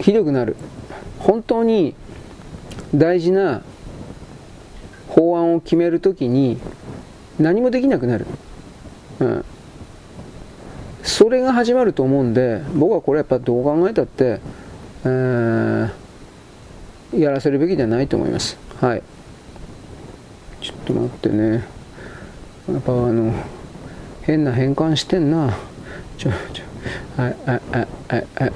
[0.00, 0.56] ひどくなる。
[1.18, 1.94] 本当に
[2.94, 3.62] 大事な
[5.08, 6.58] 法案を決めるときに
[7.38, 8.26] 何もできなくなる
[9.20, 9.44] うん。
[11.02, 14.40] それが始まると思うんで、僕はこれやっぱどう考えたって、
[15.04, 15.90] えー、
[17.18, 18.58] やらせるべきではないと思います。
[18.80, 19.02] はい。
[20.60, 21.64] ちょっと待ってね。
[22.70, 23.32] やっぱあの、
[24.22, 25.56] 変な変換してんな。
[26.18, 28.52] ちょ、ちょ、はい、はい、はい、はい、はい。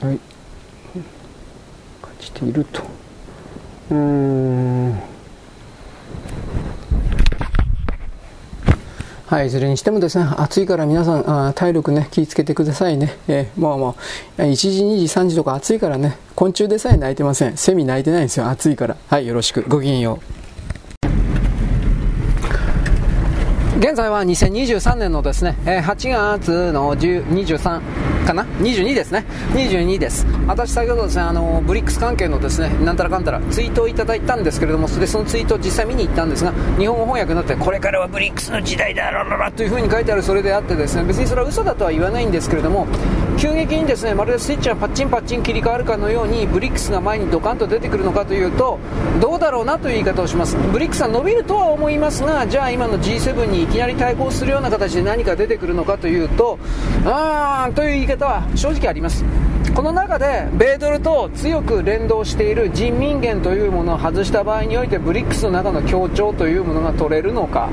[0.00, 0.20] はい。
[2.00, 2.82] 感じていると。
[3.90, 5.17] うーん。
[9.28, 13.14] はい、いずれにしてもですね、暑いから皆さん、あ体力ね、気をつけてくださいね。
[13.28, 13.96] えー、もうも
[14.38, 17.54] う、1時、2時、3時とか暑いからね、昆虫でさえ泣いてません。
[17.58, 18.96] セミ泣いてないんですよ、暑いから。
[19.06, 19.66] はい、よろしく。
[19.68, 20.37] ごきげんよう。
[23.78, 27.80] 現在は2023年のですね、え8月の23
[28.26, 29.24] かな ?22 ですね。
[29.54, 30.26] 22です。
[30.48, 42.88] 私先ほどですね、あの、ブリックス関係のですね、なんたらかんたらツイートをいただいたんですけれども、それそのツイートを実際見に行ったんですが、日本語翻訳になって、これからはブリックスの時代だ、らららというふうに書いてあるそれであってですね、別にそれは嘘だとは言わないんですけれども、
[43.38, 48.80] 急激にですね、まるでスイッチがパッチンパッチン切り替わるかのように、ブリックスが前にドカンと出てくるのかというと、
[49.20, 50.56] どうだろうなという言い方をします。
[50.72, 56.58] ブリックスは伸びるとは思いますが、じゃあ今の G7 にきなり対抗するような形で何か出てくるのかというと、
[57.04, 59.24] あーという言い方は正直あります。
[59.74, 67.68] この中で米ドルと強く連動している人民元というものを外した場合においてブリックスの中の協調というものが取れるのか。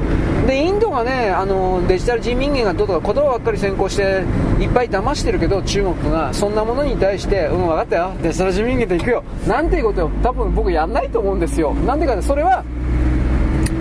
[0.46, 4.24] でインドがねあのデジタル人民元がどうとか言葉ばっかり先行して
[4.60, 8.12] いっぱい騙してるけど中国がそんなものに対してうん分かったよ。
[8.22, 9.24] デジタル人民元で行くよ。
[9.48, 11.74] なんていうことを多分僕やんないと思うんですよ。
[11.74, 12.64] なんでかそれは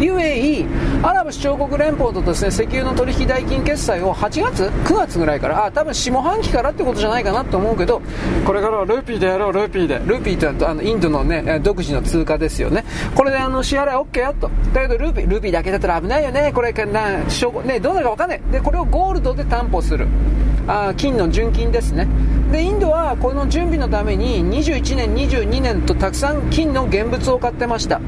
[0.05, 0.67] UAE、
[1.07, 8.03] アラブ首長国連邦とですね石油の取引代金決済を8月 ?9 月ぐらいから、あ、多分下半期からってことじゃないかなと思うけど、
[8.45, 10.01] これからはルーピーでやろう、ルーピーで。
[10.05, 12.85] ルーピーってあのインドのね、独自の通貨ですよね。
[13.15, 14.51] これであの支払い OK やと。
[14.73, 16.53] だけどルーピー、ルーピーだけだったら危ないよね。
[16.55, 17.19] これかな、
[17.65, 18.41] ね、どうなるかわかんない。
[18.51, 20.07] で、これをゴールドで担保する。
[20.67, 22.09] あ金の純金ですね
[22.51, 28.01] でインドはこの準備のために21年22年とたくさん金の現物を買ってました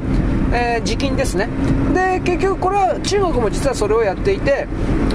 [0.52, 1.48] えー、ですね。
[1.94, 4.66] で結局これは中国も実はそれをやっていて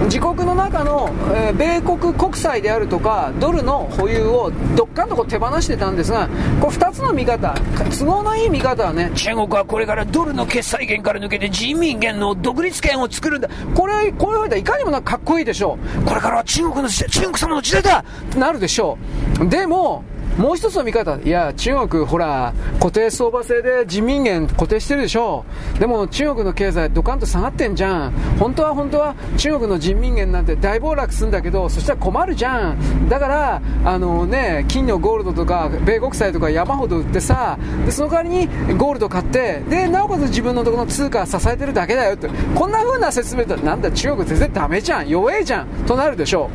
[0.06, 6.28] 自国の中の、えー、米国国債であるとかドルの保有をどっかんとこ手放してたんですが
[6.60, 7.56] これ2つの見方
[7.98, 13.50] 都合のいい見方はね中国はこれからドルの決済権から抜けて人民元の独立権を作るんだ。
[13.76, 16.06] これこういうわけでいかにもなかっこいいでしょう。
[16.06, 18.00] これからは中国の時代中国様の時代だ。
[18.00, 18.04] っ
[18.34, 18.98] てなるでしょ
[19.42, 19.48] う。
[19.48, 20.04] でも
[20.38, 25.46] もう一つの見方、いや、中国、ほら、固定相場制で人民元固定してるでしょ。
[25.80, 28.12] でも中国の経済ドカンと下がってんじゃん。
[28.40, 33.10] 本当は本当は中国の人民元なんて大暴落するんだけど、そしたら困るじゃん。
[33.10, 38.48] だから、あのね、金のゴールドとか、米国債とか山ほど売ってさ、で、その代わりに
[38.78, 42.30] ゴールド買って、で、なおかつ自分のところの通貨支えてるだけだよって。
[42.56, 45.10] こんな風な説明だなんだ中国全然ダメじゃん。
[45.10, 45.68] 弱えじゃん。
[45.86, 46.50] となるでしょ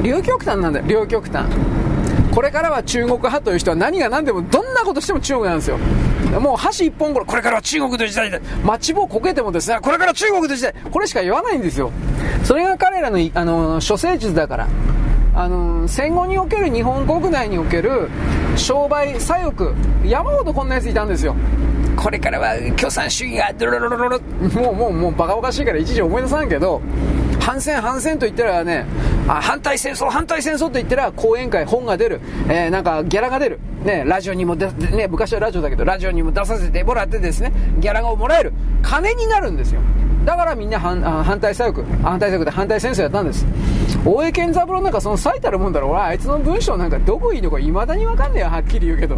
[0.00, 0.02] う。
[0.02, 1.46] 両極端なんだよ、両極端。
[2.38, 5.78] これからは中国派という人は何が何でもどんなことしても中国なんですよ。
[6.38, 11.90] もう箸一本これこれからは中国の時代で待ち棒こけてもですねこれから中国の時代これしか言わないんですよ。
[12.44, 14.68] それが彼らのあの処世術だから。
[15.34, 18.08] あの戦後における日本国内における
[18.54, 19.74] 商売左翼
[20.04, 21.34] 山ほどこんなやついたんですよ。
[21.96, 24.20] これからは共産主義がドロロロロロ
[24.54, 26.80] もうもうもうバカバカしいから一時思い出さんけど
[27.48, 28.84] 反戦反戦と言ったらね
[29.26, 33.60] あ反対戦争反対戦争と言ったら講演会本が出る、えー、なんかギャラが出る。
[33.86, 38.52] ねラジオにもでね昔はラジオだけどラジオにも出させてもらってですねギャラがもらえる。
[38.82, 39.80] 金になるんですよ。
[40.26, 41.82] だからみんな反反対左翼。
[42.02, 43.46] 反対左翼で反対戦争やったんです。
[44.04, 49.16] 大江健三郎なんかその最たるもんだろ俺あいつの文章なんかどこいいのかいまだに分かんねえよはっきり言うけど。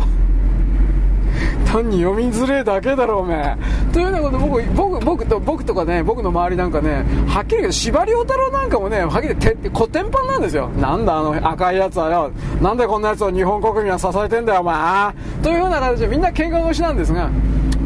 [1.67, 3.93] 単に読みづれえだけだろおめえ。
[3.93, 10.69] というようなこと僕僕僕と僕とかね僕の周りなんかねはっきり言うけど司馬遼太郎なんかもねはっきり言ってコテンパンなんですよ。
[10.69, 12.31] なんだあの赤いやつはよ。
[12.61, 15.15] なんでこんなやつを日本国民は支えてんだよお前。
[15.43, 17.31] というような形でみんな喧嘩腰なんですが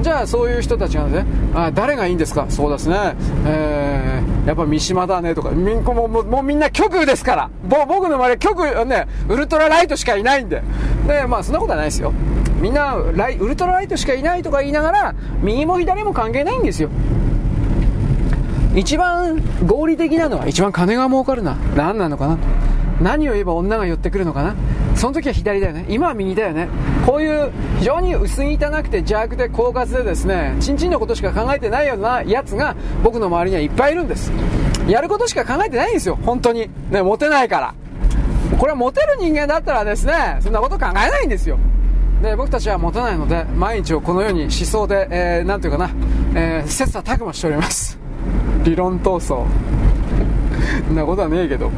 [0.01, 1.25] じゃあそういう人たちがね
[1.55, 2.47] あ誰がいいんですか？
[2.49, 3.15] そうですね。
[3.47, 5.51] えー、やっぱ三島だねとか。
[5.51, 7.51] みんもももうみんな極右ですから。
[7.63, 10.63] 僕の周りは極ねウルトラライトしかいないんで。
[11.07, 12.13] でまあそんなことはないですよ。
[12.65, 16.89] みんなライウルトラライトしかいないとか言いながら右も左も関係ないんですよ。
[18.75, 22.39] 一番合理的なのは一番金が儲かるのは何なのかな。
[23.03, 24.55] 何を言えば女が寄ってくるのかな。
[24.97, 25.85] その時は左だよね。
[25.91, 26.69] 今は右だよね。
[27.05, 34.33] こういう非常に薄汚くて邪悪で狡猾でですねちんちんのことしか考えてないようなやつが僕の周りにはいっぱいいるんです。
[34.89, 36.19] やることしか考えてないんですよ。
[36.25, 36.71] 本当に。
[36.91, 37.75] ねモテないから。
[38.59, 41.59] これはモテる人間だったらですねそんなこと考えないんですよ。
[42.25, 45.91] で僕たちは持たないので毎日をこのように思想で、えー、ていうかな、
[46.35, 47.99] えー、切磋琢磨しております
[48.65, 49.47] 理論闘争
[50.91, 51.71] んなことはねえけど。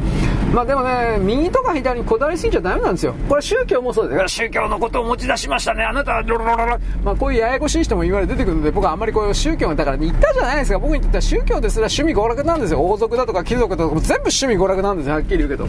[0.53, 3.13] まあでもね、右とか左にこだわりすぎちゃダメなんですよ。
[3.29, 4.35] これ宗教もそうです。
[4.35, 5.83] 宗教のことを持ち出しましたね。
[5.83, 10.79] あなたはロロロロまあこういうややこしい人も今まで出てくるので、僕はあんまりこういう宗教だから言ったじゃないですか。
[10.79, 12.81] 僕にとっては宗教ですら趣味娯楽なんですよ。
[12.81, 15.15] 王族だとか貴族だとかも全部趣味娯楽なんですよ。
[15.15, 15.67] はっきり言うけど。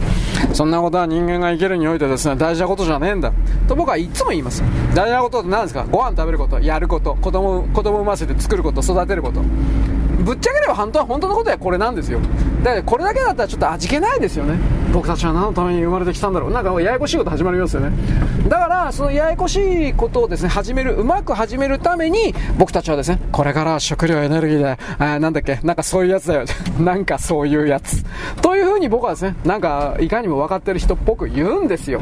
[0.53, 3.31] そんなことは人間が生きるにおいてですね、大事なことじゃねえんだ。
[3.67, 4.63] と僕はいつも言います。
[4.95, 5.85] 大事なことって何ですか？
[5.89, 9.41] ご飯食べること、やること、子供、子供産ませて作ること、育てること。
[10.19, 12.19] ぶっちゃければ本当は本当のことはこれなんですよ。
[12.63, 14.57] だからこれだけだったらちょっと味気ないですよね。
[14.91, 16.51] 僕たちは何のために生まれてきたんだろう。
[16.51, 17.91] なんかややこしいこと始まりますよね。
[18.47, 26.45] だからそのややこしいことをですね始めるうまく始めるために僕たちはですねこれから食料エネルギーであなんだっけなんかそういうやつだよ。
[26.79, 28.03] なんかそういうやつ。
[28.41, 32.01] というふうに僕はですねなんかいかにも分かってる人っぽく言うんですよ。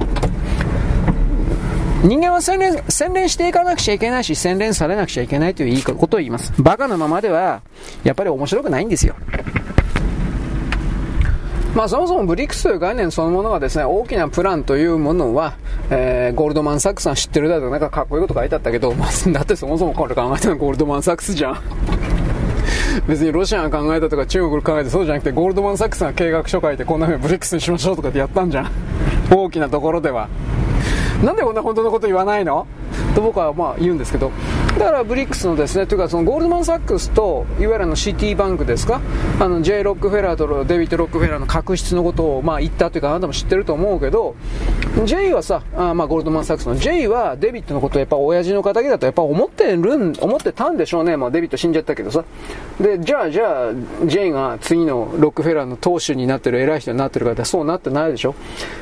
[2.03, 6.53] 人間は洗練、洗練していかなくちゃいけないし、洗練されなくちゃいけないということを言います。
[6.61, 7.61] バカなままでは、
[8.03, 9.15] やっぱり面白くないんですよ。
[11.76, 15.56] まあそもそもブリックスという概念そのものがですね、大きなプランというものは、
[15.90, 21.61] えー、ゴールドマン・サックスさん知ってるだとかなんかかっこいいこと書いてあったけど、まあ、だってそもそもこれ考えたのゴールドマン・サックスじゃん。
[23.07, 28.72] 別にロシアが考えたとか中国が考えてそうじゃなくてゴールドマン・サックスが計画書書いてこんな風にブリックスにしましょうとかってやったんじゃん。
[29.30, 30.28] 大きなところでは。
[31.23, 32.68] なんでこんな本当のこと言わないの？
[33.15, 34.31] と僕はまあ言うんですけど、
[34.78, 39.02] だからブリックスのですね、というかそのゴールドマン・サックスと、いわゆるのシティバンクですか、
[39.40, 39.82] あの J.
[39.82, 44.36] ロックフェラーとデビッド・ロックフェラーの確執のことをまあ言ったというか、あなたも知ってると思うけど、
[45.06, 51.18] J はさ、あまあゴールドマン・サックスの J はデビッドのことをやっぱ親父の仇だとやっぱ思ってるん、思ってたんでしょうね。
[51.18, 52.24] まあデビッド死んじゃったけどさ。
[52.80, 53.72] で、じゃあじゃあ、
[54.06, 58.36] J が次のロックフェラーの党首になってる偉い人になってるかってそうなってないでしょ？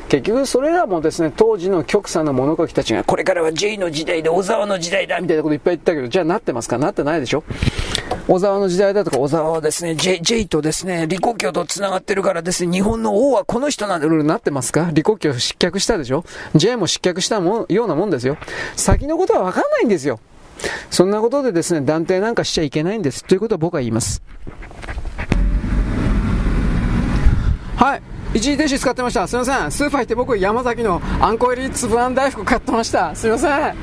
[0.10, 6.78] 結局それらもですね、当時の極左の物書きたちが、これからは J の時代で小沢の時代だみたいなこといっぱいったけど、じゃあなってますか？
[6.80, 7.44] なってないでしょ？
[8.28, 14.86] 小沢の時代だとか、小沢はですね、J, J とですね、李克強と繋がってるからですね、日本の王はこの人なんでなってますか？
[14.88, 16.26] 李克強失脚したでしょ
[16.56, 18.38] ?J も失脚したもようなもんですよ。
[18.76, 20.20] 先のことはわかんないんですよ。
[20.90, 23.24] そんなことでですね、断定なんかしちゃいけないんです。
[23.24, 24.24] ということを僕は言います。
[27.76, 28.02] はい。
[28.36, 29.26] 一時停止使ってました。
[29.30, 29.72] すいません。
[29.72, 33.16] スーパー行って僕、山崎のあんこ入り粒あん大福買ってました。
[33.16, 33.76] すいません。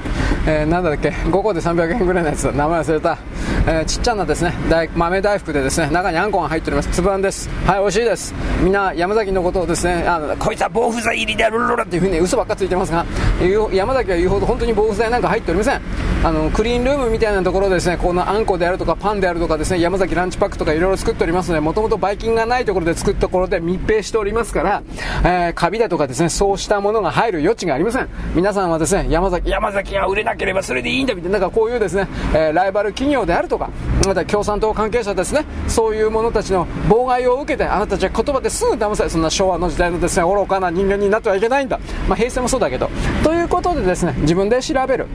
[0.46, 3.16] えー、なんだっけ、5個で300円ぐらいのやつ、名前忘れた。
[3.66, 6.90] えー、ちっちゃなですね、大豆大福でですね、中にあんこが入っております。
[6.90, 7.48] 粒あんです。
[7.64, 8.34] はい、美味しいです。
[8.62, 13.06] みんな、山崎のことをですね、あの、こいつは防腐剤入りでルルルっていうふうに嘘ばっかついてますが、
[13.72, 15.80] 山崎は言うほど本当に防腐剤なんか入っておりません。
[16.24, 24.82] あの、クリーンルームみたいなところですね、このあんこであるとかパンであるとかですね、山崎ランチパックとかいろいろ作っておりますので、もともとバイキンがないところで作ったところで密閉しておりますますから、
[25.24, 28.09] えー、カビだとかですね、そうしたものが入る余地がありません。
[28.35, 33.70] 皆さんはですね、山崎、山崎が売れなければそれでいいんだみたいな、なんかこういうですね、えー、ライバル企業であるとか、
[34.06, 41.78] また共産党関係者ですね、そういう者たちの妨害を受けて、あなたたちは言葉ですぐ騙され、そんな昭和の時代のですね、愚かな人間になってはいけないんだ。
[42.09, 42.90] まあ、平成もそうだけど。
[43.23, 45.06] ということでですね、自分で調べる。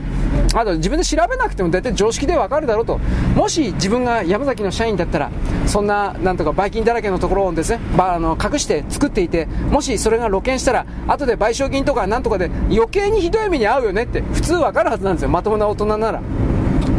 [0.54, 2.98] あと自分で調べなくても大体常識でわかるだろうと。
[3.34, 5.30] もし自分が山崎の社員だったら、
[5.66, 15.28] そんな、なんとかバイキンだらけのところをですね、あの隠して作っていて、もしそれが露見したら、後で賠償金とかなんとかで余計にひどい目に遭うよねって普通わかるはずなんですよ。
[15.28, 16.22] まともな大人なら。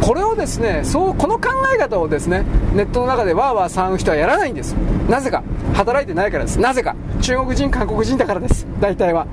[0.00, 4.72] これをですねそうこの考え方をですねネットの中でわーわー騒ぐ人はやらないんです。
[5.08, 5.42] なぜか。
[5.74, 6.58] 働いてないからです。
[6.58, 6.94] なぜか。
[7.20, 8.66] 中国人韓国人だからです。
[8.80, 9.26] 大体は。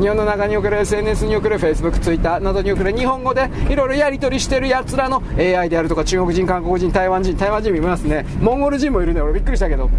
[0.00, 8.24] 日本の中における SNS における Facebook、Twitter などにおける日本語でいろいろやり取りしてるやつらの AI であるとか中国人、韓国人、台湾人、台湾人もいますね。
[8.40, 9.20] モンゴル人もいるね。
[9.20, 9.90] 俺びっくりしたけど。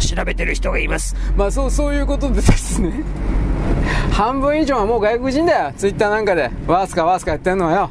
[0.00, 3.04] 調べてる人がいますまあそうそういうことでですね
[4.12, 7.90] 半分以上はもう外国人だよ Twitter なんかでワースかワースかやってんのはよ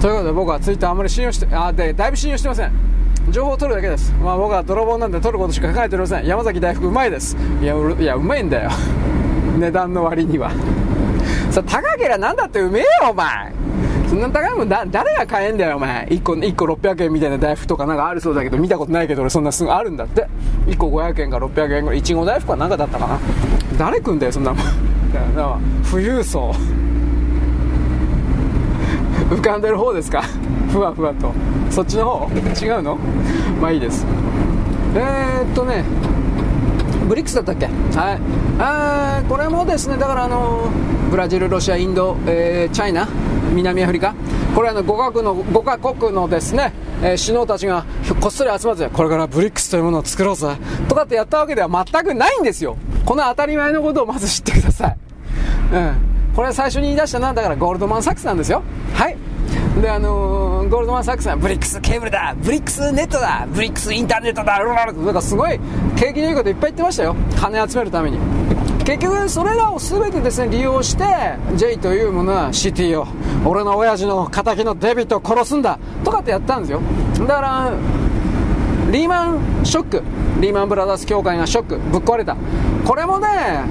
[0.00, 2.72] ということで僕はツイッターあんまり信用して、あ、で、だいぶ信用してません。
[3.28, 4.12] 情報を取るだけです。
[4.12, 6.26] まあ僕は泥棒なんで取ることしか考えておりません。
[6.26, 7.36] 山崎大福うまいです。
[7.60, 8.70] いや、ういや、うまいんだよ。
[9.60, 10.50] 値段の割には。
[11.50, 13.52] さ、高けりゃなんだってうめえよ、お前。
[14.10, 16.04] そんな高いもんだ、誰が買えんだよ、お前。
[16.10, 20.26] 1個、1個600円みたいな大福とかなんかあるそうだけど、見たことないけど、俺そんなすぐあるんだって。
[20.66, 21.98] 1個500円か600円ぐらい。
[22.00, 23.20] いちご大福は何かだったかな。
[23.78, 24.64] 誰食うんだよ、そんなもん。
[25.14, 25.58] だから
[25.88, 26.52] 富裕層。
[29.30, 30.22] 浮かんでる方ですか？
[30.72, 31.32] ふわふわと
[31.70, 32.28] そっちの方？
[32.66, 32.96] 違うの？
[33.60, 34.04] まあいいです
[34.96, 35.84] えー、っとね
[37.10, 37.66] ブリックスだったっけ？
[37.66, 37.70] は
[38.12, 38.20] い。
[38.60, 40.70] あこれもですねだからあの
[41.10, 43.08] ブラジルロシアインド、えー、チャイナ
[43.52, 44.14] 南アフリカ。
[44.54, 46.72] これはの5カ国の ,5 カ国のですね、
[47.02, 47.84] えー、首脳たちが
[48.20, 50.56] こっそり集まってこれからブリックスというものを作ろうぜ。
[50.88, 52.76] とかってやったわけでは全くないんですよ。
[53.04, 54.96] この当たり前のことをまず知ってください。
[55.72, 55.94] うん。
[56.36, 58.62] これ最初に言い出したのはだからゴールドマン・サックスなんですよ。
[58.94, 59.16] はい。
[59.78, 65.58] であのー、ゴールドマン・サックスはブリックスケーブルだブリックスネットだブリックスインターネットだなんかすごい
[65.96, 67.16] 景気のいいこといっぱい言ってましたよ。
[67.36, 68.18] 金集めるために。
[68.84, 71.04] 結局それらを全てですね利用して
[71.54, 73.06] J というものはシティを
[73.44, 76.80] 俺の親父の敵のデビッドを殺すんだとかってやったんですよ。
[77.20, 77.72] だから
[78.90, 80.02] リーマンショック
[80.40, 82.36] リーマンブラザーズ協会がショックぶっ壊れた。
[82.86, 83.28] これもね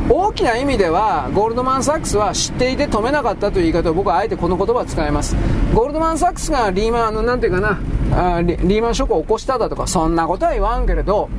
[0.10, 5.36] 大きな意味ではゴールドマン・サックスは知っていて止めなかったという言い方を僕はあえてこの言葉を使います。
[5.74, 7.80] ゴールドマン・サックスがリーマンあのなんていうかな
[8.38, 11.30] あリリーマンショックを起こしただとかそんなことは言わんけれど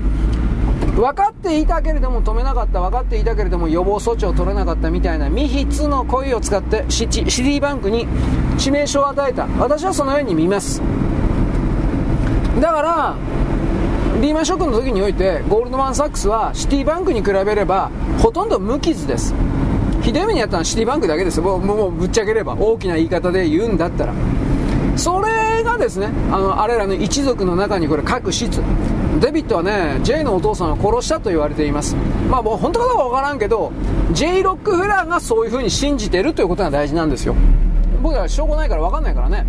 [0.95, 8.07] 分かっていたけれども止めなかった分かっていたけれども予防措置を取れなかったみたいな未筆の声を使ってシシティバンクに
[8.59, 9.47] 致命傷を与えた。
[9.59, 10.83] 私はそのように見ます。
[12.61, 13.17] だから
[14.21, 19.35] リーマンショックの時においてゴールドマン・サックスはシティバンクに比べればほとんど無傷です。
[20.03, 21.39] ひどい目にやったのはシティバンクだけです。
[21.39, 24.13] よもうもうぶっちゃければ大きな言い方で言うんだったら。
[24.95, 28.61] それがですねあのあれらの一族の中にこれ各室
[29.21, 31.97] デビットはね J のお父さんを殺したと言われています。
[32.29, 33.73] まあもう本当かどうかわからんけど
[34.13, 37.35] J ロックフェラーがそういう風に信じてるということが大事なんですよ。
[38.03, 39.47] 僕は証拠ないから分かんないからね。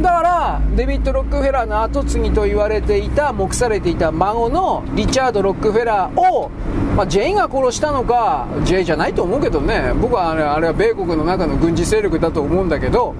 [0.00, 6.50] だからデビッド・ロックフェラーの後継ぎと言われていた目されていた孫のリチャード・ロックフェラーを、
[6.96, 9.92] まあ、J が殺したのか J じゃないと思うけどね。
[10.00, 13.14] 僕はあれあれは米国の中の軍事勢力だと思うんだけど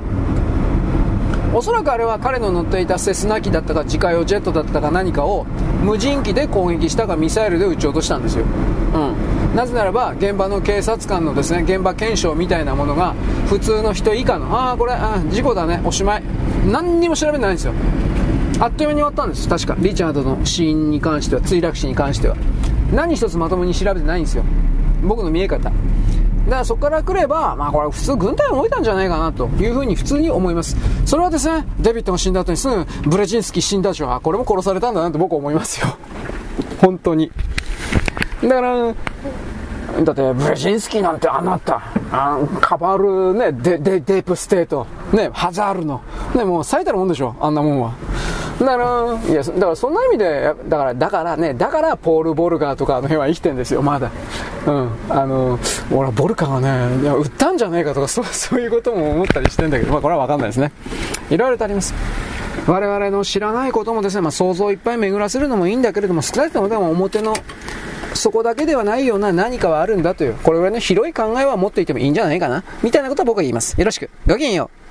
[1.55, 5.45] おそらくあれは彼の乗っていたセスナ機だったか自家用ジェットだったか何かを
[5.85, 9.15] 無人機で攻撃したかミサイルで撃ち落としたんですよ、うん、
[9.55, 13.15] なぜならば現場の警察官のですね現場検証みたいなものが
[13.49, 16.23] 普通の人以下のああこれあ事故だねおしまい
[16.67, 17.75] 何にも調べてないんですよ
[18.61, 22.37] あっという間に終わったんです確かリチャードの死因に関しては墜落死に関しては
[22.93, 24.45] 何一つまともに調べてないんですよ
[25.03, 25.71] 僕の見え方
[26.45, 30.77] だからそこから来れば、まあこれ普通軍隊動いたんじゃないかなというふうに普通に思います。
[31.07, 34.21] それはですね、デビットが死んだ後にすぐブレジンスキー死んだでしょ。
[34.23, 35.97] これも殺されたんだなと僕は思いますよ。
[36.83, 37.33] 本当に。
[38.43, 38.95] だから、
[40.03, 46.03] だってブレジンスキーなんてあなた、あカバールね、デデディープステート、ね、ハザールの、
[46.35, 47.95] ね、もう最たるもんでしょ、あんなもんは。
[48.59, 54.11] だから、いや、だからそんな意味で、だから、だからね、だからポール・ボルカーとかあの辺は生きてんですよ、まだ。
[54.67, 54.91] うん。
[55.09, 55.59] あの、
[55.91, 60.71] 俺はボルカーがね、いや、売ったんじゃねえかとか、そう、 そういうことも思ったりしてんだけど、まあこれはわかんないですね。
[61.31, 61.95] いろいろとあります。
[62.67, 67.35] 我々の知らないこともですね、まあ想像いっぱい巡らせるのもいいんだけれども、少なくともでも表の
[68.15, 73.79] そこだけではないような何かはあるんだという、これぐらいの広い考えは持っていてもいいんじゃないかな、みたいなことは僕は言います。
[73.79, 74.11] よろしく。
[74.27, 74.84] ごきげんよう。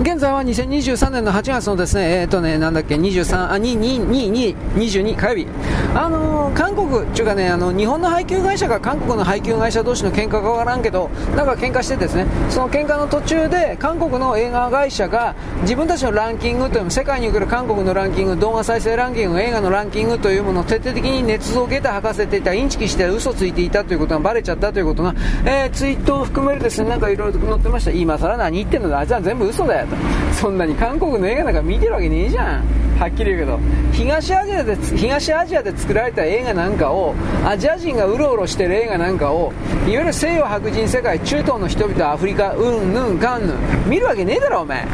[0.00, 5.46] 現在は2023年の8月のですね、えっ、ー、とね、なんだっけ、23、あ、2、2、2、2、22火曜日。
[5.92, 25.12] あのー、韓国っていうかね、あの、日本の配給会社が韓国の配給会社同士の喧嘩かわからんけど、なんか喧嘩してですね、その喧嘩の途中で、韓国の映画会社が自分たちのランキングという、世界における韓国のランキング、動画再生ランキング、映画のランキングというものを徹底的に捏造下駄吐かせていた、インチキして嘘ついていたということがバレちゃったということが、
[25.44, 27.90] えー、ツイートを含めるですね、なんかいろいろ載ってました。
[27.90, 29.96] 今更何言ってんのだ、あいつは全部嘘だよと。
[30.32, 32.64] そんなに韓国の映画なんか見てるわけねえじゃん。
[32.98, 33.58] はっきり言うけど。
[33.92, 39.52] 東アジアで東アジアで作られた映画なんかをアジア人がうろうろしてる映画なんかを
[39.86, 43.56] いわゆる西洋白人世界中東の人々アフリカうんぬんかんぬん
[43.88, 44.86] 見るわけねえだろお前。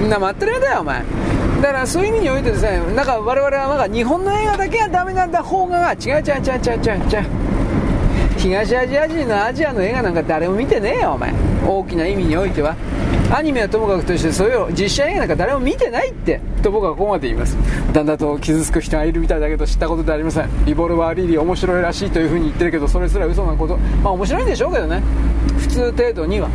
[0.00, 1.02] みんな待ってるやだよお前。
[1.60, 5.42] だからそういう意味においてですねなんか我々はなんか日本の映画だけはダメなんだ。
[5.42, 5.92] 方が。
[5.92, 7.61] 違う違う違う違う違う違う。
[8.42, 11.32] 東アジア人のアジアの映画なんか誰も見てねえよお前
[11.64, 12.74] 大きな意味においては
[13.32, 17.56] アニメはともかくとしてそういう実写映画なんか誰も見てないってと僕はここまで言います
[17.92, 25.00] だんだんと傷つく人がいるみたいだけど知ったことでありませんリボルバー・リリー面白いらしいというふうに言ってるけどそれすら嘘なことまあ面白いんでしょうけどね
[25.58, 26.48] 普通程度には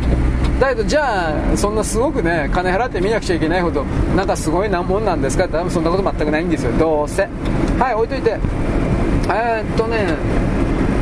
[0.60, 3.82] だけどじゃあそんなすごくね金払って見なくちゃいけないほど
[4.14, 7.26] なんかすごいなもんなんですかって多分そんなこと全くないんですよどうせ
[7.78, 8.38] はい置いといて
[9.30, 10.47] えー、っとね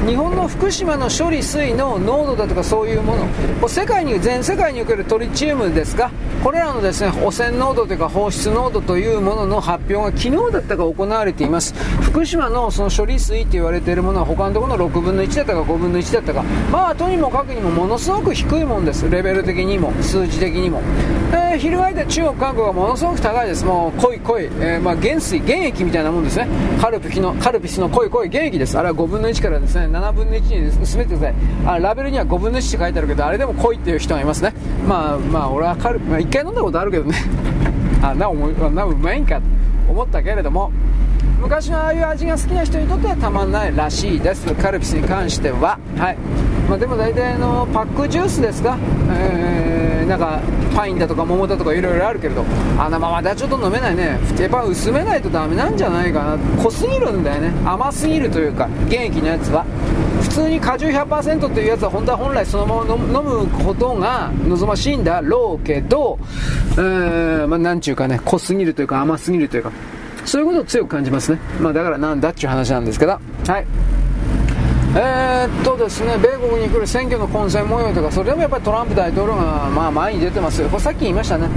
[0.07, 6.12] 日本の福島の処理水の濃度だとかそういうもの世界に全世界におけるトリチウムですが
[6.45, 11.74] これらのですね汚染濃度というか放出濃度というものの発表が昨日だったか行われています。
[12.03, 16.45] 福島のその処理水と言われているものは他のところの6分の1だったか5分の1だったか。
[16.70, 19.11] まあとにもかくにもものすごく低いもんです。
[19.11, 20.83] レベル的にも数字的にも、
[21.33, 23.65] えー、翻って中国韓国はものすごく高いです。
[23.65, 26.47] もう濃い濃い、えー、まあ原水原液みたいなもんですね。
[26.81, 28.78] カルピスのカルピスの濃い濃い原液です。
[28.78, 31.35] あれは5分の1からですね7分の1に薄めてください。
[31.66, 34.52] あラベルには5分の1って書いてあるけどあれでも濃いっていう人がいますね。
[34.86, 37.16] まあまあ俺は軽く、まあ、1回飲んだことあるけどね。
[38.02, 39.43] あなおなうまいんかと
[39.89, 40.70] 思ったけれども。
[41.40, 44.52] 昔のああいう味が好きな人にとってはたまんないらしいです。
[44.55, 45.78] カルピスに関しては。
[45.97, 46.16] はい、
[46.68, 48.78] まあ、でも大体のパックジュースですか、
[49.10, 49.65] えー、
[50.07, 50.41] なんか
[50.74, 52.45] パインだとか桃だとかいろいろあるけれど
[52.78, 54.19] あのままではちょっと飲めないね。
[54.39, 56.62] やっぱ薄めないとダメなんじゃないかな。
[56.62, 57.53] 濃すぎるんだよね。
[57.65, 59.65] 甘すぎるというか原液のやつは。
[60.23, 66.19] 普通に果汁100%っていうやつは本当は本来そのまま飲むことが望ましいんだろうけど、
[66.73, 69.73] えーん、まあ、なんちゅうかね濃すぎるというか甘すぎるというか。
[70.27, 73.12] そういうことを強く感じますね、まあ、だからなんだっていう話なんですけど。
[73.12, 73.19] は
[73.59, 73.66] い。
[74.98, 81.48] えー、っとですね、米国に来る選挙の混戦模様とか、それでもやっぱりトランプ大統領が、まあ、前に出てます、これさっき言いましたね、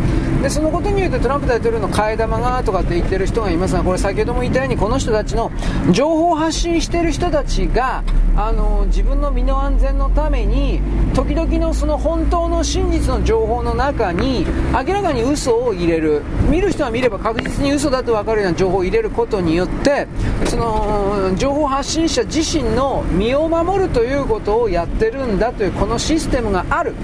[0.41, 5.53] でそのことによってトランプ大統領の替え玉がとかって言ってる人がいますが、これ先ほども言ったように、この人たちの
[5.91, 8.03] 情報発信してる人たちが、
[8.35, 10.81] あの自分の身の安全のために、
[11.13, 20.07] 時々のその本当の真実の情報の中に、明らかに嘘を入れる、見る人は見れば確実に嘘だと分かるような情報を入れることによって、
[20.45, 26.95] その情報発信者自身の身身を守るということをやってるんだというこのシステムがある。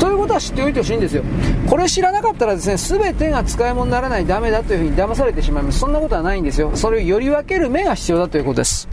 [0.00, 1.22] ということは知っておいてほしいんですよ。
[1.68, 5.80] これ知らなかったらですね全てが使い物にならないダメだというふうに騙されてしまいます。
[5.80, 6.70] そんなことはないんですよ。
[6.74, 8.88] それをより分ける目が必要だということです。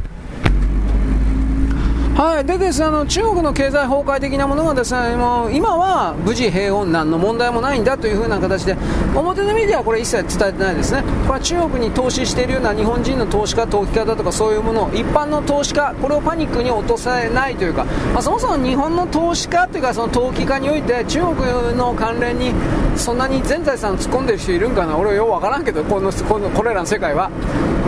[2.13, 8.75] はい、でです、あの中国の経済崩壊的なものがですね、もう今は無事平穏、何の問題もないんだという風な形で、
[9.15, 11.03] 表のメディアはこれ一切伝えてないですね。
[11.25, 22.51] これは中国に投資しているような日本人の投資家、投機家だとかそういうものを、一般の投資家、これをパニックに落とさないというか、まあ、そもそも日本の投資家というか、その投機家において中国の関連に
[22.97, 27.31] そんなに全財産突っ込んでる人いるんかな、俺はようわからんけど、このこのこれらの世界は。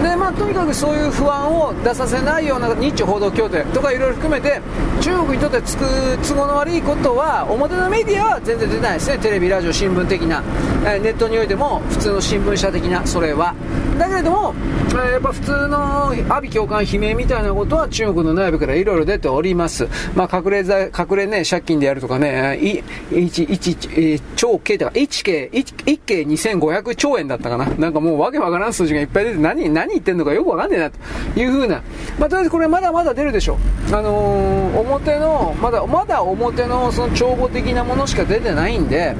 [0.03, 4.61] で、まあ、とにかくそういう不安を出させないような日中報道協定とかいろいろ含めて、
[5.01, 5.85] 中国にとってつく
[6.27, 9.17] 都合の悪いことは表のメディアは全然出ないですね。
[9.17, 10.43] テレビラジオ新聞的な、
[10.85, 13.55] えネットにおいても普通の新聞社的なそれは。
[13.97, 14.53] だけれども、
[15.07, 27.65] えやっぱ普通の阿鼻教官悲鳴みたいなことは中国の内部からいろいろ出ております、まあ、隠れ隠れね借金でやるとかね1 1超計とか1計 1, 1計2500兆円だったかな。
[27.65, 30.99] なんかもうわけわからん数字がいっぱい出て何何言ってんのかよくわかんねえなと
[31.39, 31.81] いうふうな、
[32.19, 33.57] まあ、とりあえずこれまだまだ出るでしょ
[33.91, 33.95] う。
[33.95, 39.15] あのー表のまだまだ表のその帳簿的なものしか出てないんで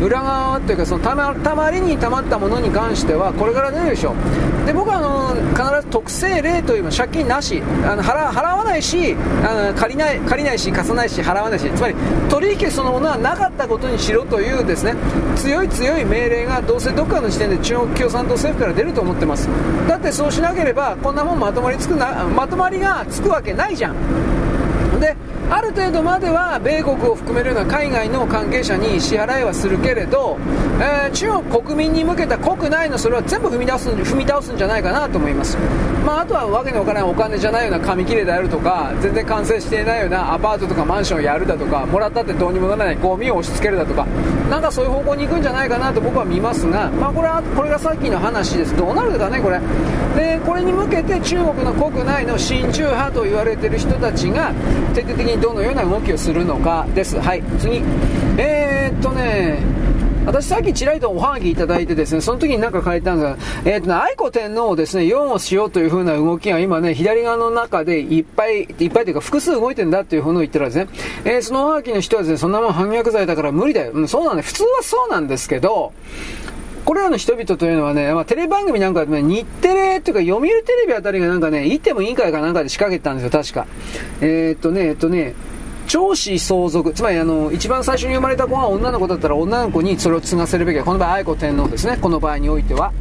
[0.00, 4.12] 裏側っていうかそのたまたまりにたまったものに関してはこれから出るでしょ。
[4.12, 7.62] うで僕はあの必ず特性例というの借金なし。
[7.84, 11.70] あの払払わないしあの借りない借りないし貸さないし払わないし。
[11.70, 11.94] つまり
[12.28, 14.94] 取引そのものはなかったことにしろというですね
[15.36, 19.48] 強い強い命令がどうせどっかの時点で中国共産党政府から出ると思ってます。
[19.88, 23.94] だってそうしなければこんなもんまとまりつくなまとまりがつくわけないじゃん。
[25.00, 25.16] で
[25.50, 30.38] ある程度までは米国を含めるような海外の関係者に支払いはするけれど、
[30.80, 35.58] えー、中国国民に向けた国内のそれは全部踏み出す踏み倒すんじゃないかなと思います、
[36.06, 44.06] まあ、あとはわけのわからないお金じゃないような紙切れであるとか全然完成していないようなアパートとかマンションをやるだとかもらったってどうにもならないゴミを押し付けるだとか
[44.50, 48.76] なんかそういう方向に行くんじゃないかなと僕は見ますが、まあ、これはこれがさっきの話です。
[48.76, 49.60] どうなるかねこれ。
[50.16, 54.52] でこれに向けて中国の国内の親中派と言われている人たちが
[54.92, 57.82] 徹底的にどのような動きをするのかですはい次
[58.38, 59.80] えー、っとね
[60.26, 70.88] 私さっきちらりとおはがきいただいてですね、その時に何か書いたんですが、えっ、ー、とね、愛子天皇をですね、擁護しようという風な動きが今ね、左側の中でいっぱい、いっぱいというか複数動いてんだっていう風のを言ってるんですね。
[71.24, 73.92] えー、そのおはがきの人はですね、そんなもん反逆罪だから無理だよ。
[73.92, 75.92] うん、そうなんだ、普通はそうなんですけど、
[76.84, 83.66] これらの人々というのはね、まあ、テレビ番組なんかでね、日テレというか読売テレビあたりがなんかね、いても委員会かなんかで仕掛けてたんですよ、確か。
[84.20, 85.34] えー、っとね、えっとね、
[85.86, 90.84] 長子相続、つまりあの、一番最初に生まれた子は女の子だったら女の子にそれを継がせるべきは。
[90.84, 91.98] この場合、愛子天皇ですね。
[92.00, 92.92] この場合においては。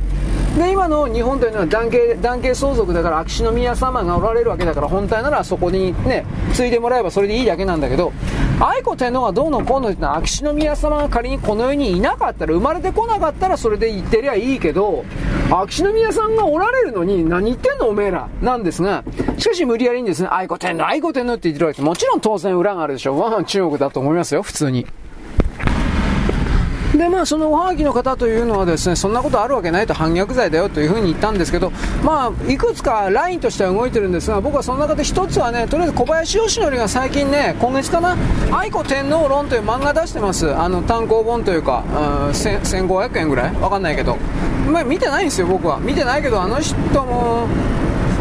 [0.58, 8.12] で今の日本というのは男系男系相続だから秋篠宮様がおられるわけだから本体ならそこにね継いでもらえばそれでいいだけなんだけど
[8.60, 15.06] 愛子天皇がどうのこうのってのは秋篠宮様が仮にこの世にいなかったら生まれてこなかったらそれで言ってりゃいいけど
[15.52, 19.04] 秋篠宮さんがおられるのに何言ってんのおめえらなんですが
[19.38, 21.86] しかし無理やりにですね愛子天皇愛子天皇って言ってるわけです。
[21.86, 23.46] もちろん当然裏があるでしょう。
[23.46, 24.86] 中国だと思いますよ普通に。
[26.96, 31.72] でまあそのおはがきの方というのはですねそんなことあるわけないと反逆罪だよというふうに言ったんですけど
[32.04, 38.18] まあいくつかラインとしては動いてるんですが僕はその中で一つはねとりあえず小林義則が最近ね今月かな
[38.52, 40.54] 愛子天皇論という漫画出してます。
[40.56, 43.56] あの単行本というか、うん、1500円ぐらい？
[43.56, 44.18] わかんないけど。
[44.72, 45.80] まあ見てないんですよ僕は。
[45.80, 46.76] 見てないけどあの人
[47.06, 47.48] も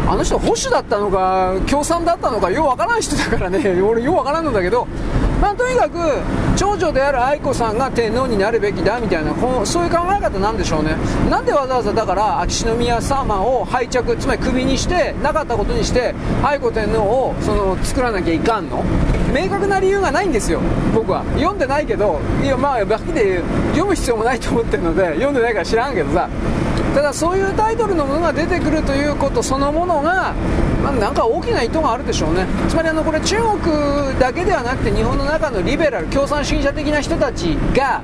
[0.07, 3.59] あの人保守だったのか共産だったのかようわからん人だからね。
[3.81, 4.87] 俺ようわからんのだけど
[5.41, 5.97] まあ、とにかく
[6.57, 9.33] 長女である愛子さんが天皇になるべきだみたいな
[9.65, 10.95] そういう考え方なんでしょうね。
[11.29, 16.13] なんでわざわざだから秋篠宮様を拝着つまりクビにしてなかったことにして
[16.43, 18.83] 愛子天皇をその作らなきゃいかんの？
[19.33, 20.59] 明確な理由がないんですよ
[20.93, 21.23] 僕は。
[21.35, 23.41] 読んでないけどいやまあバキで
[23.71, 26.29] 読む必要もないと思ってるので読んでないから知らんけどさ。
[26.93, 30.33] ただそういうタイトルのものが出てくるということそのものが、
[30.83, 32.45] まあ、なんか大きな意図があるでしょうね。
[32.67, 38.01] つまりあのこれ中国だけではなくて日本の中のリベラル共産主義者的な人たちが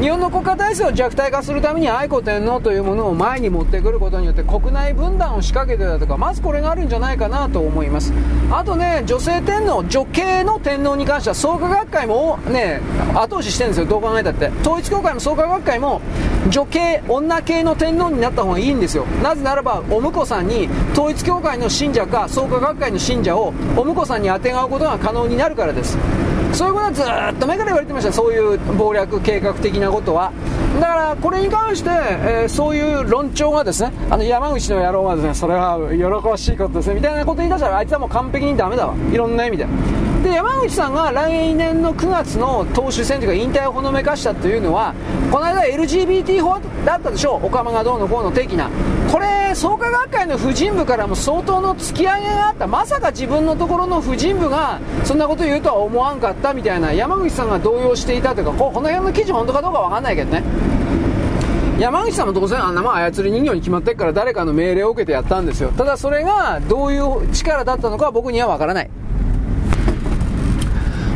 [0.00, 8.12] 日本の国家体制を弱体化するために愛子天皇というものを前に持ってくることによって国内分断を仕掛けてたとかまずこれがあるんじゃないかなと思います。
[8.52, 12.80] あとね女性天皇女系の天皇に関しては創価学会もね
[13.12, 13.86] 後押ししてるんですよ。
[13.86, 14.52] どう考えたって。
[14.60, 16.00] 統一教会も創価学会も
[16.48, 19.04] 女系女系の天皇になった方がいいんですよ。
[19.20, 25.98] なぜならばお婿さんに統一教会の信者か創価学会の信者をお婿さんにあてがうことが可能になるからです。
[26.52, 28.12] そういうことはずっと前から言われてました。
[28.12, 30.32] そういう謀略計画的なことは
[30.74, 38.94] だからこれに関して、えー、そういう論調がですねあの山口の野郎がですねそれは喜ばしいことですねみたいなこと言い出したらあいつはもう完璧にダメだわ。
[39.12, 39.66] いろんな意味で。
[40.22, 44.92] で山口さんが来年の9月の党首選挙が引退をほのめかしたというのは
[45.30, 47.46] この間 LGBT 法だったでしょう。
[47.46, 48.68] オカマがどうのこうの的な。
[49.10, 52.66] これ創価学会の婦人部からも相当の突き上げがあった。
[52.66, 60.42] まさか自分のところの婦人部がそんなこと言うとは思わんかったみたいな山口さんが動揺していたというかこの辺の記事本当かどうか分かんないけどね。
[61.78, 68.90] 山口さんも当然あんなもん操り人形に決まってっから誰かの命令を受けてやったんですよただそれがどういう力だったのかは僕にはわからない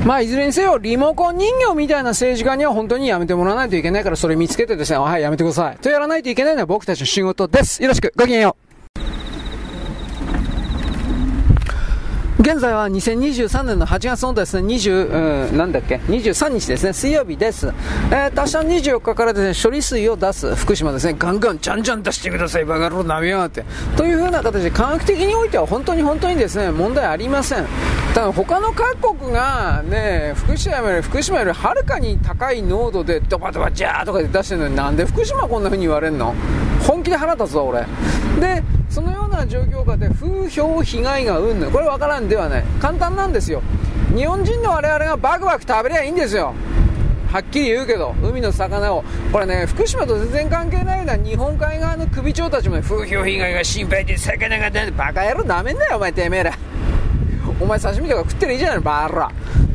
[0.05, 5.77] まあ、いずれにせよ、リモコン人形みたいな政治家には本当にやめてもらわないといけないから、それ見つけてですね、はい、やめてください。
[5.77, 7.81] とやらないといけないのは僕たちの仕事です。
[7.81, 8.72] よろしく、ごきげんよう。
[12.41, 17.73] 現在は2023年の8月のですね、20、うん、なんだっけ、23日ですね、水曜日です。
[18.11, 23.65] えー、明日24日からですね、処理水を出す福島ですね、ガンガン、じゃんじゃん出してください、バカ野郎、なめやがって。
[23.97, 27.67] というふうな形で、科学的においては本当に本当にですね、問題ありません。
[28.15, 36.35] ただ他の各国がね、福島より、福島よりはるかに高い濃度でドバドバジャーとかで出してるのになんで福島こんな風に言われんの？
[36.87, 37.87] 本気で腹立つわ、俺。
[38.41, 42.63] で、そのような状況下で風評被害がうんぬこれ分からんではない。
[42.79, 43.63] 簡単なんですよ。
[44.15, 46.53] 日本人の我々がバクバク食べりゃいいんですよ。
[47.33, 49.03] はっきり言うけど海の魚を。
[49.33, 56.53] これね福島と全然関係ないのは日本海側の首長たちも、風評被害が心配で魚が出てバカ野郎なめんなよお前てめえら。
[57.59, 59.31] お前刺身とか食ってりゃいいじゃないバーラ。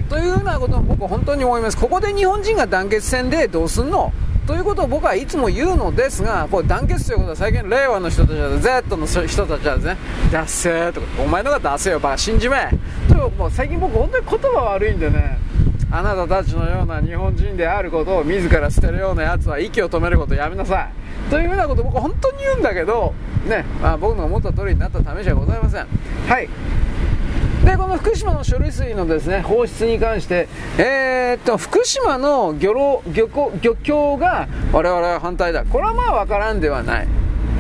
[0.09, 1.77] というようなことを僕本当に思います。
[1.77, 4.13] ここで日本人が団結戦でどうすんの？
[4.47, 9.97] ということを僕はいつも言うのですが、これ団結ということは最近令和の人たちは、Z の人たちはですね、
[10.31, 12.69] ダッセーとか、お前のがダッセーよ、バカ信じめ
[13.09, 15.37] ともう最近僕本当に言葉悪いんでね、
[15.91, 21.29] あなたたちのような日本人であることを自ら捨てるようなやつは息を止めることやめなさい。
[21.29, 23.13] というふうなことを僕本当に言うんだけど、
[23.45, 25.87] ね、まあ、僕の思った通りになったためじゃございません。
[26.29, 26.47] はい。
[27.67, 32.73] でこの福島の処理水のですね放出に関して、えー、っと福島の漁
[33.11, 35.65] 漁漁協が我々は反対だ。
[35.65, 37.07] これはまあ分からんではない。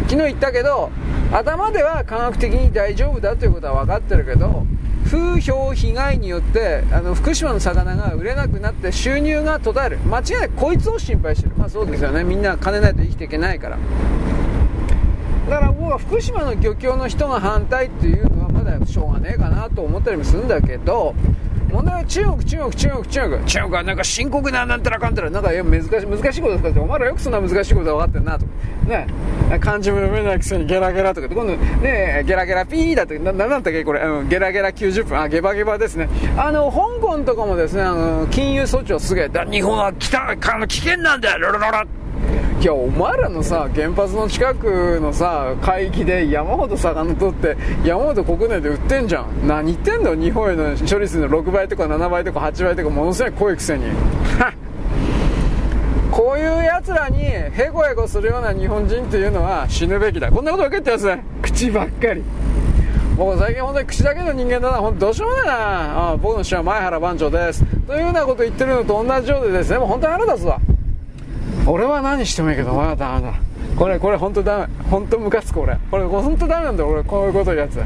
[0.07, 0.91] 昨日言ったけど
[1.33, 4.65] 頭では科学的に大丈夫だということは分かってるけど
[5.03, 9.97] 風評被害によってあの福島の魚が売れなくなって収入が途絶える。
[10.05, 11.55] 間違いなくこいつを心配してる。
[11.57, 12.23] まあそうですよね。
[12.23, 13.77] みんな金ないと生きていけないから。
[15.49, 21.15] だから僕は福島の漁協の人が反対っていうのはまだしょうがねえかなと思ったりもするんだけど
[21.71, 23.45] 問題は中国、中国、中国、中国。
[23.45, 28.51] 中国はなんか深刻ななんたらかんたら、なんかいや難しい、難しいことですかって、お前らよくそんな難しいこと分かってんなとか。
[28.87, 29.07] ね。
[29.59, 33.83] 漢字も読めないくせにゲラゲラとか、今度ね、ゲラゲラピーだとか、な、なんだったっけ？
[33.83, 35.19] これ、うん、ゲラゲラ90分。
[35.19, 36.07] あ、ゲバゲバですね。
[36.37, 41.83] あの、香港とかもですね、あの、金融措置をすげえ、日本は来た、危険なんだよ、ロロロロ
[42.59, 47.55] いやお前らのさ原発の近くのさ海域で山ほど魚取って
[47.85, 49.47] 山ほど国内で売ってんじゃん。
[49.47, 53.85] 何言ってんだよ日本への処理水の6倍とか7倍とか8倍とかものすごい濃いくせに。
[56.11, 60.31] こういうやつらにヘコヘコするような日本人っていうのは死ぬべきだ。
[60.31, 61.05] こんなこと分かってます？
[61.05, 62.23] ね口ばっかり。
[63.15, 64.77] 僕最近本当に口だけの人間だな。
[64.79, 65.53] 本当どうしようもないな。
[65.53, 67.63] ああ僕の師は前原番長です。
[67.85, 69.77] というようなこと言ってるのと同じようでですね。
[69.77, 70.59] もう本当に腹立つわ。
[71.69, 73.33] 俺は何してもいいけどお前はダメだ。
[73.77, 74.67] これこれ本当ダメ。
[74.89, 75.77] 本当ムカつく俺。
[75.91, 77.03] これ本当ダメなんだよ俺。
[77.03, 77.81] こういうこと言うやつ。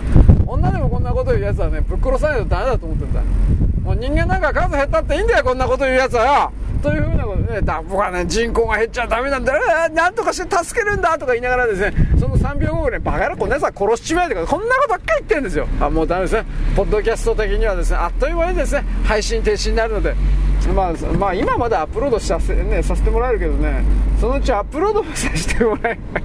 [0.45, 3.21] 女でもこんなこと言うやつはねぶっ殺さないとダメだと思ってんだ。
[3.91, 15.67] もう人間なんか数減ったっていいんだよこんなこと言うやつはよというふうなことでね、僕はね、人口が減っちゃダメなんだよ、なんとかして助けるんだとか言いながらですね、その3秒後ぐらい、バカ野郎、こんなやつは殺しちまえとか、こんなことばっかり言ってるんですよ。
[15.79, 16.45] あ、もうダメですね。
[16.75, 20.15] ポッドキャスト的にはですね、あっという間にですね、配信停止になるので、
[20.73, 23.83] まあ、まあ、今まだアップロードさせ,、ね、させてもらえるけどね、
[24.19, 26.23] そのうちアップロードもさせてもらえない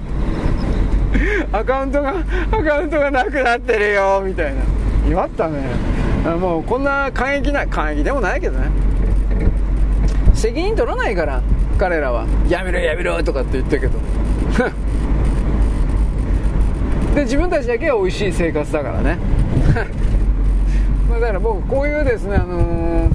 [1.52, 2.14] アカウントが、
[2.52, 4.62] アカウントがなくなってるよ、みたいな。
[5.06, 6.05] 言わったね。
[6.38, 8.68] もうこんな感激な、感激でもないけどね。
[10.34, 11.40] 責任取らないから
[11.78, 12.26] 彼らは。
[12.48, 13.98] やめろやめろとかって言ってるけど。
[17.14, 19.16] で自分たちだけは美味しい生活だからね。
[21.08, 23.10] まあだから僕こういうですねあのー、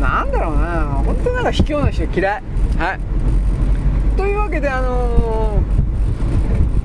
[0.00, 2.42] なんだろうな本当になんか卑怯な人嫌い。
[2.78, 3.00] はい。
[4.16, 5.58] というわけであの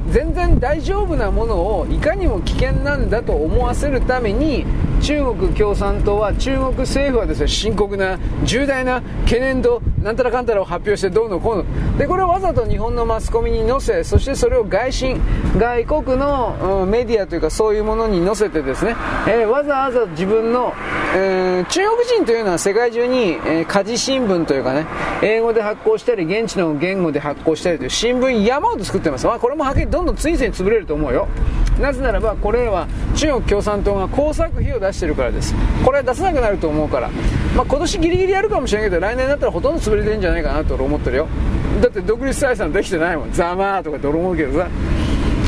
[0.09, 4.65] ー、全然大丈夫なものをいかにも危険なんだと思わせるために
[5.01, 11.97] 中国共産党は中国政府はですね深刻な重大な懸念となんたらかんたらを発表してどうのこうの。
[11.97, 15.21] でこれをわざと日本のマスコミに載せそしてそれを外信
[15.57, 18.95] 外国の、うん、メディアというかそういうものに載せてですね、
[19.27, 20.73] えー、わざわざ自分の、
[21.15, 24.85] えー、中国人というのは世界中に、えー、家事新聞というかね
[25.21, 31.27] 英語で発行したり現地の言語で発行したりという新聞山ほど作ってます、まあ、これもはっきりどんどんついつい潰れると思うよ。
[31.79, 35.53] なぜならばこれは中国共産党が工作費を出してるからです。
[35.83, 37.09] これは出さなくなると思うから、
[37.55, 41.27] まあ、今年ギリギリやるかもしれないけど来年だったらほとんど潰れてるんじゃないかなと俺思ってるよ。
[41.81, 43.31] だって独立採算できてないもん。
[43.31, 44.67] ざまーとかって俺思うけどさ。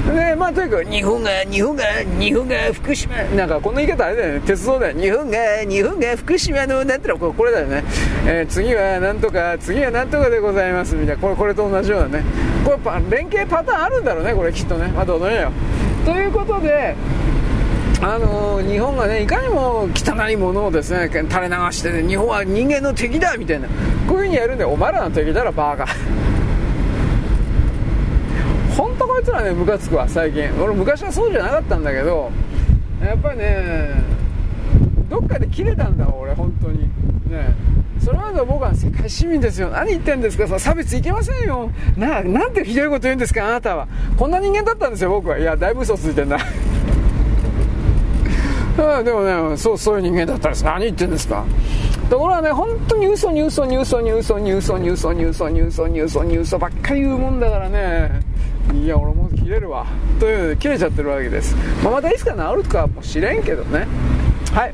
[0.01, 1.83] でまあとにかく日本が日本が
[2.19, 3.15] 日本が福島。
[3.35, 4.41] なんかこの言い方あれだよね。
[4.45, 4.99] 鉄道だよ。
[4.99, 5.37] 日本が
[5.67, 7.33] 日本が福島のなんていうの。
[7.33, 7.83] これだよね、
[8.25, 10.95] えー、次はなんとか次はなんとかでございます。
[10.95, 11.21] みたいな。
[11.21, 12.23] これこれと同じようなね。
[12.65, 14.87] これ連携パターンあるんだろうねこれきっとね。
[14.87, 15.51] まあどうぞよ。
[16.03, 16.95] ということで
[18.03, 25.85] あの、日本がねいかにも汚いものをですね垂れ流して、ね、日本は人間の敵だみたいなこういう風にやるんでお前らの敵だろバーカ
[28.75, 30.49] 本当こいつらねムカつくわ最近。
[30.59, 32.31] 俺昔はそうじゃなかったんだけど
[33.03, 33.91] やっぱりね
[35.09, 36.89] どっかで切れたんだ俺本当に。
[37.29, 37.53] ね。
[37.99, 39.69] それまでは僕は世界市民ですよ。
[39.69, 41.69] 何言ってんですかさ差別いけませんよ。
[41.95, 43.87] ななんてひどいこと言うんですかあなたは。
[44.17, 45.37] こんな人間だったんですよ僕は。
[45.37, 46.29] いやだいぶ嘘ついてん
[48.77, 51.45] でもねそうそういう人間だったんです何言ってんですか？
[52.09, 58.21] ところがね本当に嘘に嘘に嘘に嘘に嘘に嘘に嘘に嘘に嘘に嘘ばっかり言うもんだからね。
[58.73, 59.85] いや俺もう切れるわ。
[60.19, 63.87] というので切れちゃってるわけです、まあ、またいつか治るかもしれんけどね。
[64.53, 64.73] はい。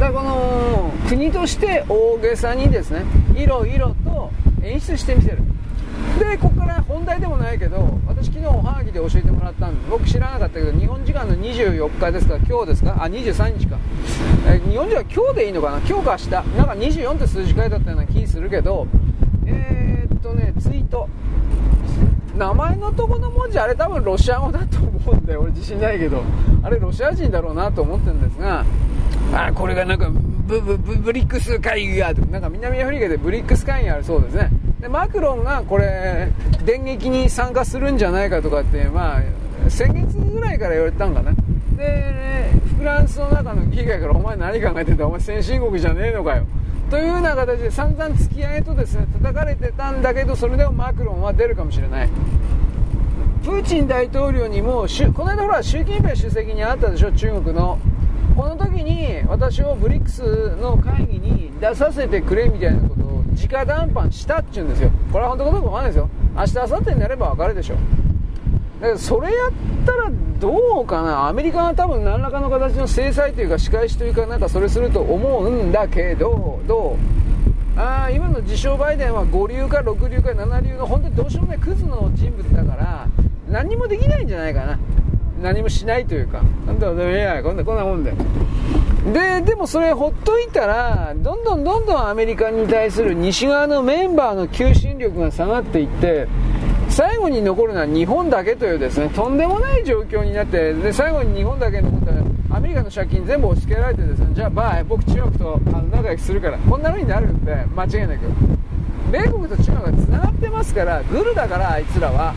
[0.00, 3.02] だからこの国として大げさにですね
[3.34, 4.30] いろいろと
[4.62, 5.38] 演出してみせる。
[6.18, 12.36] でここから本題でもないけど私昨日おはがきで教えてもらったんで僕知らなかったけど日本時間の24日ですか？
[12.38, 13.02] 今日ですか？
[13.04, 13.78] あ23日か、
[14.46, 15.78] え日本時間今日でいいのかな？
[15.78, 16.30] 今日か明日。
[16.30, 18.86] なんか24って数字書いてあったような気するけど
[19.46, 21.08] えー、っとねツイート。
[22.36, 26.22] 名前のとこの文字あれ多分ロシア語だと思うんで俺自信ないけど
[26.62, 28.64] あれロシア人だろうなと思ってるんですが
[29.32, 30.08] あこれがなんか
[30.46, 34.50] ブブブブリックス会議がなんか南アフリカでブリックス会議あるそうですね。
[34.80, 36.32] でマクロンがこれ
[36.64, 39.22] 電撃に参加するんじゃないかとかってまあ
[39.70, 41.32] 先月ぐらいから言われたんかな。
[41.76, 46.44] でフランスの中の議会からお前何考えてんだお前先進国じゃねえのかよ。
[46.90, 52.08] というような形で散々付き合いとですね叩かれてたんだけどそれでもマクロンは出るかもしれない。
[53.44, 57.78] プーチン大統領にもこの間ほら習近平主席に会ったでしょ中国の。
[58.36, 67.74] この時に私をブリックスの会議に出させてくれみたいなことを直談判したっちゅうんですよこれは本当かどうかわかんないですよ明日明後日になれば分かるでしょ
[68.96, 69.52] それやっ
[69.84, 70.10] たら
[70.40, 71.28] どうかな？
[71.28, 76.96] アメリカが多分何らかの形の制裁というか仕返しというかなんかそれすると思うんだけどど
[77.76, 77.78] う？
[77.80, 83.08] あ今の自称バイデンは5流か6流か7流の本当にどうしようもないクズの人物だから
[83.48, 84.78] 何もできないんじゃないかな。
[85.40, 88.12] 何もしないというか、なんだ、いや、こんな、こんなもんで。
[89.12, 96.26] で、でもそれほっといたら、どんどんどんどんアメリカに対する西側のメンバーの求心力が下がっていって、
[96.88, 102.22] 最後に残るのは日本だけというですね、とんでもない状況になって、で、最後に日本だけ残ったら、
[102.56, 108.20] アメリカの借金全部押し付けられてですね、じゃあバイ、僕中国とあの仲良くするから、こんな風になるんで、間違いなく。
[109.12, 112.34] 米国と中国が繋がってますから、グルだからあいつらは。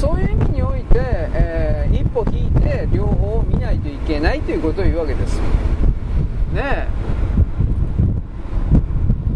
[0.00, 5.42] そういう意味において、えー、一歩引いて両方を見ないといけないということを言うわけですね
[6.54, 6.88] え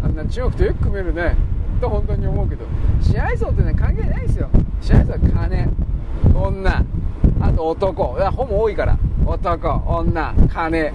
[0.03, 1.35] あんな中国とよく組めるね
[1.79, 2.65] と本当に思うけど
[3.01, 4.49] 試合層ってね関係ないですよ。
[4.81, 5.69] 試合層は金
[6.33, 6.85] 女。
[7.41, 8.15] あと男。
[8.17, 8.97] だほぼ多いから。
[9.25, 10.91] 男女金。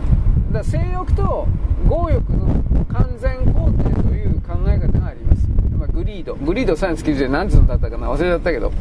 [0.53, 1.47] だ性欲と
[1.89, 5.49] 強欲の完全肯定という考え方があります、
[5.79, 6.35] ま、グリード。
[6.35, 8.73] グリードサインス90で何つうだったかな忘れちゃったけど。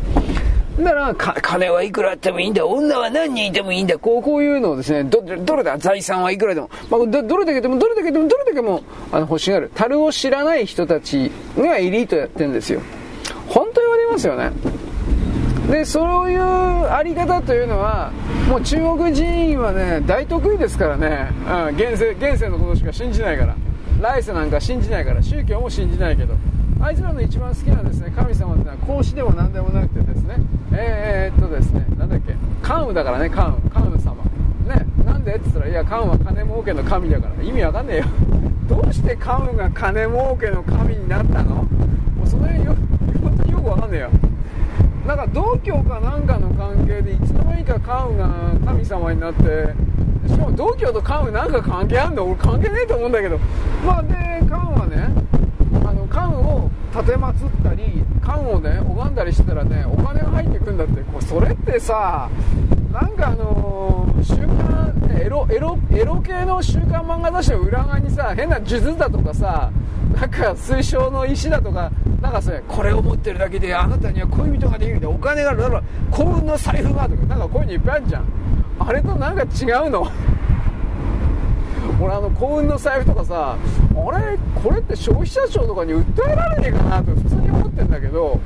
[0.84, 8.81] だから、金はいくらあってもいいんだ、女は何人いてもいいんだ、こう、こういうのをですね、ど、どれだ、財産はいくらでも、まあ、ど、どれだけでも、どれだけでも、どれだけも、
[9.11, 9.72] あの、欲しがる。
[9.76, 12.81] 樽を知らない人たちがエリートやってるんですよ。
[13.47, 14.51] 本当言われますよね。
[15.69, 18.11] で、そういうあり方というのは、
[18.47, 23.56] もう中国人はね、大得意ですからね、うん、現世、現世のことしか信じないから。
[24.01, 26.35] 来世なんか信じないから、宗教も信じないけど。
[26.81, 30.35] あいつらの一番好きなですね、神様ってのは孔子でも何でもなくてですね、
[30.72, 34.15] えー、っとですね、なんだっけ、関羽だからね、関羽、関羽様。
[34.65, 37.43] ね、なんでって言ったら、いや、関羽は金儲けの神だから。
[37.43, 38.06] 意味わかんねえよ。
[38.69, 41.56] どうして関羽が金儲けの神になったの？
[41.56, 41.65] も
[42.23, 42.76] うその辺よ、
[43.23, 44.10] 本当によくわかんねえよ。
[45.07, 48.30] なんか同居かなんかの関係でいつの間にか関羽が
[48.64, 49.73] 神様になって
[50.27, 52.26] しかも同居と関羽なんか関係あんの？
[52.26, 53.39] 俺関係ねえと思うんだけど
[53.84, 54.14] まあで
[54.47, 55.10] 関羽はね
[55.90, 61.02] あの関羽を立てまつったり関羽をね拝んだりしてたらねお金が入ってくんだって。
[61.02, 62.30] こそれってさ
[62.94, 69.72] なんかあのー、週刊エロエロエロ系の週刊漫画雑誌の裏側にさ変な数珠だとかさ
[70.14, 71.91] なんか水晶の石だとか
[72.22, 78.26] なんかそれこれを持ってるだけであなたには恋人ができるんでお金があるだろ幸運の財布がとかなんかこういうのいっぱいあるじゃん。
[78.80, 79.45] あれとなんか違
[79.88, 80.07] うの？
[82.02, 88.40] 俺あの幸運の財布とかさあれこれって消費者庁とかに訴えられねえかなと普通に思ってんだけど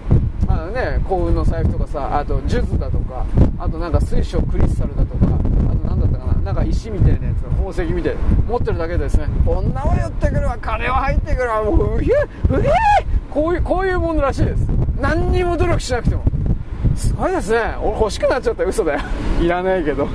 [0.47, 3.25] あのね幸運の財布とかさあと数珠だとか
[3.59, 9.27] あとなんか水晶クリスタルだとかあと何だったかななんか石みたいなやつ宝石みたいな持ってるだけでですね。
[9.45, 12.71] 女は寄ってくるわ金は入ってくるわもううひえうひえ
[13.29, 14.67] こういうこういうものらしいです。
[14.99, 16.23] 何にも努力しなくても。
[16.95, 17.75] すごいですね。
[17.81, 18.99] 俺欲しくなっちゃった嘘だよ。
[19.41, 20.07] いらないけど。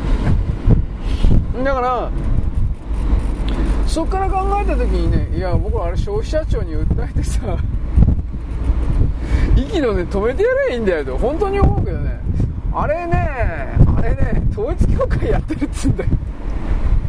[1.65, 2.11] だから
[3.89, 7.57] そっから考えた時にねいや僕はあれ消費者庁に訴えてさ
[9.57, 12.21] 息のね止めてやればいいんだよと本当に思うけどね。
[12.73, 16.11] あれねあれね統一教会やってるっつうんだよ。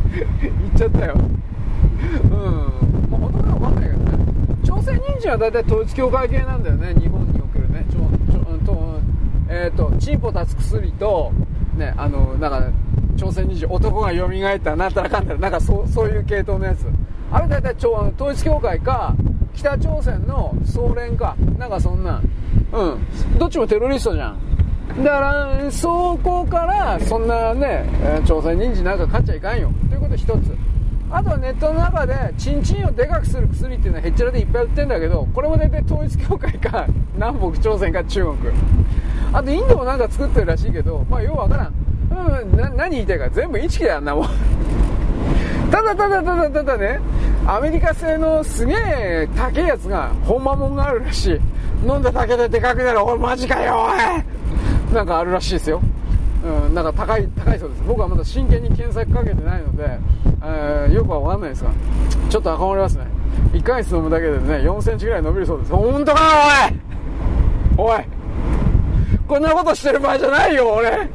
[0.42, 1.14] 言っちゃったよ。
[2.24, 2.32] うん。
[3.12, 4.04] まあ本当か分かんないけどね。
[4.64, 7.86] 朝鮮人参は大体統一教会系なんだよね日本におけるね。
[7.92, 8.00] ちょ
[8.34, 9.00] ちょと
[9.50, 11.32] えっ、ー、とチンポ立つ薬と
[11.78, 12.64] ねあのなんか
[13.20, 16.86] 朝鮮人参男が蘇ったなんたらかんたらなんかそうそういう系統のやつ。
[17.32, 19.14] あれ大体統一教会か
[19.54, 22.22] 北朝鮮の総連かなんかそんな
[22.72, 23.38] うん。
[23.38, 24.40] どっちもテロリストじゃん。
[25.04, 27.86] だからそこからそんなね
[28.26, 29.70] 朝鮮人参なんか買っちゃいかんよ。
[29.90, 30.58] ということ一つ。
[31.12, 36.86] あとはネットの中でチンチンをでかくする薬っていうのはへっちゃらでいっぱい売ってんだけどこれも大体統一教会か
[37.16, 38.38] 南北朝鮮か中国。
[39.34, 41.74] あとインドもなんか作ってるらしいけどまあようわからん。
[42.12, 44.30] うんな何言いたいか全部インチキだよあんなもん。
[45.72, 47.00] ただただただただね
[47.46, 51.42] アメリカ製のすげえ高いやつが本間もんがあるらしい。
[51.88, 53.04] 飲んだだけででかくなる。
[53.04, 54.94] おいマジかよおい。
[54.94, 55.82] なんかあるらしいですよ。
[56.44, 57.84] うん、なんか高い高いそうです。
[57.88, 60.00] 僕はまだ真剣に検索かけてないので、
[60.44, 61.72] えー、よくは分かんないですが
[62.30, 63.06] ちょっと赤まりますね。
[63.54, 65.72] 1ヶ月飲むだけでね4センチぐらい伸びるそうです。
[65.74, 66.22] 本当か
[67.78, 67.96] おい。
[67.96, 68.04] おい。
[69.28, 71.10] こんなことしてる場合じゃないよ俺。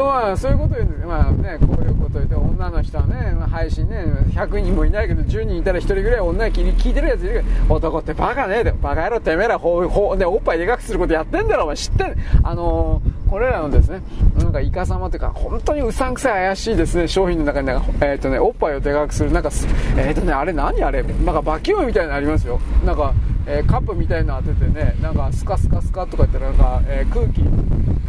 [0.00, 14.02] とはそういうこと言うんですまあねこういうこと言って女の人はね、配信ね100人もいないけど10人いたら1人ぐらい女に聞いてるやついるけど男ってバカねえでバカ野郎てめえらほほ、ね、おっぱいでかくすることやってんだろお前知ってんあのーこれらのですね、
[14.36, 19.50] なんかイカ様というか、本当にうさんくさい怪しいですね、商品の中になんか、えっ、ー、とね、おっぱいをでかくする、なんか、
[19.96, 22.60] えっ、ー、とね、あれ何あれなんかバキュームみたいなのありますよ。
[22.84, 23.14] なんか、
[23.46, 27.42] えー、カップみたいなの当ててね、なんかスカスカスカとか言ってなんか、え空気、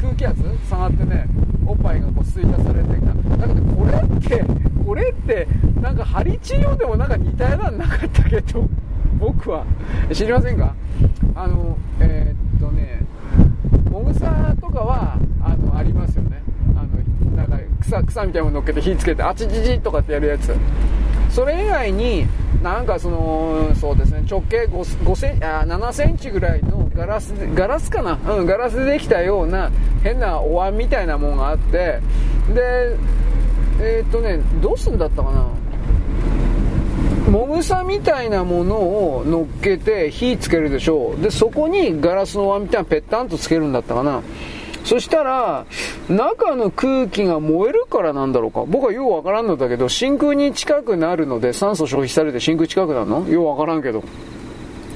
[0.02, 1.28] 空気圧下がってね、
[1.68, 3.38] おっぱいがこう吸い出されてきた。
[3.38, 4.44] だけどこれって、
[4.84, 5.48] これって、
[5.80, 8.68] なんかハリチオでもなんか似たようなのなかったけど、
[9.20, 9.66] 僕は、
[10.12, 10.74] 知りませんか？
[11.36, 13.02] あの、えっとね、
[13.92, 16.42] もぐさとかはあのありますよね。
[16.78, 20.56] あのなんか草草みたいなもの乗っけて火つけてあちちちとかってやるやつ。
[21.30, 22.26] それ以外に
[22.64, 24.70] なんかそのそうですね直径 5,
[25.04, 29.72] 5センあ7センチぐらいのガラスガラスかな、うん、ガラスでできたような
[30.04, 32.00] 変なお椀みたいなものがあって。
[32.54, 32.98] で
[33.84, 35.48] えー、っとねどうすんだったかな？
[37.32, 41.22] もぐさみたいなものを乗っけて火つけるでしょう。
[41.22, 44.22] でそこにガラスの輪みたいなペッタンとつけるんだったかな。
[44.84, 45.66] そしたら
[46.10, 48.66] 中の空気が燃えるからなんだろうか。
[48.68, 53.26] 僕はようわからんのだけど真空に近くなるので酸素消費されて真空近くなるの？
[53.30, 54.04] ようわからんけど。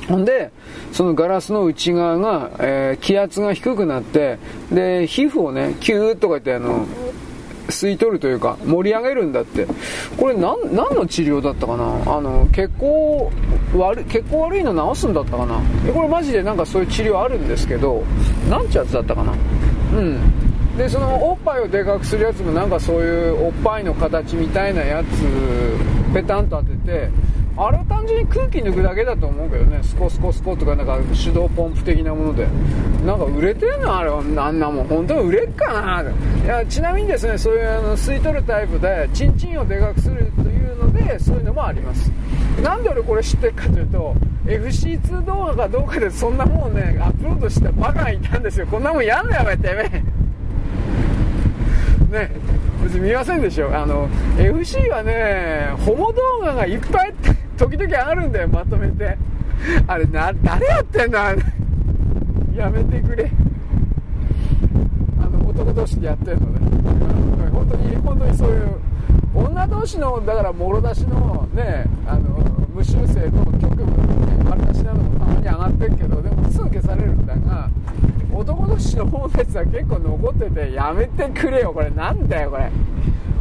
[0.09, 0.51] ほんで、
[0.91, 4.37] そのガラスの内側が、えー、気圧が低くなって、
[4.71, 6.85] で、皮膚をね、キューッとか言って、あの、
[7.69, 9.67] 吸い取るというか盛り上げるんだって。
[10.17, 11.83] これ何の治療だったかな？
[12.05, 13.31] あの血行
[13.73, 15.59] 悪血行悪いの治すんだったかな？
[15.93, 18.03] これマジでなんかそういう治療あるんですけど
[18.49, 19.33] なんちゅうやつだったかな？
[19.95, 20.77] うん。
[20.77, 25.07] でそのおっぱいをでかくするやつもなんかそういうおっぱいの形みたいなやつ
[26.13, 27.09] ペタンと当てて
[27.57, 29.79] あれは単純に空気抜くだけだと思うけどね。
[29.81, 32.47] スコスコスコとかなんか手動ポンプ的なもので。
[33.05, 34.87] なんか売れてんのあれはあんなもん。
[34.87, 42.11] 本当に売れっかないやちなみにですねそういうあの吸い取るタイプでチンチンをでかくするというのでそういうのもあります。
[42.61, 44.15] なんで俺これ知ってるかというと
[44.45, 48.67] FC2 動画かどうかでそんなもんねアップロードしたバカがいたんですよ。
[48.67, 49.73] こんなもんやんのやめて
[52.09, 52.19] め。
[52.19, 52.31] ね
[52.83, 53.75] 別に見ませんでしょ。
[53.75, 57.13] あの FC はねホモ動画がいっぱい
[57.57, 59.17] 時々上がるんだよまとめて。
[59.87, 61.19] あれな誰やってんの？
[62.55, 63.31] やめてくれ。
[65.21, 66.59] あの男同士でやってんのね。
[67.51, 68.79] 本当に本当にそういう
[69.33, 72.39] 女同士のだからもろ出しのねあの
[72.73, 73.97] 無修正の曲も
[74.43, 77.69] 丸出しなのもたまに上がってるけどでもすぐ消されるんだが
[78.35, 81.71] 男同士の方のやつは結構残っててやめてくれよ。
[81.71, 82.69] これなんだよこれ。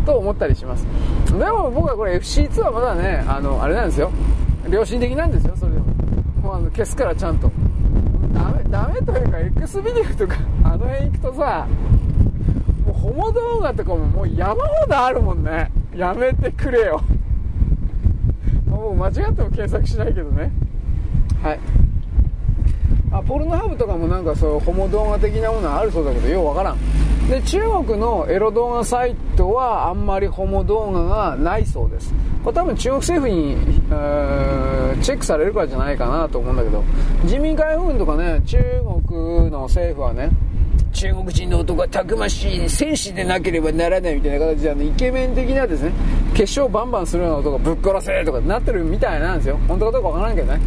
[0.07, 0.87] と思ったりします。
[1.27, 4.11] でも僕はこれ FC2 はまだねあのあれなんですよ。
[4.71, 5.87] 良心的なんですよそれでも。
[6.43, 7.51] もうあの消すからちゃんと。
[8.33, 11.67] ダメダメというか X ビデオとかあの辺行くとさ
[12.87, 15.71] もうホモ動画とかももう山ほどあるもんね。
[15.97, 17.03] やめてくれよ。
[18.67, 20.51] もう間違っても検索しないけどね。
[21.43, 21.61] はい。
[23.15, 26.79] あポルノハブとかもなんかそうホモ動画的なものはあるそうだけどようわからん。
[27.29, 32.13] で中国のエロ動画サイトはあんまりホモ動画がないそうです。
[32.43, 33.57] これ多分中国政府に、
[33.91, 36.83] えー、チェックされるからじゃないかなと思うんだけど。
[37.25, 38.59] 人民解放軍とかね中
[39.09, 40.31] 国の政府はね
[40.93, 45.93] 中国人の男はたくましい戦士でなければならないみたいな形であのイケメン的なですね
[46.33, 49.57] 化粧バンバンするような男ぶっ殺せとかなってるみたいなんですよ。
[49.69, 50.61] 本当かどうかわからんけどね。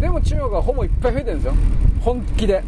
[0.00, 1.54] でも中国はホモいっぱい増えてるんですよ。
[2.00, 2.62] 本気で。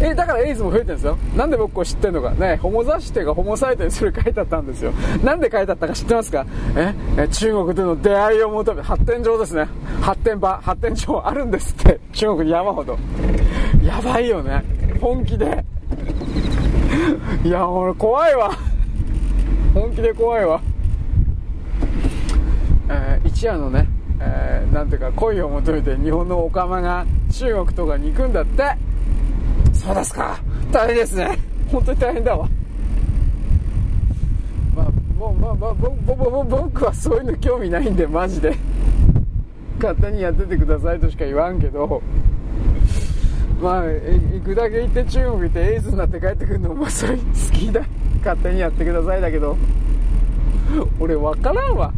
[0.00, 1.16] えだからエイズも増えてるんですよ。
[1.36, 2.30] なんで僕こう知ってんのか。
[2.32, 4.92] ねホモ雑誌というかホモサイトにそれ書いてあったんですよ。
[5.22, 6.44] なんで書いてあったか知ってますか？
[6.76, 9.68] ええ中国での出会いを求め発展場ですね。
[10.00, 12.00] 発展場発展場あるんですって。
[12.12, 12.98] 中国山ほど。
[13.84, 14.64] やばいよね。
[15.00, 15.64] 本気で。
[17.44, 18.50] いや俺怖いわ。
[19.72, 20.60] 本気で怖いわ。
[22.88, 23.86] えー、一夜のね
[24.26, 28.76] えー、なんていうか恋を求めて日本のオカマが中国とかに行くんだって。
[29.74, 30.38] そうですか。
[30.72, 31.38] 大変ですね。
[31.70, 32.48] 本当に大変だわ。
[34.74, 38.56] まあもうまあまあ僕はそういうの興味ないんでマジで。
[39.82, 42.00] 勝手にやっててくださいとしか言わんけど。
[43.60, 47.22] まあ行くだけ行って中国行ってエイズになって帰ってくるのもそれ好
[47.52, 47.82] きだ。
[48.18, 49.56] 勝手にやってくださいだけど。
[50.98, 51.92] 俺分からんわ。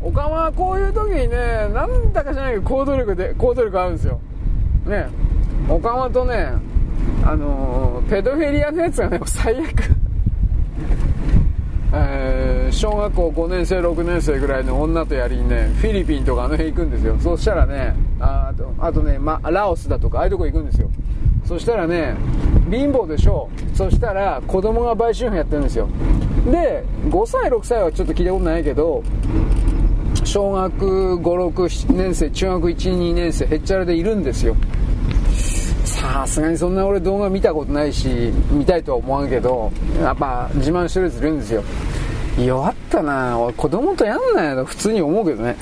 [0.00, 4.20] オカマはこういう時にねなんだか知らないけど行動力で行動力あるんですよ。
[4.86, 5.08] ね。
[5.68, 6.52] オカマとね
[7.24, 9.68] あのー、ペドフェリアのやつがね 最悪。
[11.92, 17.16] えー、小学校5年生6年生ぐらいの女とやりにねフィリピンとかあの辺行くんですよ。
[17.18, 20.90] そしたらねあとあとね、ま、ラオスだとかああいうとこ行くんですよ。
[21.44, 22.14] そしたらね
[22.70, 25.88] 貧乏でしょそしたら子供が売春婦やってるんですよ。
[26.50, 29.02] で5歳6歳はちょっと聞いたことないけど
[30.28, 34.54] 小学56年生中学12年生へっちゃらでいるんですよ。
[35.86, 39.72] さすがにそんな俺動画見たことないし見たいとは思わんけど
[40.02, 41.64] やっぱ自慢してるやついるんですよ。
[42.38, 43.40] 弱ったな。
[43.40, 45.56] 俺子供とやんないよ普通に思うけどね。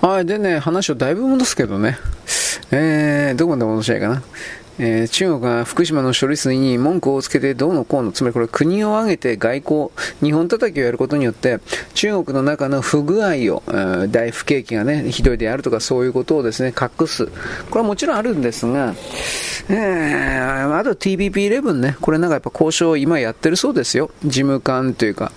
[0.00, 1.98] はいでね話をだいぶ戻すけどね。
[2.72, 4.22] えー、どこまで戻しないかな。
[4.78, 9.90] えー、中国が福島の処理水に文句をつけてどうのこうの、つまりこれ国を挙げて外交、
[10.22, 11.60] 日本叩きをやることによって、
[11.94, 17.26] 中国の中の不具合を、えー、大不景気がね、ひどいであるとかそういうことをですね、隠す。
[17.26, 17.32] こ
[17.76, 18.94] れはもちろんあるんですが、
[19.68, 24.10] えー、あと TPP11 ね、これなんかやっぱ交渉を今やってるそうですよ。
[24.24, 25.32] 事務官というか、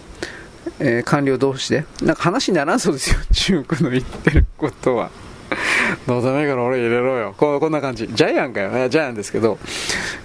[0.80, 1.86] えー、官僚同士で。
[2.02, 3.18] なんか話にならんそうですよ。
[3.34, 5.12] 中国の言ってることは。
[6.08, 7.34] どうせないいから俺入れろよ。
[7.38, 8.08] ここんな感じ。
[8.08, 8.90] ジャイアンかよ。
[8.90, 9.58] ジャイアンですけど。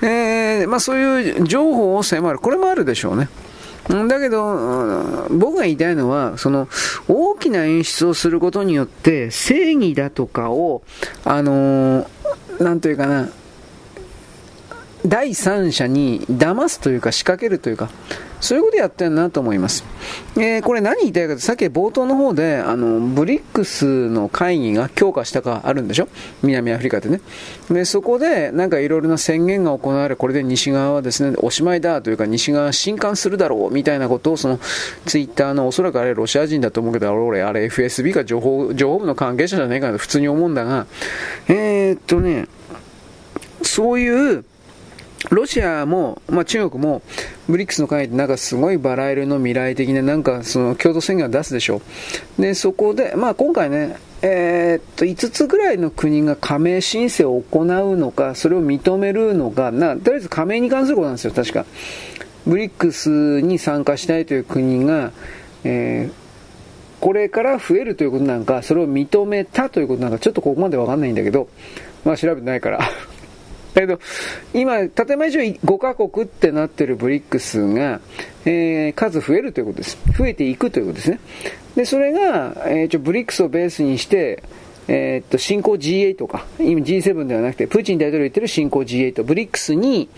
[0.03, 2.39] えー、まあそういう情報を迫る。
[2.39, 3.29] これもあるでしょうね。
[3.89, 6.69] だけど、僕が言いたいのは、その、
[7.07, 10.83] 大きな演出をすることによって、正義だとかを、
[11.25, 13.29] あのー、なんというかな、
[15.07, 17.91] 第三者に騙すというか仕掛けるというか、
[18.41, 19.85] そういうことやってるなと思います。
[20.37, 26.09] えー、これ何言いたいかと、さっき冒頭の方で、あの、ブリックスの会議が強化したかあるんでしょ？
[26.43, 27.21] 南アフリカでね。
[27.71, 34.59] で、そこで、なんかいろいろな宣言が行われ、これで西側はですね、おしまいだというか、西側震撼するだろうみたいなことを、その、
[35.07, 40.87] ツイッターの、おそらくあれロシア人だと思うけど、俺、あれ FSB か情報、情報部の関係者じゃないかと普通に思うんだが、
[41.49, 42.47] えー、っとね、
[43.63, 44.45] そういう、
[45.31, 47.03] ロシアも、まあ、中国も、
[47.49, 51.81] ブリックスの会でなんかすごいバラ色の未来的ななんかその共同宣言を出すでしょ
[52.39, 52.43] う。
[52.43, 61.65] で、そこで、まあ今回ね、えー、っと、5つぐらいの国が加盟申請を行うのか、それを認めるのか、な、とりあえず加盟に関することなんですよ、確か。
[62.47, 65.13] ブリックスに参加したいという国が、
[65.65, 66.25] えー
[67.01, 71.49] これから増えるということなんか、それを認めたということなんか、ちょっとここまでわかんないんだけど、
[72.03, 72.81] まあ調べてないから
[73.75, 73.99] だけど、
[74.53, 78.01] 今、建前上5カ国ってなってるブリックスが、
[78.45, 79.99] えー、数増えるということです。
[80.17, 81.21] 増えていくということですね。
[81.75, 84.43] で、それが、えー、ちょブリックスをベースにして、
[84.87, 90.09] えー、っと、新興 G8 か、今 G7 ではなくて、プーチン大統領言ってる新興 G8、ブリックスに、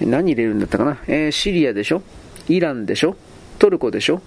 [0.00, 2.02] 何入れるんだったかな、えー、シリアでしょ
[2.48, 3.16] イランでしょ
[3.58, 4.20] トルコでしょ？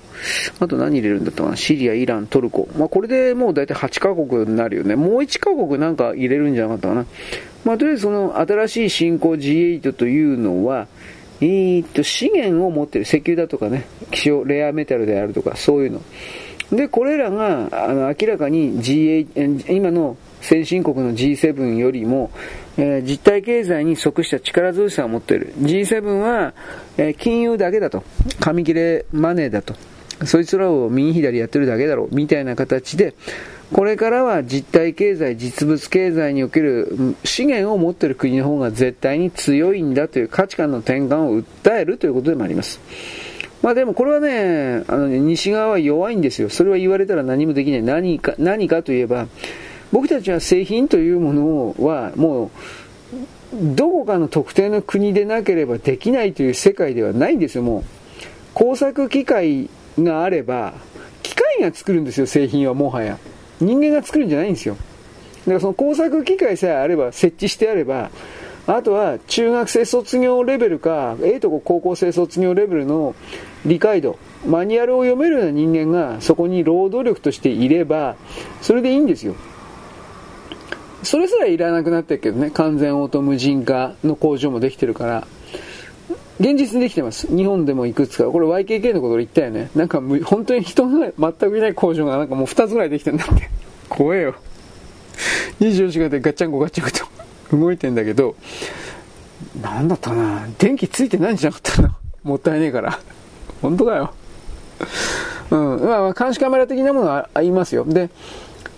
[0.59, 1.55] あと何入れるんだったかな？
[1.55, 2.67] シリア、イラン、トルコ。
[2.77, 4.95] まあ、これでもう大体8カ国になるよね。
[4.95, 7.05] もう1カ国なんか入れるんじゃなかったかな？
[7.65, 10.87] まあ、とりあえずその新しい新興 G8 というのは、
[11.41, 16.01] えー、っと、資源を持ってる、石油だとかね、希少、レアメタルであるとか、そういうの。
[16.71, 22.31] で、これらが、あの、明らかに G8、今の先進国の G7 よりも、
[22.77, 25.53] えー、実体経済に即した力強さを持っている。
[25.59, 26.53] G7 は、
[26.97, 28.03] えー、金融だけだと。
[28.39, 29.75] 紙切れマネーだと。
[30.25, 32.15] そいつらを右左やってるだけだろう。
[32.15, 33.13] みたいな形で、
[33.71, 42.79] これからは実体経済、実物経済における資源を持っている国の方が絶対に強いんだという価値観の転換を訴えるということでもあります。
[43.61, 46.49] まあでもこれはね、あの西側は弱いんですよ。
[46.49, 47.83] それは言われたら何もできない。
[47.83, 49.27] 何か、何かといえば、
[49.91, 52.49] 僕たちは製品というものはもう、
[53.75, 57.83] どこかの特定の国でなければできないという世界ではないんですよ、もう。
[58.53, 60.73] 工作機械があれば、
[61.23, 63.17] 機械が作るんですよ、製品はもはや。
[63.59, 64.75] 人間が作るんじゃないんですよ。
[64.75, 64.79] だ
[65.47, 68.11] からその工作機械さえあれば、設置してあれば、
[68.67, 73.15] あとは中学生卒業レベルか、A と高校生卒業レベルの
[73.65, 78.15] 理解度、マニュアルを読めるような人間がそこに労働力としていれば、
[78.61, 79.33] それでいいんですよ。
[81.03, 85.27] それすらいらなくなってるけどね、完全オート無人化の工場もできてるから、
[86.39, 87.27] 現実にできてます。
[87.35, 88.25] 日本でもいくつか。
[88.25, 89.69] これ YKK のこと言ったよね。
[89.75, 93.49] なんか本当に人が全くいない工場がなんかもう2つぐらいできてんだって。
[93.89, 94.35] 怖えよ。
[95.59, 97.05] 24時間でガッチャンコガッチャンコと
[97.57, 98.35] 動いてんだけど、
[99.61, 101.97] なんだったな電気ついてないんじゃなかったな。
[102.23, 102.99] もったいねえから。
[103.61, 104.13] 本当かよ。
[105.51, 105.81] うん。
[105.83, 107.83] まあ、監視カメラ的なものはありますよ。
[107.83, 108.09] で、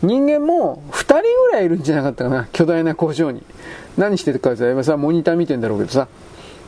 [0.01, 2.47] 人間も2人ぐらいいるんじゃなかったかな。
[2.51, 3.43] 巨大な工場に。
[3.97, 6.07] 何してるかって今さ、モニター見てんだろうけどさ。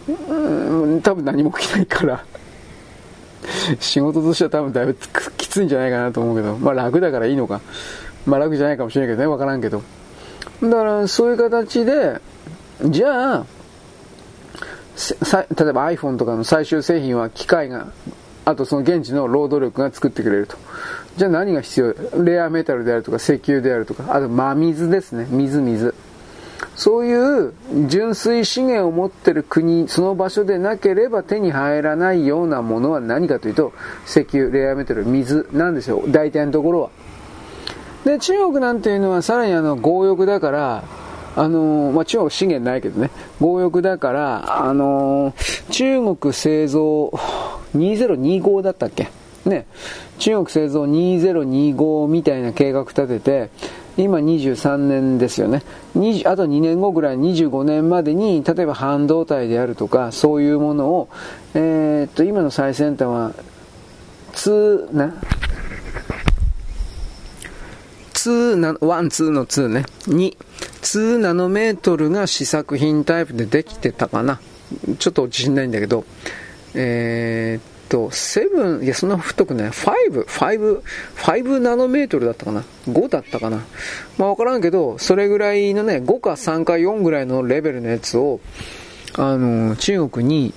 [0.08, 2.26] うん、多分何も起きないから
[3.80, 4.98] 仕事としては多分だいぶ
[5.38, 7.62] きついんじゃないかなと思うけど、まあ楽だからいいのか。
[8.26, 9.82] まあ楽じゃないかもしれないけどね、わからんけど。
[10.62, 12.22] だからそういう形で、
[12.86, 13.46] じゃあ、
[15.58, 17.88] 例えば iPhone とかの最終製品は機械が、
[18.46, 20.58] あとその現地の労働力が作ってくれると。
[21.18, 22.24] じゃあ何が必要？
[22.24, 25.28] レアメタルであるとか石油であるとか、あと真水ですね。
[25.30, 25.94] 水水。
[26.76, 27.54] そういう
[27.88, 33.74] 純粋資源を持ってる国、その場所でなければ手に入らないようなものは何かというと、
[34.08, 36.04] 石油、レアメタル、水なんですよ。
[36.08, 36.90] 大体のところは。
[38.06, 40.84] で、中国なんていうのはさらにあの、強欲だから、
[41.36, 47.12] あのー、まあ、中国資源ないけどね、強欲だから、あのー、中国製造
[47.76, 49.10] 2025だったっけ？
[49.46, 49.66] ね、
[50.20, 53.50] 中国製造2025みたいな計画立てて、
[53.98, 55.62] 今23年ですよね。
[56.26, 61.10] あと2年後ぐらい、25年までに、例えば半導体であるとか、そういうものを、
[61.54, 63.34] えー、っと、今の最先端は、
[64.34, 65.14] 2、な、
[68.14, 68.80] 2な、1、
[69.28, 69.86] 2の2ね。
[70.08, 70.38] 2、
[70.82, 74.40] 2ナノメートルが試作品タイプでできてたかな。
[74.98, 76.04] ちょっと自信ないんだけど、
[76.74, 79.70] えー、と、7、いや、そんな太くない。
[79.70, 80.82] 5、5、
[81.16, 82.64] 5ナノメートルだったかな。
[82.90, 83.64] 5だったかな。
[84.18, 88.40] まあわからんけど、それぐらいのね、5か3か4ぐらいのレベルのやつを、
[89.16, 90.56] あの、中国に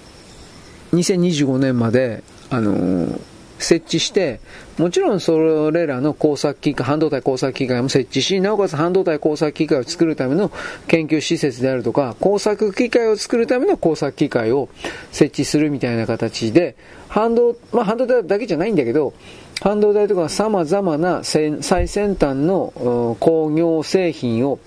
[0.95, 3.21] 2025年まで、あの、
[3.59, 4.41] 設置して、
[4.79, 10.53] もちろんそれらの工作機械、半導体工作機械も設置し、なおかつ半導体工作機械を作るための
[10.87, 14.69] 研究施設であるとか、工作機械を作るための工作機械を
[15.13, 16.77] 設置するみたいな形で、
[17.09, 19.15] 半導、まあ半導体だけじゃないんだけど、
[19.63, 24.59] 半導体とか様々な最先端の工業製品を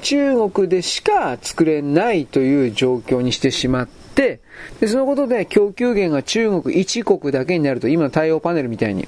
[0.00, 4.40] 中国でしか作れないという状況にしてしまって、
[4.80, 9.06] で、そのことで供給源が中国一国だけになると、今の太陽パネルみたいに、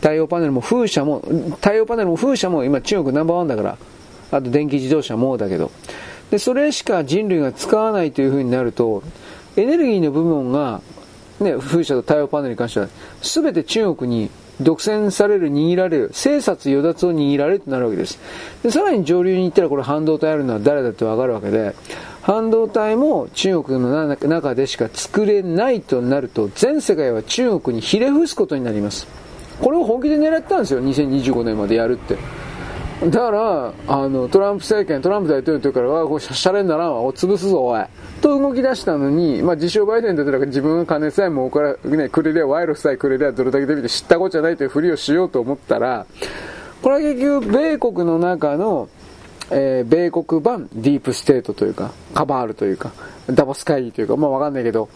[0.00, 1.20] 太陽パネルも風車も、
[1.60, 3.78] 太陽パネルも風車も今中国ナンバーワンだから、
[4.32, 5.70] あと電気自動車もだけど、
[6.30, 9.02] で、それしか人類が使わないという風になると、
[9.56, 10.80] エネルギーの部分が、
[11.40, 12.88] ね、風車と太陽パネルに関しては、
[13.22, 18.18] すべて中国に独占される、握られる、生殺与奪を握られるとなるわけです。
[18.62, 21.74] で、さらに上流に行ったらこれ半導体あるのは誰だってわかるわけで、
[22.22, 29.06] 半導体も中国の中でしか作れないとなると、全世界は中国にひれ伏すことになります。
[29.60, 32.16] これを本気で狙ったんですよ、2025年までやるって。
[33.08, 37.82] だから、あの、トランプ政権、トランプ大統領の時から、わあ、これシャレにならんわ、お潰すぞ、おい。
[38.20, 46.04] と動き出したのに、まあ、自称バイデンだったら自分が金さえもうから、ね、くれりゃ、賄賂さえくれりゃ、どれだけで見て知ったことじゃないというふりをしようと思ったら、
[46.82, 48.88] これは結局、米国の中の、
[49.50, 52.92] えー、米国版ディープステートというか、カバールというか、
[53.30, 54.90] ダボス会議というか、まあわかんないけど、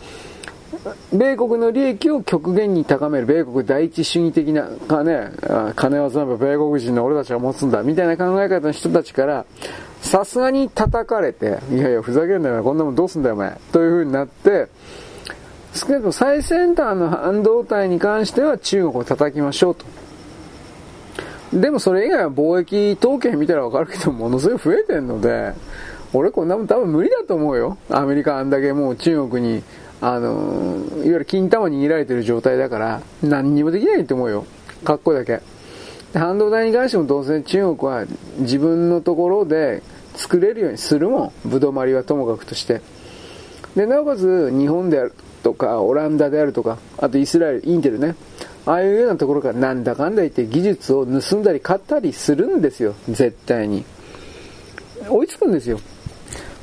[1.13, 5.31] 米国の利益を極限に高める米国第一主義的な、かね、
[5.77, 9.45] 金は全部米国人の俺たちが持つんだ、みたいな考え方の人たちから、
[10.01, 13.59] さすがに叩かれて、いやいや、ふざけんなよ、こんなもんどうすんだよ、お前。
[13.73, 14.69] という風になって、
[15.73, 19.85] 少なくとも最先端の半導体に関しては中国を叩きましょうと。
[21.53, 25.53] でもそれ以外は貿易統計見たらわかるけど、ものすごい増えてんので、
[26.13, 27.77] 俺こんなもん多分無理だと思うよ。
[27.91, 29.63] アメリカあんだけもう中国に、
[30.01, 34.45] あの、いわゆる金玉握られてる状態だから、何にもできないと思うよ。
[34.85, 35.41] かっこいいだけ。
[36.19, 38.05] 半導体に関してもどうせ中国は
[38.39, 39.83] 自分のところで
[40.15, 41.49] 作れるようにするもん。
[41.49, 42.81] ぶどまりはともかくとして。
[43.75, 45.13] で、なおかつ日本である
[45.43, 48.15] とか、オランダであるとか、あとイスラエル、インテルね。
[48.67, 52.95] ああいうようなところからなんだかんだ言って技術を盗んだり買ったりするんですよ。
[53.09, 53.85] 絶対に。
[55.09, 55.81] 追いつくんですよ。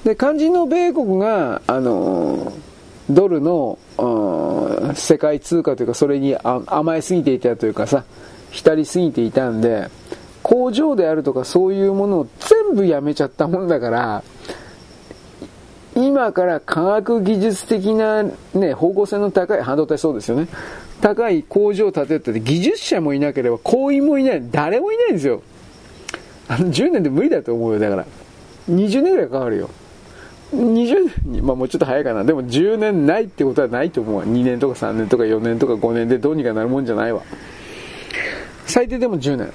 [0.04, 2.54] で、肝心の米国が、あの、
[3.14, 3.78] ドルの
[4.96, 8.04] 世界通貨というか、それに甘えすぎていたというかさ、
[8.52, 9.90] 浸りすぎていたんで、
[10.44, 14.24] 工場であるとかそういうものを全部やめちゃったもんだから、
[15.96, 18.24] 今から科学技術的な
[18.54, 20.48] ね、方向性の高い、半導体そうですよね。
[21.02, 25.42] 高い工場を建てて技術者もいなければ、工員もいない、誰もいないんですよ。
[26.48, 28.06] あの、10年で無理だと思うよ、だから。
[28.70, 29.70] 20年ぐらいかかるよ。
[30.54, 32.24] 20年、まあもうちょっと早いかな。
[32.24, 34.26] でも10年ないってことはないと思うわ。
[34.26, 37.22] 2年とか3年とか4年とか5年でどうにかなるもんじゃないわ。
[38.66, 39.52] 最低でも10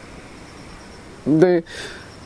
[1.26, 1.40] 年。
[1.40, 1.64] で、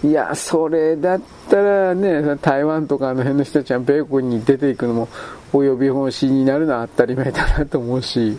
[0.03, 5.09] いや、それだったらね、台湾とかあの辺の人たちは米国に出ていくのも
[5.53, 8.39] 及び腰になるのは当たり前だなと思うし、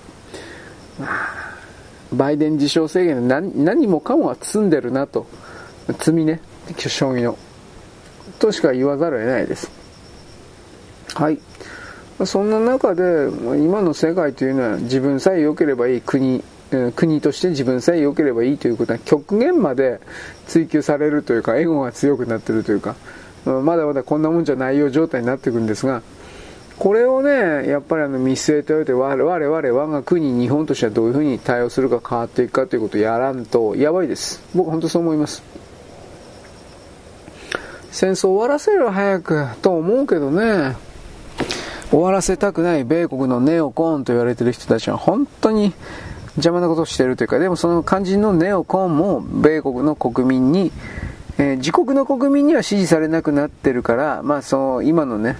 [2.13, 5.27] バイデン自称制限で何何もかもは積んでるなと。
[5.99, 6.39] 積みね、
[6.77, 7.37] 将棋の。
[8.39, 9.80] としか言わざるを得ないです。
[11.15, 11.39] はい。
[12.25, 16.43] そんな中で、今の世界というのは自分さえ良ければいい国、
[16.95, 19.99] 国として自分さえ良ければいいということは極限まで
[20.47, 22.95] 追求されるというか、エゴが強くなっているというか、
[23.45, 26.01] まだまだこんなもんじゃないよ状態になっていくんですが、
[26.77, 34.41] これをね、やっぱりあの見据えておいて、我々、我が国、日本としてはどういうふうに対応するか変わっていくかということをやらんと、やばいです。
[34.55, 35.43] 僕本当そう思います。
[37.91, 40.75] 戦争終わらせる早くと思うけどね、
[41.89, 45.73] 終わらせたくない米国のネオコーンと言われてる人たちは本当に
[46.35, 50.71] 邪魔なことをしているというか、でもその肝心のネオコーンも米国の国民に、
[51.37, 55.35] えー、自国の国民には支持されなくなってるから、まあその今のね、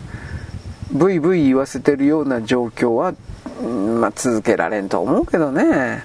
[0.92, 3.14] ブイブイ言わせてるような状況は、
[4.00, 6.04] まあ続けられんと思うけどね。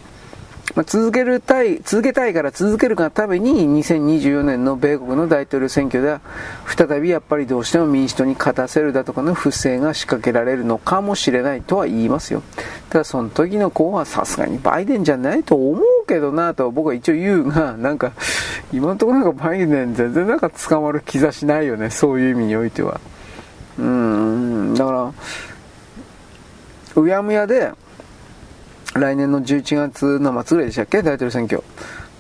[0.77, 6.20] まあ、続けるたい、続けたいから続けるがために2024年の米国の大統領選挙では
[6.66, 12.43] 再びやっぱりどうしても民主党に勝たせるだとかの不正が仕掛けられるのかもしれないとは言いますよ。
[12.90, 18.12] ただその時の子はさすがにバイデンじゃないと思うけどなと僕は一応言うが、なんか
[18.70, 21.89] 今のところなんかバイデン全然なんか捕まる兆しないよね。
[21.89, 23.01] そういう意味においては。
[23.78, 25.12] うーん、だから、
[27.03, 27.73] うやむやで、
[28.98, 31.02] 来年の11月の末ぐらいでしたっけ？
[31.02, 31.62] 大統領選挙。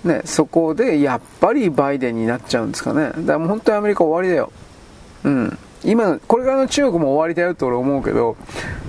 [0.04, 3.08] ね、そこでやっぱりバイデンになっちゃうんですかね。
[3.08, 4.52] だからもう本当にアメリカ終わりだよ。
[5.24, 5.58] うん。
[5.84, 8.36] 今、これからの中国も終わりだよと俺思うけど、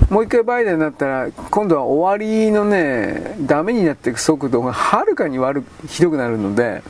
[0.09, 6.81] もう一回バイデンになったら、今度は終わりのね、ダメになっていく速度がはるかに悪ひどくなるので、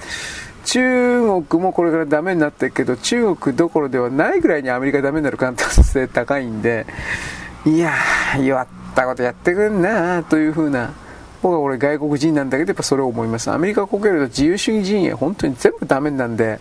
[0.65, 6.86] 中国もこれからダメになってるけど、中国どころではないぐらいにアメリカダメになる可能性高いんで、
[7.65, 8.68] いやー、弱っ
[8.98, 10.91] たことやってくんなというふうな、
[11.44, 13.52] 僕は俺外国人なんだけど、やっぱそれを思います。
[13.52, 16.60] アメリカ国営と自由主義陣営、本当に全部ダメなんで、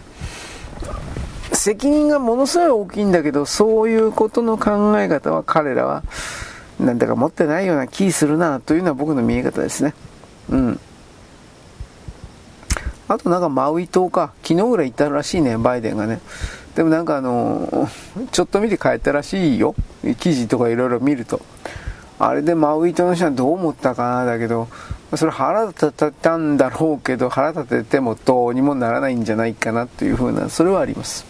[1.53, 6.03] 責任がものすごい大きいんだけど、そういうことの考え方は彼らは、
[6.79, 9.95] なんだか持ってないような気するなというのは僕の見え方ですね。
[10.51, 10.81] うん。
[13.09, 16.21] あとなんかマウイ島か、昨日ぐらい行ったらしいね、バイデンがね。
[16.75, 17.89] でもなんかあの、
[18.31, 19.75] ちょっと見て帰ったらしいよ。
[20.19, 21.41] 記事とかいろいろ見ると。
[22.19, 24.69] あれでマウイ島の人はどう思ったかな、だけど、
[25.15, 31.27] それ腹立てたんだろうけど、腹立ててもどうにもならないんじゃないかなというふうな、それはあります。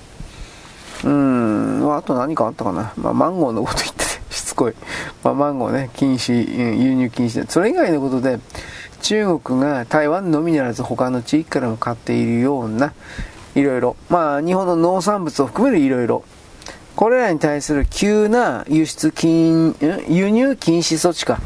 [1.04, 2.92] うん、あと何かあったかな。
[2.96, 4.74] まあ、マンゴーのこと言ってて、 しつこい。
[5.22, 6.32] まあ、マンゴーね、禁止、
[6.76, 7.50] 輸入禁止で。
[7.50, 8.38] それ以外のことで、
[9.02, 12.92] 中国が台湾のみならず他の地域からも買っているような、
[13.54, 16.24] いろいろ、まあ日本の農産物を含めるいろいろ、
[16.96, 19.76] これらに対する急な輸出禁、
[20.08, 21.38] 輸入禁止措置か、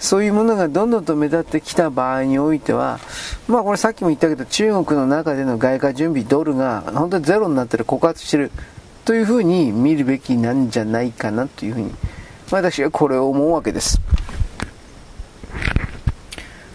[0.00, 2.98] そういうものがどんどんと目立ってきた場合においては、
[3.46, 8.50] まあこれさっきも言ったけど、中国の中での外貨準備ドルが本当にゼロになってる、枯渇してる
[9.04, 11.94] というふうに見るべきなんじゃないかなというふうに、
[12.50, 14.00] 私はこれを思うわけです。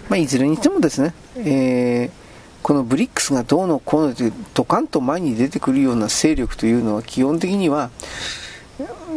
[0.10, 2.20] まあ、いずれにしてもですね、えー、
[2.64, 7.90] このブリックスがどうのこうのというドカンと前に出てくるような勢力というのは基本的には、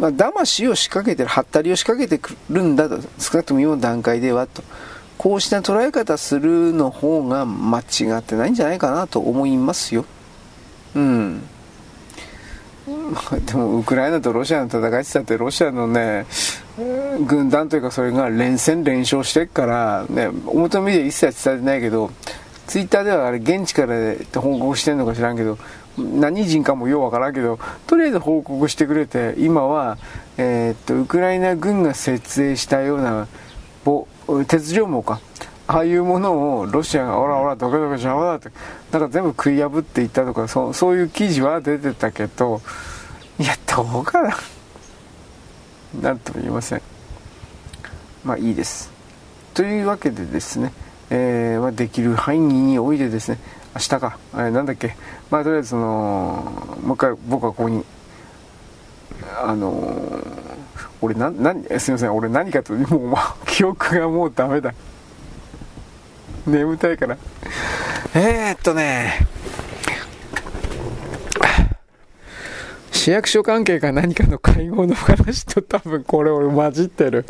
[0.00, 4.62] まあ、騙しを仕掛けてる、はったりを仕掛けてくるんだと、少なくとも今の段階ではと、
[5.18, 7.82] こうした捉え方するの方が間違
[8.18, 10.04] ってないんじゃないかなと思いますよ。
[10.94, 11.42] うん。
[13.46, 16.26] でも、ウクライナとロシアの戦いってたって、ロシアのね、
[17.26, 22.10] 軍団というかそれが連戦連勝してっから、ね、表のメディア一切伝えてないけど、
[22.66, 25.58] ツイッターではあれ現地から報告してんのか知らんけど、
[25.98, 29.98] 何人かもようわからんけど、とりあえず報告してくれて、今は、
[30.38, 33.28] えー、っと、ウクライナ軍が設営したような、
[34.46, 35.20] 鉄条網か。
[35.66, 38.50] ああいうものをロシアが、おらおら、どけどけ邪魔だって、
[38.90, 42.60] なんか全部食い破っていったとか、そそういう記事は出てたけど、
[43.38, 44.36] いや、どうかな。
[46.00, 46.82] なんとも言いません
[48.24, 48.90] まあいいです
[49.52, 50.72] というわけでですね、
[51.16, 53.38] えー、まあ、できる範囲においてですね
[53.76, 54.96] 明日か、えー、なんだっけ
[55.30, 57.84] まあとりあえずそのもう一回僕はここに
[59.40, 60.26] あのー、
[61.00, 64.74] 俺ななすいません俺何かと もう、ま、記憶がもうダメだ
[66.48, 67.16] 眠たいから
[68.14, 69.28] えー、っとね
[72.90, 77.26] 市役所関係か何かの会合の話と多分これ俺混じってる。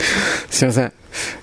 [0.50, 0.92] すいません。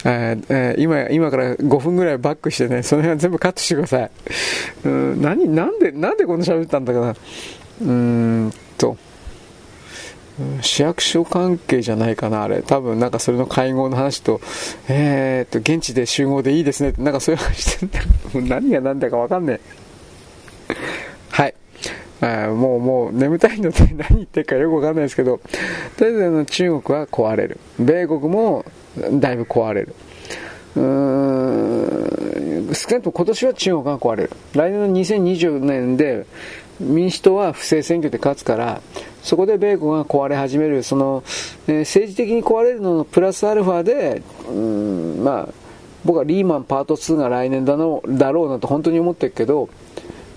[0.06, 4.12] えーえー、今、今から5分ぐらいバックしてね、その辺は全部カットしてください。
[4.86, 7.10] うん、何、なんで、なんでこんな喋ったんだかな。
[7.10, 8.98] うーんと、
[10.62, 12.62] 市役所関係じゃないかな、あれ。
[12.62, 14.42] 多分なんかそれの会合の話と、
[14.90, 18.00] えー、っと、現地で集合でいいですねって、なんかそういう話してんだ。
[18.34, 19.60] もう何が何だかわかんね
[20.70, 20.76] え。
[22.22, 25.40] もうもう眠たいので何言ってるかよくわかんないですけど、
[25.98, 27.60] とりあえずあの中国は壊れる。
[27.80, 28.66] 米国も
[29.20, 29.96] だいぶ壊れる。
[30.76, 34.32] うーん少なくとも今年は中国が壊れる。
[34.54, 36.26] 来年の2020年で
[36.80, 38.82] 民主党は不正選挙で勝つから、
[39.22, 41.24] そこで米国が壊れ始める、その、
[41.68, 45.54] え政治的に壊れるののプラスアルファで、うん、まあ、
[46.04, 49.70] 僕はリーマンパート2が来年だのだろうなと本当に思ってるけど、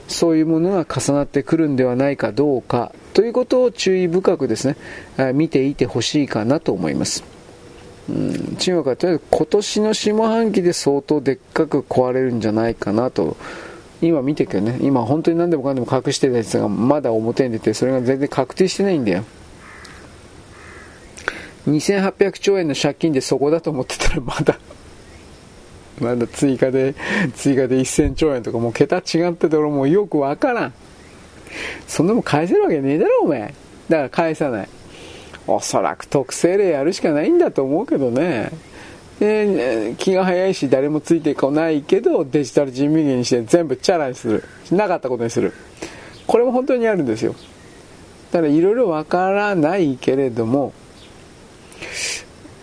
[0.09, 7.23] そういうものが重なってくるんではないかどうかということを注意深くですね、見ていてほしいかなと思います。
[8.09, 13.37] うん、中国はとりあえず今年の下半期で相当でっかく壊れるんじゃないかなと、
[14.01, 19.25] 今見てるけどね、今本当に何でもかんでも隠してたやつがまだ表に出て、それが全然確定してないんだよ。
[21.67, 24.59] 2800兆円の借金でそこだと思ってたらまだ
[26.01, 26.94] まだ追加で、
[27.35, 30.75] 追加で1000兆円とかもう桁違ってて俺もうよくわからん。
[31.86, 33.55] そんなもん返せるわけねえだろ、お前。
[33.89, 34.68] だから返さない。
[35.47, 38.51] おそらく特製例やるしかないんだと思うけどね。
[39.18, 44.44] で、気が早いし誰もついてこないけどデジタル人民元にして全部チャラにする。
[44.70, 45.52] なかったことにする。
[46.27, 47.35] これも本当にあるんですよ。
[48.31, 50.75] だからいろいろわからないけれども、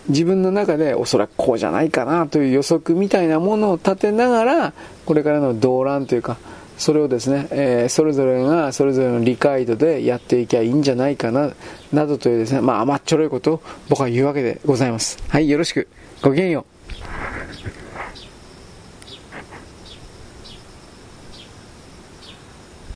[0.08, 4.72] 自分の中でおそらくこうじゃないかなという予測みたいなものを立てながら、
[5.04, 6.36] これからの動乱というか、
[6.78, 11.52] それをですね、えー、それぞれがそれぞれの理解度でやっていきゃいいんじゃないかな、
[11.92, 15.18] などというですね、まあ甘っちょろいことを僕は言うわけでございます。
[15.28, 15.88] はい、よろしく。
[16.22, 16.66] ごきげんよ
[17.52, 17.55] う。